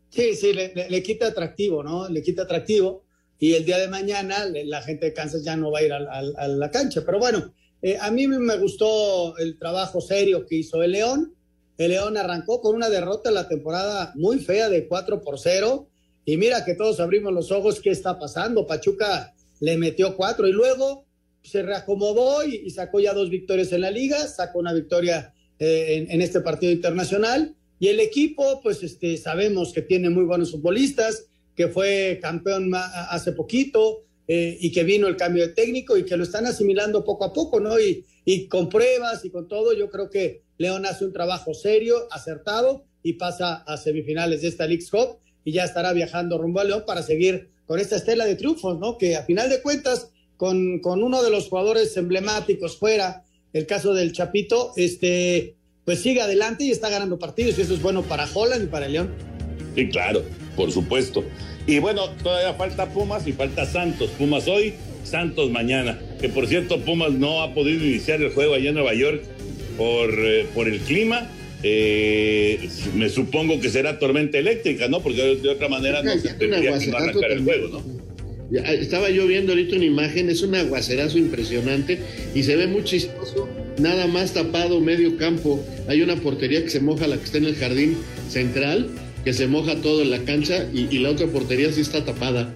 Sí, 0.10 0.34
sí, 0.36 0.54
le 0.54 1.04
quita 1.04 1.28
atractivo, 1.28 1.84
¿no? 1.84 2.08
Le 2.08 2.22
quita 2.22 2.44
atractivo 2.44 3.05
y 3.40 3.54
el 3.54 3.66
día 3.66 3.78
de 3.78 3.88
mañana 3.88 4.46
la 4.66 4.82
gente 4.82 5.08
de 5.08 5.14
Kansas 5.14 5.44
ya 5.44 5.58
no 5.58 5.72
va 5.72 5.80
a 5.80 5.84
ir 5.84 5.94
a, 5.94 6.48
la 6.48 6.72
cancha. 6.72 7.04
Pero 7.06 7.20
bueno, 7.20 7.54
eh, 7.82 7.98
a 8.00 8.10
mí 8.12 8.28
me 8.28 8.58
gustó 8.58 9.38
el 9.38 9.58
trabajo 9.60 10.00
serio 10.00 10.46
que 10.46 10.56
hizo 10.56 10.82
el 10.82 10.92
León. 10.92 11.34
El 11.78 11.92
León 11.92 12.16
arrancó 12.16 12.62
con 12.62 12.76
una 12.76 12.90
derrota 12.90 13.30
en 13.30 13.36
la 13.36 13.48
temporada 13.48 14.14
muy 14.16 14.40
fea 14.40 14.70
de 14.70 14.88
4 14.88 15.22
por 15.22 15.38
0. 15.38 15.88
Y 16.24 16.38
mira 16.38 16.64
que 16.64 16.76
todos 16.76 17.00
abrimos 17.00 17.34
los 17.34 17.52
ojos, 17.52 17.82
¿qué 17.82 17.92
está 17.92 18.18
pasando? 18.18 18.66
Pachuca 18.66 19.34
le 19.60 19.78
metió 19.78 20.16
4 20.16 20.48
y 20.48 20.52
luego 20.54 21.06
se 21.44 21.62
reacomodó 21.62 22.44
y, 22.44 22.70
sacó 22.72 23.00
ya 23.00 23.14
dos 23.14 23.30
victorias 23.30 23.72
en 23.72 23.82
la 23.82 23.92
liga, 23.92 24.28
sacó 24.28 24.60
una 24.60 24.74
victoria 24.74 25.34
eh, 25.60 25.98
en, 25.98 26.12
en, 26.12 26.22
este 26.22 26.42
partido 26.42 26.72
internacional. 26.72 27.56
Y 27.80 27.90
el 27.90 28.00
equipo, 28.00 28.62
pues 28.64 28.82
este, 28.82 29.18
sabemos 29.18 29.74
que 29.74 29.82
tiene 29.82 30.10
muy 30.10 30.24
buenos 30.24 30.52
futbolistas, 30.52 31.28
que 31.56 31.70
fue 31.70 32.20
campeón 32.22 32.72
hace 32.74 33.32
poquito 33.32 34.04
eh, 34.28 34.58
y 34.60 34.72
que 34.72 34.84
vino 34.84 35.08
el 35.08 35.16
cambio 35.16 35.48
de 35.48 35.54
técnico 35.54 35.98
y 35.98 36.04
que 36.04 36.18
lo 36.18 36.24
están 36.24 36.46
asimilando 36.46 37.04
poco 37.04 37.26
a 37.26 37.34
poco, 37.34 37.60
¿no? 37.60 37.80
Y, 37.80 38.06
y 38.26 38.48
con 38.48 38.70
pruebas 38.70 39.24
y 39.24 39.30
con 39.30 39.48
todo, 39.48 39.74
yo 39.74 39.90
creo 39.90 40.10
que 40.10 40.42
León 40.58 40.86
hace 40.86 41.06
un 41.06 41.14
trabajo 41.14 41.54
serio, 41.54 42.08
acertado 42.12 42.86
y 43.04 43.14
pasa 43.14 43.56
a 43.56 43.78
semifinales 43.78 44.42
de 44.42 44.48
esta 44.48 44.66
League 44.66 44.86
Cup 44.90 45.20
y 45.44 45.52
ya 45.52 45.64
estará 45.64 45.94
viajando 45.94 46.38
rumbo 46.38 46.60
a 46.60 46.64
León 46.64 46.84
para 46.88 47.04
seguir 47.04 47.50
con 47.68 47.80
esta 47.80 47.96
estela 47.96 48.26
de 48.26 48.36
triunfos, 48.36 48.80
¿no? 48.80 48.98
Que 48.98 49.16
a 49.16 49.24
final 49.24 49.50
de 49.50 49.62
cuentas, 49.62 50.10
con, 50.38 50.80
con 50.80 51.04
uno 51.04 51.24
de 51.24 51.30
los 51.30 51.48
jugadores 51.48 51.96
emblemáticos 51.96 52.78
fuera, 52.78 53.24
el 53.54 53.66
caso 53.68 53.94
del 53.94 54.12
Chapito, 54.12 54.74
este, 54.76 55.56
pues 55.86 56.02
sigue 56.02 56.22
adelante 56.22 56.66
y 56.66 56.72
está 56.72 56.90
ganando 56.90 57.18
partidos 57.20 57.58
y 57.58 57.62
eso 57.62 57.76
es 57.76 57.82
bueno 57.82 58.02
para 58.02 58.28
Holland 58.34 58.64
y 58.64 58.68
para 58.68 58.88
León. 58.88 59.14
Sí, 59.76 59.88
claro 59.90 60.24
por 60.56 60.72
supuesto. 60.72 61.24
Y 61.68 61.80
bueno, 61.80 62.10
todavía 62.22 62.54
falta 62.54 62.88
Pumas 62.88 63.28
y 63.28 63.34
falta 63.34 63.66
Santos. 63.66 64.10
Pumas 64.18 64.48
hoy, 64.48 64.74
Santos 65.04 65.50
mañana. 65.50 66.00
Que 66.20 66.30
por 66.30 66.48
cierto, 66.48 66.80
Pumas 66.80 67.12
no 67.12 67.42
ha 67.42 67.54
podido 67.54 67.84
iniciar 67.84 68.22
el 68.22 68.32
juego 68.32 68.54
allá 68.54 68.70
en 68.70 68.76
Nueva 68.76 68.94
York 68.94 69.24
por, 69.78 70.10
eh, 70.14 70.46
por 70.54 70.68
el 70.68 70.80
clima. 70.80 71.30
Eh, 71.64 72.70
me 72.96 73.10
supongo 73.10 73.60
que 73.60 73.70
será 73.70 73.98
tormenta 73.98 74.38
eléctrica, 74.38 74.88
¿no? 74.88 75.02
Porque 75.02 75.38
de, 75.38 75.50
otra 75.50 75.68
manera 75.68 76.04
no 76.04 76.14
se 76.18 76.34
tendría 76.34 76.78
que 76.78 76.92
arrancar 76.92 77.32
el 77.32 77.44
juego, 77.44 77.68
¿no? 77.70 78.06
Estaba 78.52 79.10
yo 79.10 79.26
viendo 79.26 79.54
ahorita 79.54 79.76
una 79.76 79.86
imagen, 79.86 80.30
es 80.30 80.44
un 80.44 80.54
aguacerazo 80.54 81.18
impresionante 81.18 82.00
y 82.36 82.44
se 82.44 82.56
ve 82.56 82.68
muy 82.68 82.84
chistoso, 82.84 83.50
nada 83.80 84.06
más 84.06 84.34
tapado 84.34 84.80
medio 84.80 85.18
campo. 85.18 85.66
Hay 85.88 86.04
una 86.04 86.16
portería 86.18 86.64
que 86.64 86.70
se 86.70 86.80
moja, 86.80 87.08
la 87.08 87.18
que 87.18 87.24
está 87.24 87.40
en 87.40 87.46
el 87.46 87.56
jardín 87.56 87.98
central, 88.30 88.90
que 89.26 89.34
se 89.34 89.48
moja 89.48 89.76
todo 89.82 90.04
en 90.04 90.12
la 90.12 90.24
cancha 90.24 90.68
y, 90.72 91.00
la 91.00 91.10
otra 91.10 91.26
portería 91.28 91.72
sí 91.72 91.82
está 91.82 92.06
tapada. 92.06 92.54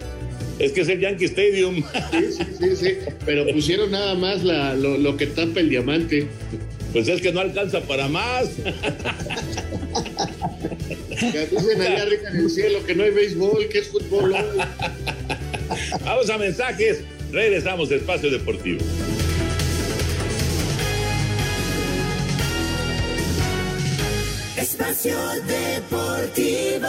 Es 0.60 0.72
que 0.72 0.82
es 0.82 0.90
el 0.90 1.00
Yankee 1.00 1.26
Stadium. 1.26 1.84
Sí, 2.12 2.32
sí, 2.32 2.44
sí, 2.60 2.76
sí. 2.76 2.98
Pero 3.26 3.48
pusieron 3.48 3.92
nada 3.92 4.14
más 4.14 4.44
lo, 4.44 5.18
que 5.18 5.26
tapa 5.26 5.62
el 5.62 5.70
diamante. 5.70 6.28
Pues 6.94 7.08
es 7.08 7.22
que 7.22 7.32
no 7.32 7.40
alcanza 7.40 7.82
para 7.82 8.08
más. 8.08 8.50
dicen 11.52 11.82
allá 11.82 12.04
arriba 12.04 12.30
en 12.32 12.38
el 12.38 12.50
cielo 12.50 12.86
que 12.86 12.94
no 12.94 13.04
hay 13.04 13.12
béisbol, 13.12 13.68
que 13.70 13.80
es 13.80 13.88
fútbol. 13.88 14.36
Vamos 16.06 16.30
a 16.30 16.38
mensajes. 16.38 17.02
Regresamos 17.32 17.92
a 17.92 17.96
Espacio 17.96 18.30
Deportivo. 18.30 18.80
Espacio 24.80 25.18
Deportivo. 25.46 26.88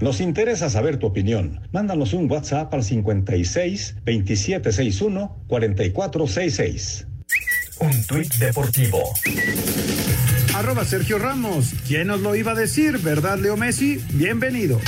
Nos 0.00 0.20
interesa 0.20 0.68
saber 0.68 0.98
tu 0.98 1.06
opinión. 1.06 1.60
Mándanos 1.72 2.12
un 2.12 2.30
WhatsApp 2.30 2.72
al 2.74 2.84
56 2.84 3.96
2761 4.04 5.44
4466. 5.46 7.06
Un 7.80 8.06
tuit 8.06 8.34
deportivo. 8.34 8.98
Arroba 10.54 10.84
Sergio 10.84 11.18
Ramos. 11.18 11.72
¿Quién 11.86 12.08
nos 12.08 12.20
lo 12.20 12.36
iba 12.36 12.52
a 12.52 12.54
decir? 12.54 12.98
¿Verdad, 12.98 13.38
Leo 13.38 13.56
Messi? 13.56 13.98
Bienvenido. 14.12 14.78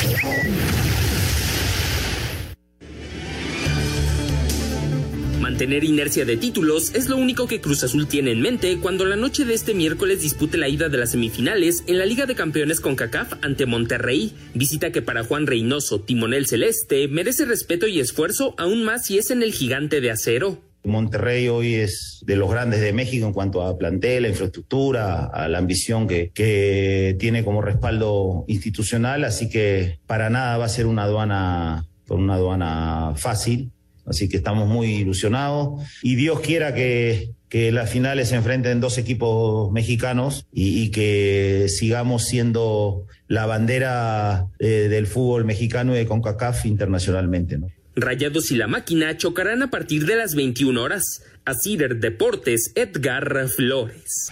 Mantener 5.56 5.84
inercia 5.84 6.26
de 6.26 6.36
títulos 6.36 6.94
es 6.94 7.08
lo 7.08 7.16
único 7.16 7.46
que 7.46 7.62
Cruz 7.62 7.82
Azul 7.82 8.08
tiene 8.08 8.32
en 8.32 8.42
mente 8.42 8.76
cuando 8.78 9.06
la 9.06 9.16
noche 9.16 9.46
de 9.46 9.54
este 9.54 9.72
miércoles 9.72 10.20
dispute 10.20 10.58
la 10.58 10.68
ida 10.68 10.90
de 10.90 10.98
las 10.98 11.12
semifinales 11.12 11.82
en 11.86 11.96
la 11.96 12.04
Liga 12.04 12.26
de 12.26 12.34
Campeones 12.34 12.78
con 12.78 12.94
CACAF 12.94 13.32
ante 13.40 13.64
Monterrey, 13.64 14.34
visita 14.52 14.92
que 14.92 15.00
para 15.00 15.24
Juan 15.24 15.46
Reynoso, 15.46 16.02
timonel 16.02 16.44
celeste, 16.44 17.08
merece 17.08 17.46
respeto 17.46 17.86
y 17.86 18.00
esfuerzo 18.00 18.54
aún 18.58 18.84
más 18.84 19.06
si 19.06 19.16
es 19.16 19.30
en 19.30 19.42
el 19.42 19.54
gigante 19.54 20.02
de 20.02 20.10
acero. 20.10 20.58
Monterrey 20.84 21.48
hoy 21.48 21.76
es 21.76 22.20
de 22.26 22.36
los 22.36 22.50
grandes 22.50 22.82
de 22.82 22.92
México 22.92 23.26
en 23.26 23.32
cuanto 23.32 23.62
a 23.62 23.78
plantel, 23.78 24.26
a 24.26 24.28
infraestructura, 24.28 25.24
a 25.24 25.48
la 25.48 25.56
ambición 25.56 26.06
que, 26.06 26.32
que 26.34 27.16
tiene 27.18 27.44
como 27.44 27.62
respaldo 27.62 28.44
institucional, 28.46 29.24
así 29.24 29.48
que 29.48 30.00
para 30.06 30.28
nada 30.28 30.58
va 30.58 30.66
a 30.66 30.68
ser 30.68 30.84
una 30.84 31.04
aduana, 31.04 31.86
una 32.10 32.34
aduana 32.34 33.14
fácil. 33.16 33.72
Así 34.06 34.28
que 34.28 34.36
estamos 34.36 34.68
muy 34.68 34.86
ilusionados 34.86 35.82
y 36.02 36.14
Dios 36.14 36.40
quiera 36.40 36.74
que, 36.74 37.30
que 37.48 37.72
las 37.72 37.90
finales 37.90 38.28
se 38.28 38.36
enfrenten 38.36 38.80
dos 38.80 38.98
equipos 38.98 39.72
mexicanos 39.72 40.46
y, 40.52 40.90
que 40.90 41.66
sigamos 41.68 42.24
siendo 42.24 43.06
la 43.28 43.46
bandera 43.46 44.46
eh, 44.58 44.88
del 44.88 45.06
fútbol 45.06 45.44
mexicano 45.44 45.94
y 45.94 45.98
de 45.98 46.06
CONCACAF 46.06 46.66
internacionalmente. 46.66 47.58
Rayados 47.94 48.50
y 48.50 48.56
la 48.56 48.66
máquina 48.66 49.16
chocarán 49.16 49.62
a 49.62 49.70
partir 49.70 50.06
de 50.06 50.16
las 50.16 50.34
21 50.34 50.80
horas. 50.80 51.22
A 51.44 51.54
Cider 51.54 51.96
Deportes, 52.00 52.72
Edgar 52.74 53.48
Flores. 53.48 54.30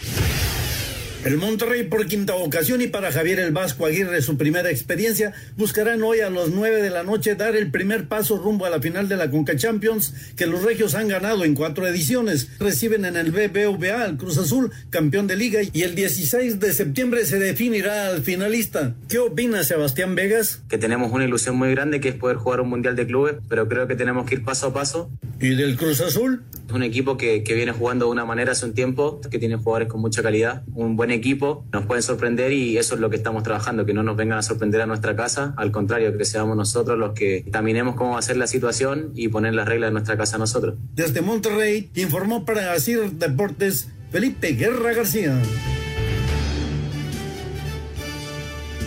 El 1.24 1.38
Monterrey 1.38 1.84
por 1.84 2.04
quinta 2.06 2.34
ocasión 2.34 2.82
y 2.82 2.86
para 2.86 3.10
Javier 3.10 3.40
el 3.40 3.50
Vasco 3.50 3.86
Aguirre 3.86 4.20
su 4.20 4.36
primera 4.36 4.70
experiencia 4.70 5.32
buscarán 5.56 6.02
hoy 6.02 6.20
a 6.20 6.28
las 6.28 6.50
nueve 6.50 6.82
de 6.82 6.90
la 6.90 7.02
noche 7.02 7.34
dar 7.34 7.56
el 7.56 7.70
primer 7.70 8.08
paso 8.08 8.36
rumbo 8.36 8.66
a 8.66 8.70
la 8.70 8.78
final 8.78 9.08
de 9.08 9.16
la 9.16 9.30
Conca 9.30 9.56
Champions 9.56 10.12
que 10.36 10.46
los 10.46 10.62
regios 10.62 10.94
han 10.94 11.08
ganado 11.08 11.44
en 11.44 11.54
cuatro 11.54 11.86
ediciones. 11.86 12.50
Reciben 12.58 13.06
en 13.06 13.16
el 13.16 13.30
BBVA 13.30 14.04
al 14.04 14.18
Cruz 14.18 14.36
Azul, 14.36 14.70
campeón 14.90 15.26
de 15.26 15.36
liga 15.36 15.60
y 15.72 15.80
el 15.80 15.94
16 15.94 16.60
de 16.60 16.74
septiembre 16.74 17.24
se 17.24 17.38
definirá 17.38 18.08
al 18.08 18.20
finalista. 18.20 18.94
¿Qué 19.08 19.18
opina 19.18 19.64
Sebastián 19.64 20.14
Vegas? 20.14 20.60
Que 20.68 20.76
tenemos 20.76 21.10
una 21.10 21.24
ilusión 21.24 21.56
muy 21.56 21.70
grande 21.70 22.00
que 22.00 22.10
es 22.10 22.16
poder 22.16 22.36
jugar 22.36 22.60
un 22.60 22.68
Mundial 22.68 22.96
de 22.96 23.06
Clubes, 23.06 23.36
pero 23.48 23.66
creo 23.66 23.86
que 23.86 23.96
tenemos 23.96 24.26
que 24.26 24.34
ir 24.34 24.44
paso 24.44 24.66
a 24.66 24.74
paso. 24.74 25.10
¿Y 25.40 25.54
del 25.54 25.78
Cruz 25.78 26.02
Azul? 26.02 26.42
Un 26.72 26.82
equipo 26.82 27.16
que, 27.16 27.42
que 27.44 27.54
viene 27.54 27.72
jugando 27.72 28.06
de 28.06 28.10
una 28.10 28.26
manera 28.26 28.52
hace 28.52 28.66
un 28.66 28.74
tiempo, 28.74 29.20
que 29.30 29.38
tiene 29.38 29.56
jugadores 29.56 29.88
con 29.88 30.02
mucha 30.02 30.22
calidad, 30.22 30.64
un 30.74 30.96
buen 30.96 31.13
equipo, 31.14 31.64
nos 31.72 31.86
pueden 31.86 32.02
sorprender 32.02 32.52
y 32.52 32.76
eso 32.76 32.94
es 32.94 33.00
lo 33.00 33.10
que 33.10 33.16
estamos 33.16 33.42
trabajando, 33.42 33.86
que 33.86 33.94
no 33.94 34.02
nos 34.02 34.16
vengan 34.16 34.38
a 34.38 34.42
sorprender 34.42 34.80
a 34.82 34.86
nuestra 34.86 35.16
casa, 35.16 35.54
al 35.56 35.72
contrario, 35.72 36.16
que 36.16 36.24
seamos 36.24 36.56
nosotros 36.56 36.98
los 36.98 37.12
que 37.12 37.38
examinemos 37.38 37.94
cómo 37.96 38.12
va 38.12 38.18
a 38.18 38.22
ser 38.22 38.36
la 38.36 38.46
situación 38.46 39.12
y 39.14 39.28
poner 39.28 39.54
las 39.54 39.66
reglas 39.66 39.88
de 39.90 39.92
nuestra 39.92 40.16
casa 40.16 40.38
nosotros. 40.38 40.74
Desde 40.94 41.22
Monterrey 41.22 41.90
informó 41.94 42.44
para 42.44 42.72
Asir 42.72 43.12
Deportes 43.12 43.88
Felipe 44.10 44.52
Guerra 44.52 44.92
García. 44.92 45.40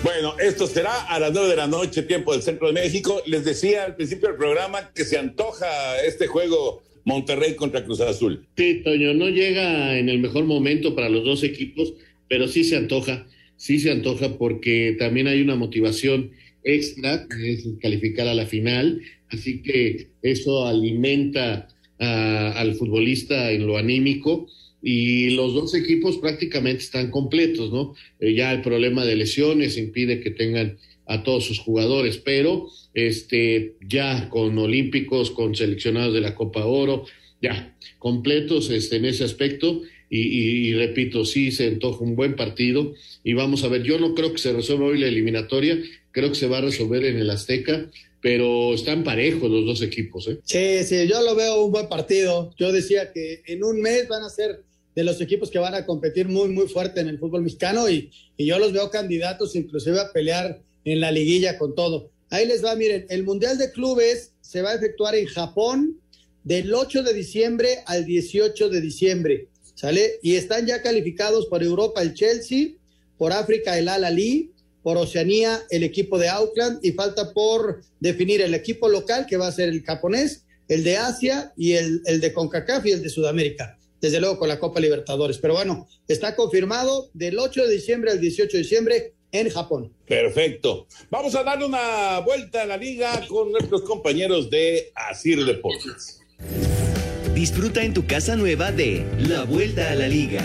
Bueno, 0.04 0.36
esto 0.40 0.68
será 0.68 1.06
a 1.06 1.20
las 1.20 1.34
nueve 1.34 1.50
de 1.50 1.56
la 1.56 1.68
noche, 1.68 2.04
tiempo 2.04 2.32
del 2.32 2.42
centro 2.42 2.68
de 2.68 2.74
México. 2.74 3.22
Les 3.26 3.44
decía 3.44 3.84
al 3.84 3.96
principio 3.96 4.30
del 4.30 4.38
programa 4.38 4.92
que 4.94 5.04
se 5.04 5.18
antoja 5.18 5.68
este 6.06 6.28
juego 6.28 6.82
Monterrey 7.04 7.56
contra 7.56 7.84
Cruz 7.84 8.02
Azul. 8.02 8.46
Sí, 8.58 8.82
Toño, 8.84 9.14
no 9.14 9.30
llega 9.30 9.98
en 9.98 10.10
el 10.10 10.20
mejor 10.20 10.44
momento 10.44 10.94
para 10.94 11.10
los 11.10 11.24
dos 11.24 11.44
equipos, 11.44 11.94
pero 12.30 12.48
sí 12.48 12.64
se 12.64 12.76
antoja. 12.76 13.28
sí 13.56 13.80
se 13.80 13.92
antoja 13.92 14.38
porque 14.38 14.96
también 15.00 15.28
hay 15.28 15.42
una 15.42 15.56
motivación 15.56 16.32
extra, 16.64 17.28
es 17.44 17.68
calificar 17.82 18.28
a 18.28 18.36
la 18.36 18.46
final, 18.46 19.02
así 19.30 19.62
que 19.62 20.10
eso 20.22 20.68
alimenta 20.68 21.68
al 22.00 22.76
futbolista 22.76 23.52
en 23.52 23.66
lo 23.66 23.78
anímico 23.78 24.48
y 24.82 25.32
los 25.32 25.54
dos 25.54 25.74
equipos 25.74 26.18
prácticamente 26.18 26.84
están 26.84 27.10
completos, 27.10 27.72
¿no? 27.72 27.96
Eh, 28.20 28.36
ya 28.36 28.54
el 28.54 28.62
problema 28.62 29.06
de 29.06 29.16
lesiones 29.16 29.78
impide 29.78 30.22
que 30.22 30.32
tengan 30.32 30.78
a 31.08 31.24
todos 31.24 31.46
sus 31.46 31.60
jugadores, 31.60 32.18
pero 32.18 32.68
este 32.94 33.76
ya 33.82 34.30
con 34.30 34.58
olímpicos, 34.58 35.32
con 35.32 35.56
seleccionados 35.56 36.14
de 36.14 36.22
la 36.22 36.36
Copa 36.36 36.66
Oro, 36.66 37.06
ya 37.42 37.76
completos 37.98 38.70
este, 38.70 38.98
en 38.98 39.06
ese 39.06 39.24
aspecto 39.24 39.82
y, 40.10 40.74
repito, 40.74 41.26
sí 41.26 41.52
se 41.52 41.68
antoja 41.68 42.04
un 42.04 42.16
buen 42.16 42.36
partido 42.36 42.94
y 43.24 43.34
vamos 43.34 43.64
a 43.64 43.68
ver, 43.68 43.84
yo 43.84 44.00
no 44.00 44.16
creo 44.16 44.32
que 44.32 44.38
se 44.38 44.54
resuelva 44.54 44.86
hoy 44.86 45.00
la 45.00 45.08
eliminatoria, 45.08 45.78
creo 46.12 46.30
que 46.30 46.36
se 46.36 46.48
va 46.48 46.60
a 46.60 46.62
resolver 46.62 47.04
en 47.06 47.18
el 47.18 47.30
Azteca, 47.30 47.90
pero 48.22 48.74
están 48.74 49.04
parejos 49.04 49.52
los 49.52 49.66
dos 49.66 49.82
equipos. 49.82 50.28
¿eh? 50.28 50.40
Sí, 50.44 50.84
sí, 50.86 51.08
yo 51.08 51.22
lo 51.22 51.36
veo 51.36 51.64
un 51.64 51.72
buen 51.72 51.88
partido. 51.88 52.54
Yo 52.58 52.72
decía 52.72 53.12
que 53.12 53.42
en 53.46 53.64
un 53.64 53.82
mes 53.82 54.08
van 54.08 54.24
a 54.24 54.30
ser 54.30 54.64
de 54.96 55.04
los 55.04 55.22
equipos 55.22 55.52
que 55.52 55.60
van 55.60 55.76
a 55.76 55.86
competir 55.86 56.28
muy, 56.28 56.50
muy 56.50 56.68
fuerte 56.68 57.02
en 57.02 57.10
el 57.10 57.20
fútbol 57.20 57.44
mexicano 57.44 57.90
y, 57.90 58.10
y 58.36 58.46
yo 58.46 58.58
los 58.58 58.74
veo 58.74 58.90
candidatos 58.90 59.56
inclusive 59.56 60.00
a 60.00 60.12
pelear 60.12 60.62
en 60.86 61.02
la 61.02 61.12
liguilla 61.12 61.58
con 61.58 61.76
todo. 61.76 62.10
Ahí 62.30 62.46
les 62.48 62.64
va, 62.64 62.76
miren, 62.76 63.06
el 63.10 63.24
Mundial 63.24 63.58
de 63.58 63.72
Clubes 63.72 64.34
se 64.42 64.62
va 64.62 64.72
a 64.72 64.76
efectuar 64.76 65.16
en 65.16 65.28
Japón 65.28 66.00
del 66.44 66.74
8 66.74 67.04
de 67.04 67.14
diciembre 67.14 67.80
al 67.86 68.06
18 68.06 68.70
de 68.70 68.82
diciembre. 68.82 69.48
¿Sale? 69.78 70.20
Y 70.24 70.36
están 70.36 70.66
ya 70.66 70.82
calificados 70.82 71.46
por 71.46 71.64
Europa 71.64 72.02
el 72.02 72.16
Chelsea, 72.16 72.70
por 73.18 73.32
África 73.32 73.78
el 73.78 73.88
Al-Ali, 73.88 74.52
por 74.82 74.98
Oceanía 74.98 75.62
el 75.70 75.84
equipo 75.84 76.18
de 76.18 76.30
Auckland 76.30 76.80
y 76.82 76.94
falta 76.94 77.32
por 77.32 77.82
definir 78.00 78.42
el 78.42 78.56
equipo 78.56 78.90
local 78.90 79.28
que 79.28 79.38
va 79.38 79.48
a 79.48 79.52
ser 79.52 79.70
el 79.70 79.84
japonés, 79.84 80.46
el 80.68 80.84
de 80.84 80.98
Asia 80.98 81.54
y 81.56 81.74
el, 81.74 82.02
el 82.06 82.20
de 82.20 82.34
CONCACAF 82.34 82.86
y 82.88 82.92
el 82.92 83.04
de 83.04 83.10
Sudamérica. 83.10 83.78
Desde 84.02 84.20
luego 84.20 84.40
con 84.40 84.48
la 84.48 84.60
Copa 84.60 84.80
Libertadores. 84.80 85.38
Pero 85.38 85.54
bueno, 85.54 85.88
está 86.08 86.36
confirmado 86.36 87.10
del 87.14 87.38
8 87.38 87.66
de 87.66 87.74
diciembre 87.74 88.12
al 88.12 88.20
18 88.20 88.58
de 88.58 88.64
diciembre 88.64 89.14
en 89.32 89.50
Japón. 89.50 89.94
Perfecto. 90.08 90.88
Vamos 91.12 91.36
a 91.36 91.44
darle 91.44 91.66
una 91.66 92.20
vuelta 92.20 92.64
a 92.64 92.66
la 92.66 92.78
liga 92.78 93.26
con 93.28 93.52
nuestros 93.52 93.82
compañeros 93.84 94.50
de 94.50 94.92
Asir 94.96 95.44
Deportes. 95.46 96.22
Disfruta 97.38 97.84
en 97.84 97.94
tu 97.94 98.08
casa 98.08 98.36
nueva 98.36 98.72
de 98.72 99.06
La 99.20 99.44
Vuelta 99.44 99.92
a 99.92 99.94
la 99.94 100.08
Liga. 100.08 100.42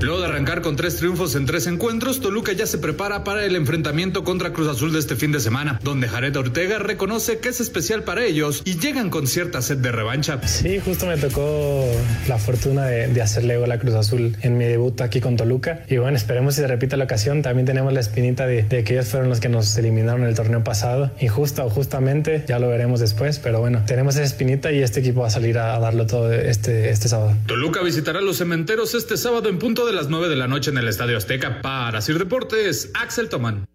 Luego 0.00 0.20
de 0.20 0.26
arrancar 0.26 0.62
con 0.62 0.76
tres 0.76 0.94
triunfos 0.94 1.34
en 1.34 1.44
tres 1.44 1.66
encuentros, 1.66 2.20
Toluca 2.20 2.52
ya 2.52 2.66
se 2.66 2.78
prepara 2.78 3.24
para 3.24 3.44
el 3.44 3.56
enfrentamiento 3.56 4.22
contra 4.22 4.52
Cruz 4.52 4.68
Azul 4.68 4.92
de 4.92 5.00
este 5.00 5.16
fin 5.16 5.32
de 5.32 5.40
semana, 5.40 5.80
donde 5.82 6.08
Jared 6.08 6.36
Ortega 6.36 6.78
reconoce 6.78 7.40
que 7.40 7.48
es 7.48 7.60
especial 7.60 8.04
para 8.04 8.24
ellos 8.24 8.62
y 8.64 8.78
llegan 8.78 9.10
con 9.10 9.26
cierta 9.26 9.60
sed 9.60 9.78
de 9.78 9.90
revancha. 9.90 10.40
Sí, 10.46 10.78
justo 10.78 11.06
me 11.06 11.16
tocó 11.16 11.84
la 12.28 12.38
fortuna 12.38 12.84
de, 12.86 13.20
hacerle 13.20 13.56
gol 13.56 13.72
a 13.72 13.80
Cruz 13.80 13.94
Azul 13.94 14.36
en 14.40 14.56
mi 14.56 14.66
debut 14.66 15.00
aquí 15.00 15.20
con 15.20 15.36
Toluca. 15.36 15.82
Y 15.88 15.96
bueno, 15.96 16.16
esperemos 16.16 16.54
si 16.54 16.60
se 16.60 16.68
repite 16.68 16.96
la 16.96 17.04
ocasión. 17.04 17.42
También 17.42 17.66
tenemos 17.66 17.92
la 17.92 17.98
espinita 17.98 18.46
de, 18.46 18.66
que 18.68 18.92
ellos 18.92 19.08
fueron 19.08 19.28
los 19.28 19.40
que 19.40 19.48
nos 19.48 19.76
eliminaron 19.76 20.22
en 20.22 20.28
el 20.28 20.36
torneo 20.36 20.62
pasado. 20.62 21.10
Injusta 21.20 21.64
o 21.64 21.70
justamente, 21.70 22.44
ya 22.46 22.60
lo 22.60 22.68
veremos 22.68 23.00
después. 23.00 23.40
Pero 23.40 23.58
bueno, 23.58 23.82
tenemos 23.84 24.14
esa 24.14 24.24
espinita 24.24 24.70
y 24.70 24.80
este 24.80 25.00
equipo 25.00 25.22
va 25.22 25.26
a 25.26 25.30
salir 25.30 25.58
a, 25.58 25.76
darlo 25.80 26.06
todo 26.06 26.32
este, 26.32 26.90
este 26.90 27.08
sábado. 27.08 27.34
Toluca 27.46 27.82
visitará 27.82 28.20
los 28.20 28.38
cementeros 28.38 28.94
este 28.94 29.16
sábado 29.16 29.48
en 29.48 29.58
punto 29.58 29.86
de 29.86 29.92
las 29.98 30.08
9 30.08 30.28
de 30.28 30.36
la 30.36 30.46
noche 30.46 30.70
en 30.70 30.78
el 30.78 30.86
Estadio 30.86 31.16
Azteca. 31.16 31.60
Para 31.60 32.00
Sir 32.00 32.20
Deportes, 32.20 32.92
Axel 32.94 33.28
Tomán. 33.28 33.66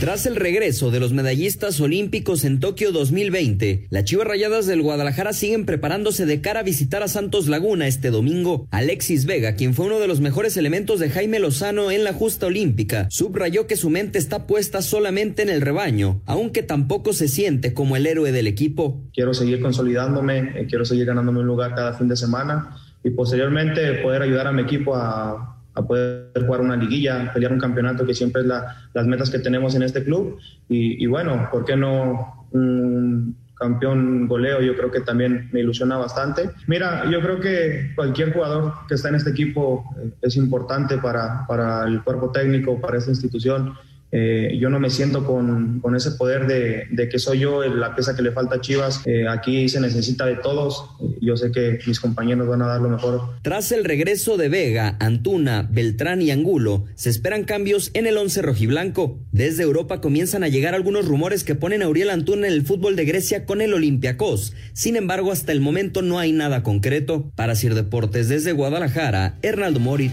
Tras 0.00 0.24
el 0.24 0.36
regreso 0.36 0.90
de 0.90 1.00
los 1.00 1.12
medallistas 1.12 1.78
olímpicos 1.82 2.44
en 2.44 2.60
Tokio 2.60 2.92
2020, 2.92 3.88
las 3.90 4.04
Chivas 4.04 4.26
Rayadas 4.26 4.66
del 4.66 4.80
Guadalajara 4.80 5.34
siguen 5.34 5.66
preparándose 5.66 6.24
de 6.24 6.40
cara 6.40 6.60
a 6.60 6.62
visitar 6.62 7.02
a 7.02 7.08
Santos 7.08 7.46
Laguna 7.46 7.86
este 7.86 8.10
domingo. 8.10 8.66
Alexis 8.70 9.26
Vega, 9.26 9.54
quien 9.54 9.74
fue 9.74 9.84
uno 9.84 10.00
de 10.00 10.08
los 10.08 10.20
mejores 10.20 10.56
elementos 10.56 10.98
de 10.98 11.10
Jaime 11.10 11.38
Lozano 11.40 11.90
en 11.90 12.04
la 12.04 12.14
justa 12.14 12.46
olímpica, 12.46 13.06
subrayó 13.10 13.66
que 13.66 13.76
su 13.76 13.90
mente 13.90 14.18
está 14.18 14.46
puesta 14.46 14.80
solamente 14.80 15.42
en 15.42 15.50
el 15.50 15.60
rebaño, 15.60 16.22
aunque 16.24 16.62
tampoco 16.62 17.12
se 17.12 17.28
siente 17.28 17.74
como 17.74 17.96
el 17.96 18.06
héroe 18.06 18.32
del 18.32 18.46
equipo. 18.46 19.04
Quiero 19.12 19.34
seguir 19.34 19.60
consolidándome, 19.60 20.52
eh, 20.56 20.66
quiero 20.70 20.86
seguir 20.86 21.04
ganándome 21.04 21.40
un 21.40 21.46
lugar 21.46 21.74
cada 21.74 21.92
fin 21.92 22.08
de 22.08 22.16
semana 22.16 22.78
y 23.04 23.10
posteriormente 23.10 23.94
poder 24.02 24.22
ayudar 24.22 24.46
a 24.46 24.52
mi 24.52 24.62
equipo 24.62 24.94
a, 24.94 25.52
a 25.74 25.82
poder 25.82 26.30
jugar 26.46 26.60
una 26.60 26.76
liguilla, 26.76 27.32
pelear 27.32 27.52
un 27.52 27.60
campeonato, 27.60 28.06
que 28.06 28.14
siempre 28.14 28.42
es 28.42 28.48
la, 28.48 28.76
las 28.92 29.06
metas 29.06 29.30
que 29.30 29.38
tenemos 29.38 29.74
en 29.74 29.82
este 29.82 30.04
club. 30.04 30.38
Y, 30.68 31.06
bueno, 31.06 31.48
¿por 31.50 31.64
qué 31.64 31.76
no 31.76 32.46
un 32.52 33.36
campeón 33.58 34.26
goleo? 34.26 34.60
Yo 34.60 34.76
creo 34.76 34.90
que 34.90 35.00
también 35.00 35.48
me 35.52 35.60
ilusiona 35.60 35.96
bastante. 35.96 36.50
Mira, 36.66 37.08
yo 37.10 37.20
creo 37.20 37.40
que 37.40 37.92
cualquier 37.94 38.32
jugador 38.32 38.72
que 38.88 38.94
está 38.94 39.08
en 39.08 39.16
este 39.16 39.30
equipo 39.30 39.84
eh, 40.02 40.10
es 40.22 40.36
importante 40.36 40.98
para, 40.98 41.46
para 41.46 41.84
el 41.84 42.02
cuerpo 42.02 42.30
técnico, 42.30 42.80
para 42.80 42.98
esta 42.98 43.10
institución. 43.10 43.74
Eh, 44.14 44.58
yo 44.60 44.68
no 44.68 44.78
me 44.78 44.90
siento 44.90 45.24
con, 45.24 45.80
con 45.80 45.96
ese 45.96 46.10
poder 46.12 46.46
de, 46.46 46.84
de, 46.90 47.08
que 47.08 47.18
soy 47.18 47.38
yo 47.38 47.64
la 47.64 47.94
pieza 47.94 48.14
que 48.14 48.20
le 48.20 48.30
falta 48.30 48.56
a 48.56 48.60
Chivas. 48.60 49.00
Eh, 49.06 49.26
aquí 49.26 49.70
se 49.70 49.80
necesita 49.80 50.26
de 50.26 50.36
todos. 50.36 50.84
Yo 51.20 51.36
sé 51.38 51.50
que 51.50 51.78
mis 51.86 51.98
compañeros 51.98 52.46
van 52.46 52.60
a 52.60 52.66
dar 52.66 52.82
lo 52.82 52.90
mejor. 52.90 53.36
Tras 53.40 53.72
el 53.72 53.84
regreso 53.84 54.36
de 54.36 54.50
Vega, 54.50 54.96
Antuna, 55.00 55.66
Beltrán 55.70 56.20
y 56.20 56.30
Angulo, 56.30 56.84
se 56.94 57.08
esperan 57.08 57.44
cambios 57.44 57.90
en 57.94 58.06
el 58.06 58.18
once 58.18 58.42
rojiblanco. 58.42 59.18
Desde 59.32 59.62
Europa 59.62 60.02
comienzan 60.02 60.44
a 60.44 60.48
llegar 60.48 60.74
algunos 60.74 61.06
rumores 61.06 61.42
que 61.42 61.54
ponen 61.54 61.82
a 61.82 61.88
Uriel 61.88 62.10
Antuna 62.10 62.48
en 62.48 62.52
el 62.52 62.66
fútbol 62.66 62.96
de 62.96 63.06
Grecia 63.06 63.46
con 63.46 63.62
el 63.62 63.72
Olympiacos. 63.72 64.52
Sin 64.74 64.96
embargo, 64.96 65.32
hasta 65.32 65.52
el 65.52 65.62
momento 65.62 66.02
no 66.02 66.18
hay 66.18 66.32
nada 66.32 66.62
concreto. 66.62 67.32
Para 67.34 67.54
Sir 67.54 67.74
Deportes 67.74 68.28
desde 68.28 68.52
Guadalajara, 68.52 69.38
Hernaldo 69.40 69.80
Morit. 69.80 70.12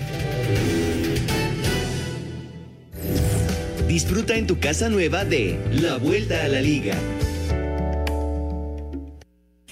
Disfruta 3.89 4.35
en 4.35 4.45
tu 4.45 4.59
casa 4.59 4.87
nueva 4.87 5.25
de 5.25 5.59
La 5.71 5.97
Vuelta 5.97 6.43
a 6.43 6.47
la 6.47 6.61
Liga. 6.61 6.93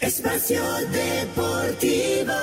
Espacio 0.01 0.59
Deportivo. 0.91 2.33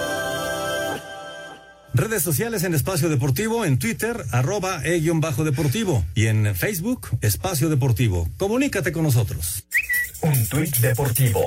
Redes 1.93 2.22
sociales 2.22 2.62
en 2.62 2.75
Espacio 2.75 3.09
Deportivo, 3.09 3.64
en 3.64 3.81
Twitter, 3.81 4.25
arroba 4.31 4.83
e-deportivo 4.85 6.05
y 6.14 6.27
en 6.27 6.55
Facebook, 6.55 7.09
Espacio 7.22 7.68
Deportivo. 7.68 8.29
Comunícate 8.37 8.93
con 8.93 9.03
nosotros. 9.03 9.64
Un 10.22 10.47
tuit 10.47 10.77
deportivo. 10.77 11.41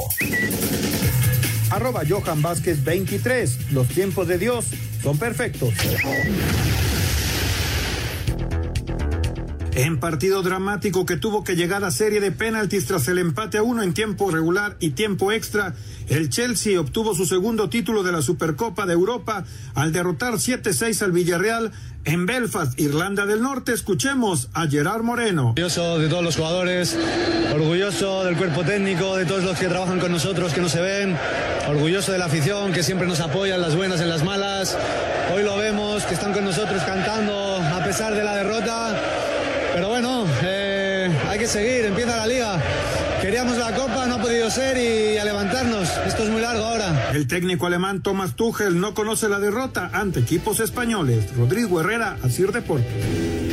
Arroba 1.70 2.02
Johan 2.06 2.42
Vázquez 2.42 2.84
23. 2.84 3.72
Los 3.72 3.88
tiempos 3.88 4.28
de 4.28 4.38
Dios 4.38 4.66
son 5.02 5.18
perfectos. 5.18 5.74
En 9.78 10.00
partido 10.00 10.42
dramático 10.42 11.06
que 11.06 11.18
tuvo 11.18 11.44
que 11.44 11.56
llegar 11.56 11.84
a 11.84 11.92
serie 11.92 12.20
de 12.20 12.32
penaltis 12.32 12.88
tras 12.88 13.08
el 13.10 13.20
empate 13.20 13.60
a 13.60 13.62
uno 13.62 13.84
en 13.84 13.94
tiempo 13.94 14.32
regular 14.32 14.76
y 14.80 14.90
tiempo 14.90 15.32
extra, 15.32 15.76
el 16.08 16.32
Chelsea 16.32 16.82
obtuvo 16.82 17.14
su 17.14 17.28
segundo 17.28 17.70
título 17.70 18.02
de 18.02 18.12
la 18.12 18.24
Supercopa 18.24 18.88
de 18.88 18.94
Europa 18.94 19.46
al 19.76 19.92
derrotar 19.92 20.34
7-6 20.34 21.04
al 21.04 21.12
Villarreal 21.12 21.72
en 22.06 22.26
Belfast, 22.26 22.80
Irlanda 22.80 23.28
del 23.28 23.44
Norte. 23.44 23.72
Escuchemos 23.72 24.50
a 24.54 24.66
Gerard 24.66 25.04
Moreno. 25.04 25.50
Orgulloso 25.50 26.00
de 26.00 26.08
todos 26.08 26.24
los 26.24 26.36
jugadores, 26.38 26.98
orgulloso 27.54 28.24
del 28.24 28.36
cuerpo 28.36 28.64
técnico, 28.64 29.16
de 29.16 29.26
todos 29.26 29.44
los 29.44 29.60
que 29.60 29.68
trabajan 29.68 30.00
con 30.00 30.12
nosotros, 30.12 30.54
que 30.54 30.62
no 30.62 30.70
se 30.70 30.82
ven, 30.82 31.16
orgulloso 31.70 32.12
de 32.12 32.18
la 32.18 32.26
afición 32.26 32.74
que 32.74 32.82
siempre 32.82 33.08
nos 33.08 33.20
apoya 33.20 33.54
en 33.54 33.62
las 33.62 33.76
buenas, 33.76 34.02
en 34.02 34.10
las 34.10 34.24
malas. 34.24 34.76
Hoy 35.36 35.44
lo 35.44 35.56
vemos, 35.56 36.04
que 36.06 36.16
están 36.16 36.34
con 36.34 36.46
nosotros 36.46 36.82
cantando 36.84 37.58
a 37.58 37.84
pesar 37.84 38.16
de 38.16 38.24
la 38.24 38.36
derrota 38.38 38.87
seguir, 41.48 41.86
empieza 41.86 42.18
la 42.18 42.28
liga. 42.28 42.62
Queríamos 43.22 43.58
la 43.58 43.74
copa, 43.74 44.06
no 44.06 44.16
ha 44.16 44.22
podido 44.22 44.50
ser 44.52 44.78
y 44.78 45.18
a 45.18 45.26
levantarnos. 45.26 45.90
Esto 46.06 46.24
es 46.24 46.30
muy 46.30 46.42
largo 46.42 46.64
ahora. 46.64 47.12
El 47.14 47.28
técnico 47.28 47.66
alemán 47.66 48.02
Thomas 48.02 48.36
Tuchel 48.36 48.80
no 48.80 48.94
conoce 48.94 49.30
la 49.30 49.40
derrota 49.40 49.90
ante 49.94 50.20
equipos 50.20 50.60
españoles. 50.60 51.36
Rodrigo 51.36 51.80
Herrera, 51.80 52.18
Asir 52.24 52.52
Deportes. 52.52 53.47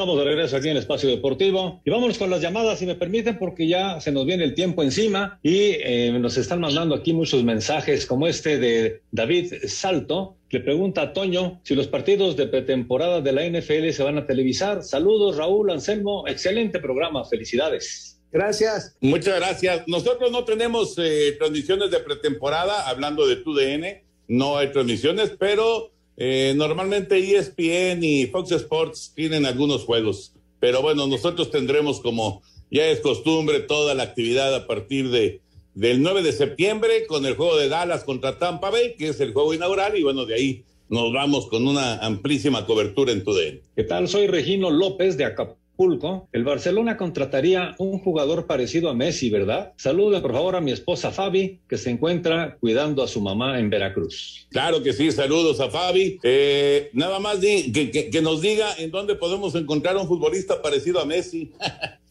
Estamos 0.00 0.16
de 0.16 0.24
regreso 0.24 0.56
aquí 0.56 0.68
en 0.68 0.76
el 0.76 0.78
Espacio 0.78 1.10
Deportivo 1.10 1.82
y 1.84 1.90
vámonos 1.90 2.16
con 2.16 2.30
las 2.30 2.40
llamadas, 2.40 2.78
si 2.78 2.86
me 2.86 2.94
permiten, 2.94 3.36
porque 3.36 3.68
ya 3.68 4.00
se 4.00 4.10
nos 4.10 4.24
viene 4.24 4.44
el 4.44 4.54
tiempo 4.54 4.82
encima 4.82 5.38
y 5.42 5.72
eh, 5.78 6.10
nos 6.18 6.38
están 6.38 6.58
mandando 6.58 6.94
aquí 6.94 7.12
muchos 7.12 7.44
mensajes 7.44 8.06
como 8.06 8.26
este 8.26 8.56
de 8.56 9.02
David 9.10 9.52
Salto, 9.66 10.36
le 10.48 10.60
pregunta 10.60 11.02
a 11.02 11.12
Toño 11.12 11.60
si 11.64 11.74
los 11.74 11.86
partidos 11.86 12.34
de 12.34 12.46
pretemporada 12.46 13.20
de 13.20 13.30
la 13.30 13.46
NFL 13.46 13.90
se 13.90 14.02
van 14.02 14.16
a 14.16 14.26
televisar. 14.26 14.82
Saludos, 14.82 15.36
Raúl, 15.36 15.70
Anselmo. 15.70 16.26
Excelente 16.26 16.80
programa. 16.80 17.26
Felicidades. 17.26 18.18
Gracias. 18.32 18.96
Muchas 19.02 19.36
gracias. 19.36 19.82
Nosotros 19.86 20.32
no 20.32 20.46
tenemos 20.46 20.94
eh, 20.96 21.36
transmisiones 21.38 21.90
de 21.90 22.00
pretemporada, 22.00 22.88
hablando 22.88 23.26
de 23.26 23.36
TUDN. 23.36 24.02
no 24.28 24.56
hay 24.56 24.72
transmisiones, 24.72 25.34
pero 25.38 25.92
eh, 26.22 26.52
normalmente 26.54 27.16
ESPN 27.16 28.04
y 28.04 28.26
Fox 28.26 28.52
Sports 28.52 29.12
tienen 29.16 29.46
algunos 29.46 29.84
juegos. 29.84 30.34
Pero 30.58 30.82
bueno, 30.82 31.06
nosotros 31.06 31.50
tendremos 31.50 32.00
como 32.00 32.42
ya 32.70 32.86
es 32.88 33.00
costumbre 33.00 33.60
toda 33.60 33.94
la 33.94 34.02
actividad 34.02 34.54
a 34.54 34.66
partir 34.66 35.08
de 35.08 35.40
del 35.72 36.02
9 36.02 36.22
de 36.22 36.32
septiembre 36.32 37.06
con 37.06 37.24
el 37.24 37.36
juego 37.36 37.56
de 37.56 37.70
Dallas 37.70 38.04
contra 38.04 38.38
Tampa 38.38 38.68
Bay, 38.68 38.96
que 38.98 39.08
es 39.08 39.20
el 39.20 39.32
juego 39.32 39.54
inaugural, 39.54 39.96
y 39.96 40.02
bueno, 40.02 40.26
de 40.26 40.34
ahí 40.34 40.64
nos 40.90 41.10
vamos 41.10 41.48
con 41.48 41.66
una 41.66 41.94
amplísima 42.04 42.66
cobertura 42.66 43.12
en 43.12 43.24
TUDN. 43.24 43.60
¿Qué 43.74 43.84
tal? 43.84 44.06
Soy 44.06 44.26
Regino 44.26 44.70
López 44.70 45.16
de 45.16 45.24
Acapulco. 45.24 45.59
El 46.32 46.44
Barcelona 46.44 46.98
contrataría 46.98 47.74
un 47.78 48.00
jugador 48.00 48.46
parecido 48.46 48.90
a 48.90 48.94
Messi, 48.94 49.30
¿verdad? 49.30 49.72
Saluden 49.76 50.20
por 50.20 50.32
favor 50.32 50.56
a 50.56 50.60
mi 50.60 50.72
esposa 50.72 51.10
Fabi, 51.10 51.60
que 51.66 51.78
se 51.78 51.88
encuentra 51.88 52.58
cuidando 52.60 53.02
a 53.02 53.08
su 53.08 53.22
mamá 53.22 53.58
en 53.58 53.70
Veracruz. 53.70 54.46
Claro 54.50 54.82
que 54.82 54.92
sí, 54.92 55.10
saludos 55.10 55.58
a 55.58 55.70
Fabi. 55.70 56.20
Eh, 56.22 56.90
nada 56.92 57.18
más 57.18 57.38
que, 57.38 57.72
que, 57.72 58.10
que 58.10 58.22
nos 58.22 58.42
diga 58.42 58.74
en 58.76 58.90
dónde 58.90 59.14
podemos 59.14 59.54
encontrar 59.54 59.96
un 59.96 60.06
futbolista 60.06 60.60
parecido 60.60 61.00
a 61.00 61.06
Messi. 61.06 61.50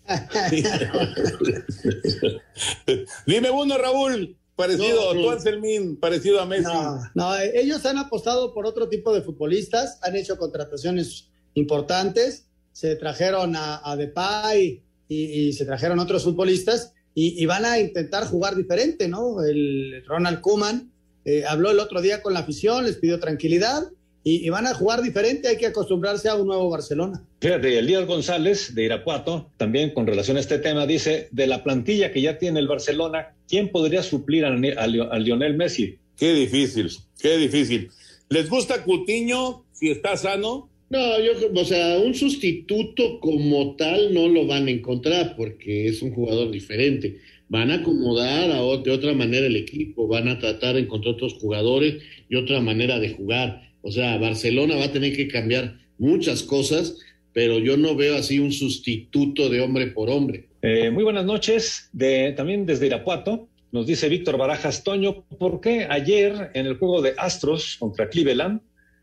Dime 3.28 3.52
uno, 3.52 3.78
Raúl. 3.78 4.36
Parecido, 4.56 5.14
no, 5.14 5.22
tú 5.22 5.30
Anselmín, 5.30 5.96
parecido 5.96 6.42
a 6.42 6.46
Messi. 6.46 6.66
No, 6.66 7.00
no, 7.14 7.38
ellos 7.38 7.86
han 7.86 7.98
apostado 7.98 8.54
por 8.54 8.66
otro 8.66 8.90
tipo 8.90 9.14
de 9.14 9.22
futbolistas, 9.22 10.00
han 10.02 10.18
hecho 10.18 10.38
contrataciones 10.38 11.30
importantes, 11.54 12.49
se 12.80 12.96
trajeron 12.96 13.58
a, 13.58 13.82
a 13.84 13.98
Depay 13.98 14.82
y, 15.10 15.16
y, 15.16 15.52
se 15.52 15.66
trajeron 15.66 16.00
otros 16.00 16.24
futbolistas 16.24 16.94
y, 17.14 17.44
y, 17.44 17.46
van 17.46 17.66
a 17.66 17.78
intentar 17.78 18.26
jugar 18.26 18.56
diferente, 18.56 19.10
¿no? 19.10 19.44
El 19.44 20.02
Ronald 20.08 20.40
Kuman 20.40 20.90
eh, 21.26 21.44
habló 21.46 21.72
el 21.72 21.80
otro 21.80 22.00
día 22.02 22.22
con 22.22 22.34
la 22.34 22.40
afición, 22.40 22.86
les 22.86 22.96
pidió 22.96 23.20
tranquilidad 23.20 23.84
y, 24.24 24.46
y, 24.46 24.50
van 24.50 24.66
a 24.66 24.74
jugar 24.74 25.02
diferente, 25.02 25.50
hay 25.50 25.58
que 25.58 25.66
acostumbrarse 25.66 26.30
a 26.30 26.36
un 26.36 26.48
nuevo 26.48 26.70
Barcelona. 26.70 27.22
Fíjate, 27.42 27.80
Elías 27.80 28.08
González 28.08 28.74
de 28.74 28.86
Irapuato, 28.86 29.52
también 29.58 29.94
con 29.94 30.08
relación 30.08 30.38
a 30.38 30.40
este 30.40 30.60
tema, 30.60 30.86
dice, 30.86 31.28
de 31.32 31.48
la 31.48 31.66
plantilla 31.66 32.14
que 32.14 32.22
ya 32.22 32.38
tiene 32.38 32.62
el 32.62 32.70
Barcelona, 32.70 33.36
¿quién 33.50 33.72
podría 33.74 34.04
suplir 34.04 34.46
a, 34.46 34.52
a, 34.52 34.84
a 34.84 35.20
Lionel 35.20 35.58
Messi? 35.58 36.00
Qué 36.16 36.32
difícil, 36.32 36.90
qué 37.20 37.36
difícil. 37.36 37.92
¿Les 38.30 38.50
gusta 38.50 38.86
Cutiño 38.86 39.66
si 39.74 39.92
está 39.92 40.16
sano? 40.16 40.70
No, 40.90 41.20
yo, 41.20 41.34
o 41.54 41.66
sea, 41.66 42.00
un 42.00 42.16
sustituto 42.16 43.20
como 43.20 43.76
tal 43.76 44.14
no 44.14 44.28
lo 44.28 44.48
van 44.48 44.68
a 44.68 44.72
encontrar 44.72 45.36
porque 45.36 45.88
es 45.88 46.02
un 46.02 46.12
jugador 46.12 46.52
diferente. 46.52 47.18
Van 47.48 47.72
a 47.72 47.76
acomodar 47.76 48.52
a, 48.52 48.78
de 48.78 48.92
otra 48.92 49.14
manera 49.14 49.48
el 49.48 49.56
equipo, 49.56 50.08
van 50.08 50.28
a 50.28 50.40
tratar 50.40 50.76
de 50.76 50.82
encontrar 50.82 51.16
otros 51.16 51.34
jugadores 51.36 52.02
y 52.30 52.36
otra 52.36 52.60
manera 52.62 53.00
de 53.00 53.10
jugar 53.10 53.70
o 53.82 53.92
sea, 53.92 54.18
Barcelona 54.18 54.76
va 54.76 54.86
a 54.86 54.92
tener 54.92 55.16
que 55.16 55.28
cambiar 55.28 55.78
muchas 55.98 56.44
cosas, 56.44 56.98
pero 57.34 57.60
yo 57.60 57.78
no 57.78 57.96
veo 57.96 58.18
así 58.18 58.40
un 58.40 58.52
sustituto 58.52 59.50
de 59.50 59.62
hombre 59.62 59.88
por 59.88 60.10
hombre. 60.10 60.48
Eh, 60.62 60.92
muy 60.92 61.04
buenas 61.04 61.26
noches, 61.26 61.90
de, 61.94 62.34
también 62.34 62.66
desde 62.66 62.88
Irapuato. 62.88 63.48
Nos 63.72 63.86
dice 63.86 64.10
Víctor 64.10 64.38
Barajas 64.38 64.84
Toño, 64.84 65.24
¿por 65.38 65.62
qué 65.62 65.86
ayer 65.90 66.52
en 66.56 66.66
el 66.66 66.78
juego 66.78 67.02
de 67.02 67.14
Astros 67.18 67.78
contra 67.78 68.10
Cleveland 68.10 68.62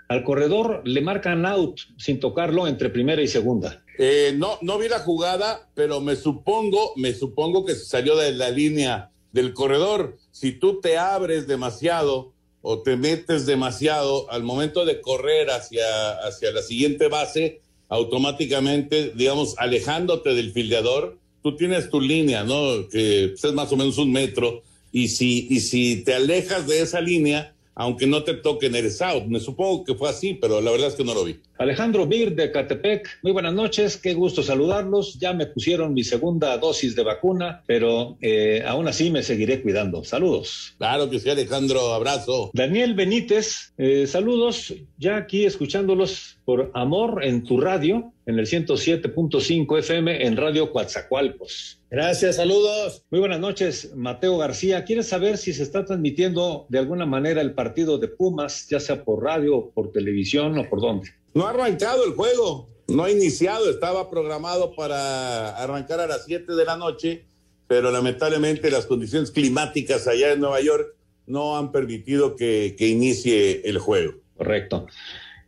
al 0.08 0.24
corredor 0.24 0.82
le 0.84 1.00
marcan 1.00 1.46
out 1.46 1.80
sin 1.98 2.20
tocarlo 2.20 2.66
entre 2.66 2.90
primera 2.90 3.22
y 3.22 3.28
segunda? 3.28 3.82
Eh, 3.98 4.34
no, 4.36 4.58
no 4.62 4.78
vi 4.78 4.88
la 4.88 5.00
jugada, 5.00 5.68
pero 5.74 6.00
me 6.00 6.16
supongo, 6.16 6.92
me 6.96 7.14
supongo 7.14 7.64
que 7.64 7.74
se 7.74 7.86
salió 7.86 8.16
de 8.16 8.32
la 8.32 8.50
línea 8.50 9.10
del 9.32 9.54
corredor. 9.54 10.16
Si 10.30 10.52
tú 10.52 10.80
te 10.80 10.98
abres 10.98 11.46
demasiado, 11.46 12.32
o 12.62 12.82
te 12.82 12.96
metes 12.96 13.46
demasiado 13.46 14.30
al 14.30 14.42
momento 14.42 14.84
de 14.84 15.00
correr 15.00 15.50
hacia, 15.50 16.18
hacia 16.26 16.50
la 16.50 16.62
siguiente 16.62 17.08
base, 17.08 17.60
automáticamente, 17.88 19.12
digamos, 19.14 19.54
alejándote 19.58 20.34
del 20.34 20.52
fildeador, 20.52 21.16
tú 21.42 21.56
tienes 21.56 21.90
tu 21.90 22.00
línea, 22.00 22.42
¿no? 22.42 22.88
Que 22.88 23.34
es 23.34 23.44
más 23.52 23.72
o 23.72 23.76
menos 23.76 23.98
un 23.98 24.10
metro, 24.10 24.62
y 24.90 25.08
si, 25.08 25.46
y 25.48 25.60
si 25.60 26.02
te 26.02 26.14
alejas 26.14 26.66
de 26.66 26.80
esa 26.80 27.00
línea, 27.00 27.54
aunque 27.76 28.06
no 28.06 28.24
te 28.24 28.34
toquen, 28.34 28.74
eres 28.74 29.00
out. 29.02 29.26
Me 29.26 29.38
supongo 29.38 29.84
que 29.84 29.94
fue 29.94 30.08
así, 30.08 30.34
pero 30.34 30.60
la 30.60 30.70
verdad 30.70 30.88
es 30.88 30.94
que 30.94 31.04
no 31.04 31.14
lo 31.14 31.24
vi. 31.24 31.38
Alejandro 31.58 32.06
Bir 32.06 32.34
de 32.34 32.50
Catepec, 32.50 33.20
muy 33.22 33.32
buenas 33.32 33.52
noches, 33.52 33.98
qué 33.98 34.14
gusto 34.14 34.42
saludarlos. 34.42 35.18
Ya 35.18 35.34
me 35.34 35.46
pusieron 35.46 35.92
mi 35.92 36.02
segunda 36.02 36.56
dosis 36.56 36.96
de 36.96 37.04
vacuna, 37.04 37.62
pero 37.66 38.16
eh, 38.22 38.64
aún 38.66 38.88
así 38.88 39.10
me 39.10 39.22
seguiré 39.22 39.62
cuidando. 39.62 40.02
Saludos. 40.04 40.74
Claro 40.78 41.10
que 41.10 41.20
sí, 41.20 41.28
Alejandro, 41.28 41.92
abrazo. 41.92 42.50
Daniel 42.54 42.94
Benítez, 42.94 43.74
eh, 43.76 44.06
saludos, 44.06 44.74
ya 44.96 45.18
aquí 45.18 45.44
escuchándolos 45.44 46.35
por 46.46 46.70
Amor 46.74 47.24
en 47.24 47.42
tu 47.42 47.60
radio, 47.60 48.12
en 48.24 48.38
el 48.38 48.46
107.5 48.46 49.78
FM 49.80 50.26
en 50.26 50.36
Radio 50.36 50.70
Coatzacoalcos. 50.70 51.80
Gracias, 51.90 52.36
saludos. 52.36 53.02
Muy 53.10 53.18
buenas 53.18 53.40
noches, 53.40 53.92
Mateo 53.96 54.38
García. 54.38 54.84
¿Quieres 54.84 55.08
saber 55.08 55.38
si 55.38 55.52
se 55.52 55.64
está 55.64 55.84
transmitiendo 55.84 56.66
de 56.68 56.78
alguna 56.78 57.04
manera 57.04 57.40
el 57.40 57.52
partido 57.52 57.98
de 57.98 58.06
Pumas, 58.06 58.68
ya 58.70 58.78
sea 58.78 59.04
por 59.04 59.24
radio, 59.24 59.72
por 59.74 59.90
televisión 59.90 60.56
o 60.56 60.70
por 60.70 60.80
dónde? 60.80 61.10
No 61.34 61.48
ha 61.48 61.50
arrancado 61.50 62.04
el 62.04 62.12
juego, 62.12 62.70
no 62.86 63.02
ha 63.02 63.10
iniciado, 63.10 63.68
estaba 63.68 64.08
programado 64.08 64.76
para 64.76 65.56
arrancar 65.56 65.98
a 65.98 66.06
las 66.06 66.26
7 66.26 66.54
de 66.54 66.64
la 66.64 66.76
noche, 66.76 67.26
pero 67.66 67.90
lamentablemente 67.90 68.70
las 68.70 68.86
condiciones 68.86 69.32
climáticas 69.32 70.06
allá 70.06 70.32
en 70.32 70.40
Nueva 70.40 70.60
York 70.60 70.94
no 71.26 71.58
han 71.58 71.72
permitido 71.72 72.36
que, 72.36 72.76
que 72.78 72.86
inicie 72.86 73.68
el 73.68 73.78
juego. 73.78 74.14
Correcto. 74.36 74.86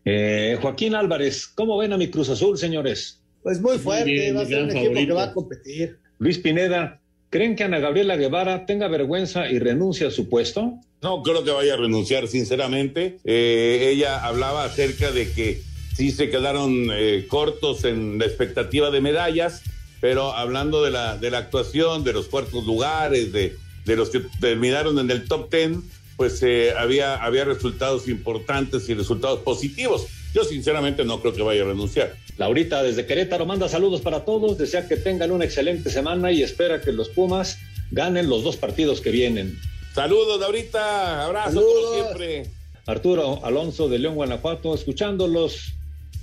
Eh, 0.04 0.58
Joaquín 0.60 0.94
Álvarez, 0.94 1.46
¿cómo 1.46 1.76
ven 1.78 1.92
a 1.92 1.98
mi 1.98 2.08
Cruz 2.08 2.28
Azul, 2.28 2.56
señores? 2.56 3.20
Pues 3.42 3.60
muy 3.60 3.78
fuerte, 3.78 4.10
muy 4.10 4.12
bien, 4.20 4.36
va 4.36 4.40
a 4.42 4.46
ser 4.46 4.62
un 4.64 4.70
favorito. 4.70 4.92
equipo 4.98 5.06
que 5.06 5.12
va 5.14 5.24
a 5.24 5.32
competir. 5.32 5.98
Luis 6.18 6.38
Pineda, 6.38 7.00
¿creen 7.30 7.56
que 7.56 7.64
Ana 7.64 7.78
Gabriela 7.78 8.16
Guevara 8.16 8.66
tenga 8.66 8.88
vergüenza 8.88 9.50
y 9.50 9.58
renuncie 9.58 10.06
a 10.06 10.10
su 10.10 10.28
puesto? 10.28 10.74
No 11.02 11.22
creo 11.22 11.44
que 11.44 11.50
vaya 11.52 11.74
a 11.74 11.76
renunciar, 11.76 12.26
sinceramente. 12.26 13.18
Eh, 13.24 13.90
ella 13.92 14.24
hablaba 14.24 14.64
acerca 14.64 15.12
de 15.12 15.30
que 15.30 15.62
sí 15.94 16.10
se 16.10 16.30
quedaron 16.30 16.88
eh, 16.92 17.26
cortos 17.28 17.84
en 17.84 18.18
la 18.18 18.24
expectativa 18.26 18.90
de 18.90 19.00
medallas, 19.00 19.62
pero 20.00 20.32
hablando 20.32 20.82
de 20.82 20.90
la, 20.90 21.16
de 21.16 21.30
la 21.30 21.38
actuación, 21.38 22.02
de 22.02 22.12
los 22.12 22.26
cuartos 22.26 22.64
lugares, 22.66 23.32
de, 23.32 23.56
de 23.84 23.96
los 23.96 24.10
que 24.10 24.22
terminaron 24.40 24.98
en 24.98 25.10
el 25.10 25.28
top 25.28 25.50
ten, 25.50 25.82
pues 26.18 26.42
eh, 26.42 26.72
había, 26.76 27.14
había 27.14 27.44
resultados 27.44 28.08
importantes 28.08 28.88
y 28.88 28.94
resultados 28.94 29.38
positivos. 29.38 30.08
Yo 30.34 30.42
sinceramente 30.42 31.04
no 31.04 31.20
creo 31.20 31.32
que 31.32 31.42
vaya 31.42 31.62
a 31.62 31.66
renunciar. 31.66 32.16
Laurita 32.36 32.82
desde 32.82 33.06
Querétaro 33.06 33.46
manda 33.46 33.68
saludos 33.68 34.00
para 34.00 34.24
todos, 34.24 34.58
desea 34.58 34.88
que 34.88 34.96
tengan 34.96 35.30
una 35.30 35.44
excelente 35.44 35.90
semana 35.90 36.32
y 36.32 36.42
espera 36.42 36.80
que 36.80 36.90
los 36.90 37.08
Pumas 37.08 37.58
ganen 37.92 38.28
los 38.28 38.42
dos 38.42 38.56
partidos 38.56 39.00
que 39.00 39.12
vienen. 39.12 39.60
Saludos 39.94 40.40
Laurita, 40.40 41.24
abrazo 41.24 41.50
Saludos. 41.50 41.84
como 41.84 41.94
siempre. 41.94 42.50
Arturo 42.86 43.44
Alonso 43.44 43.88
de 43.88 44.00
León, 44.00 44.16
Guanajuato, 44.16 44.74
escuchándolos 44.74 45.72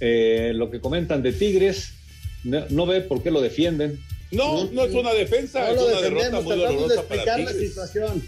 eh, 0.02 0.52
lo 0.54 0.70
que 0.70 0.82
comentan 0.82 1.24
de 1.24 1.32
Tigres, 1.32 1.94
no, 2.44 2.66
no, 2.70 2.86
ve 2.86 3.00
por 3.00 3.24
qué 3.24 3.32
lo 3.32 3.40
defienden. 3.40 4.04
No, 4.32 4.66
no 4.74 4.84
es 4.84 4.94
una 4.94 5.14
defensa, 5.14 5.62
no 5.62 5.68
es 5.70 5.76
lo 5.78 5.88
una 5.88 6.02
derrota 6.02 6.42
muy 6.42 6.48
tratamos 6.48 6.50
de 6.50 6.56
dolorosa 6.58 6.96
explicar 6.96 7.26
para 7.26 7.38
la 7.38 7.52
Tigres. 7.52 7.70
situación. 7.70 8.24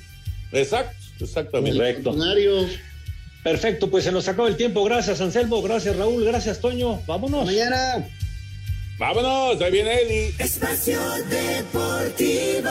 Exacto, 0.54 1.07
exactamente. 1.26 1.78
Correcto. 1.78 2.16
Perfecto, 3.44 3.90
pues 3.90 4.04
se 4.04 4.12
nos 4.12 4.28
acaba 4.28 4.48
el 4.50 4.58
tiempo. 4.58 4.84
Gracias, 4.84 5.22
Anselmo. 5.22 5.62
Gracias, 5.62 5.96
Raúl. 5.96 6.26
Gracias, 6.26 6.60
Toño. 6.60 7.02
Vámonos. 7.08 7.46
Mañana. 7.46 8.06
Vámonos, 9.00 9.62
ahí 9.62 9.72
viene 9.72 10.02
Eddie. 10.02 10.34
Espacio 10.40 11.00
Deportivo. 11.30 12.70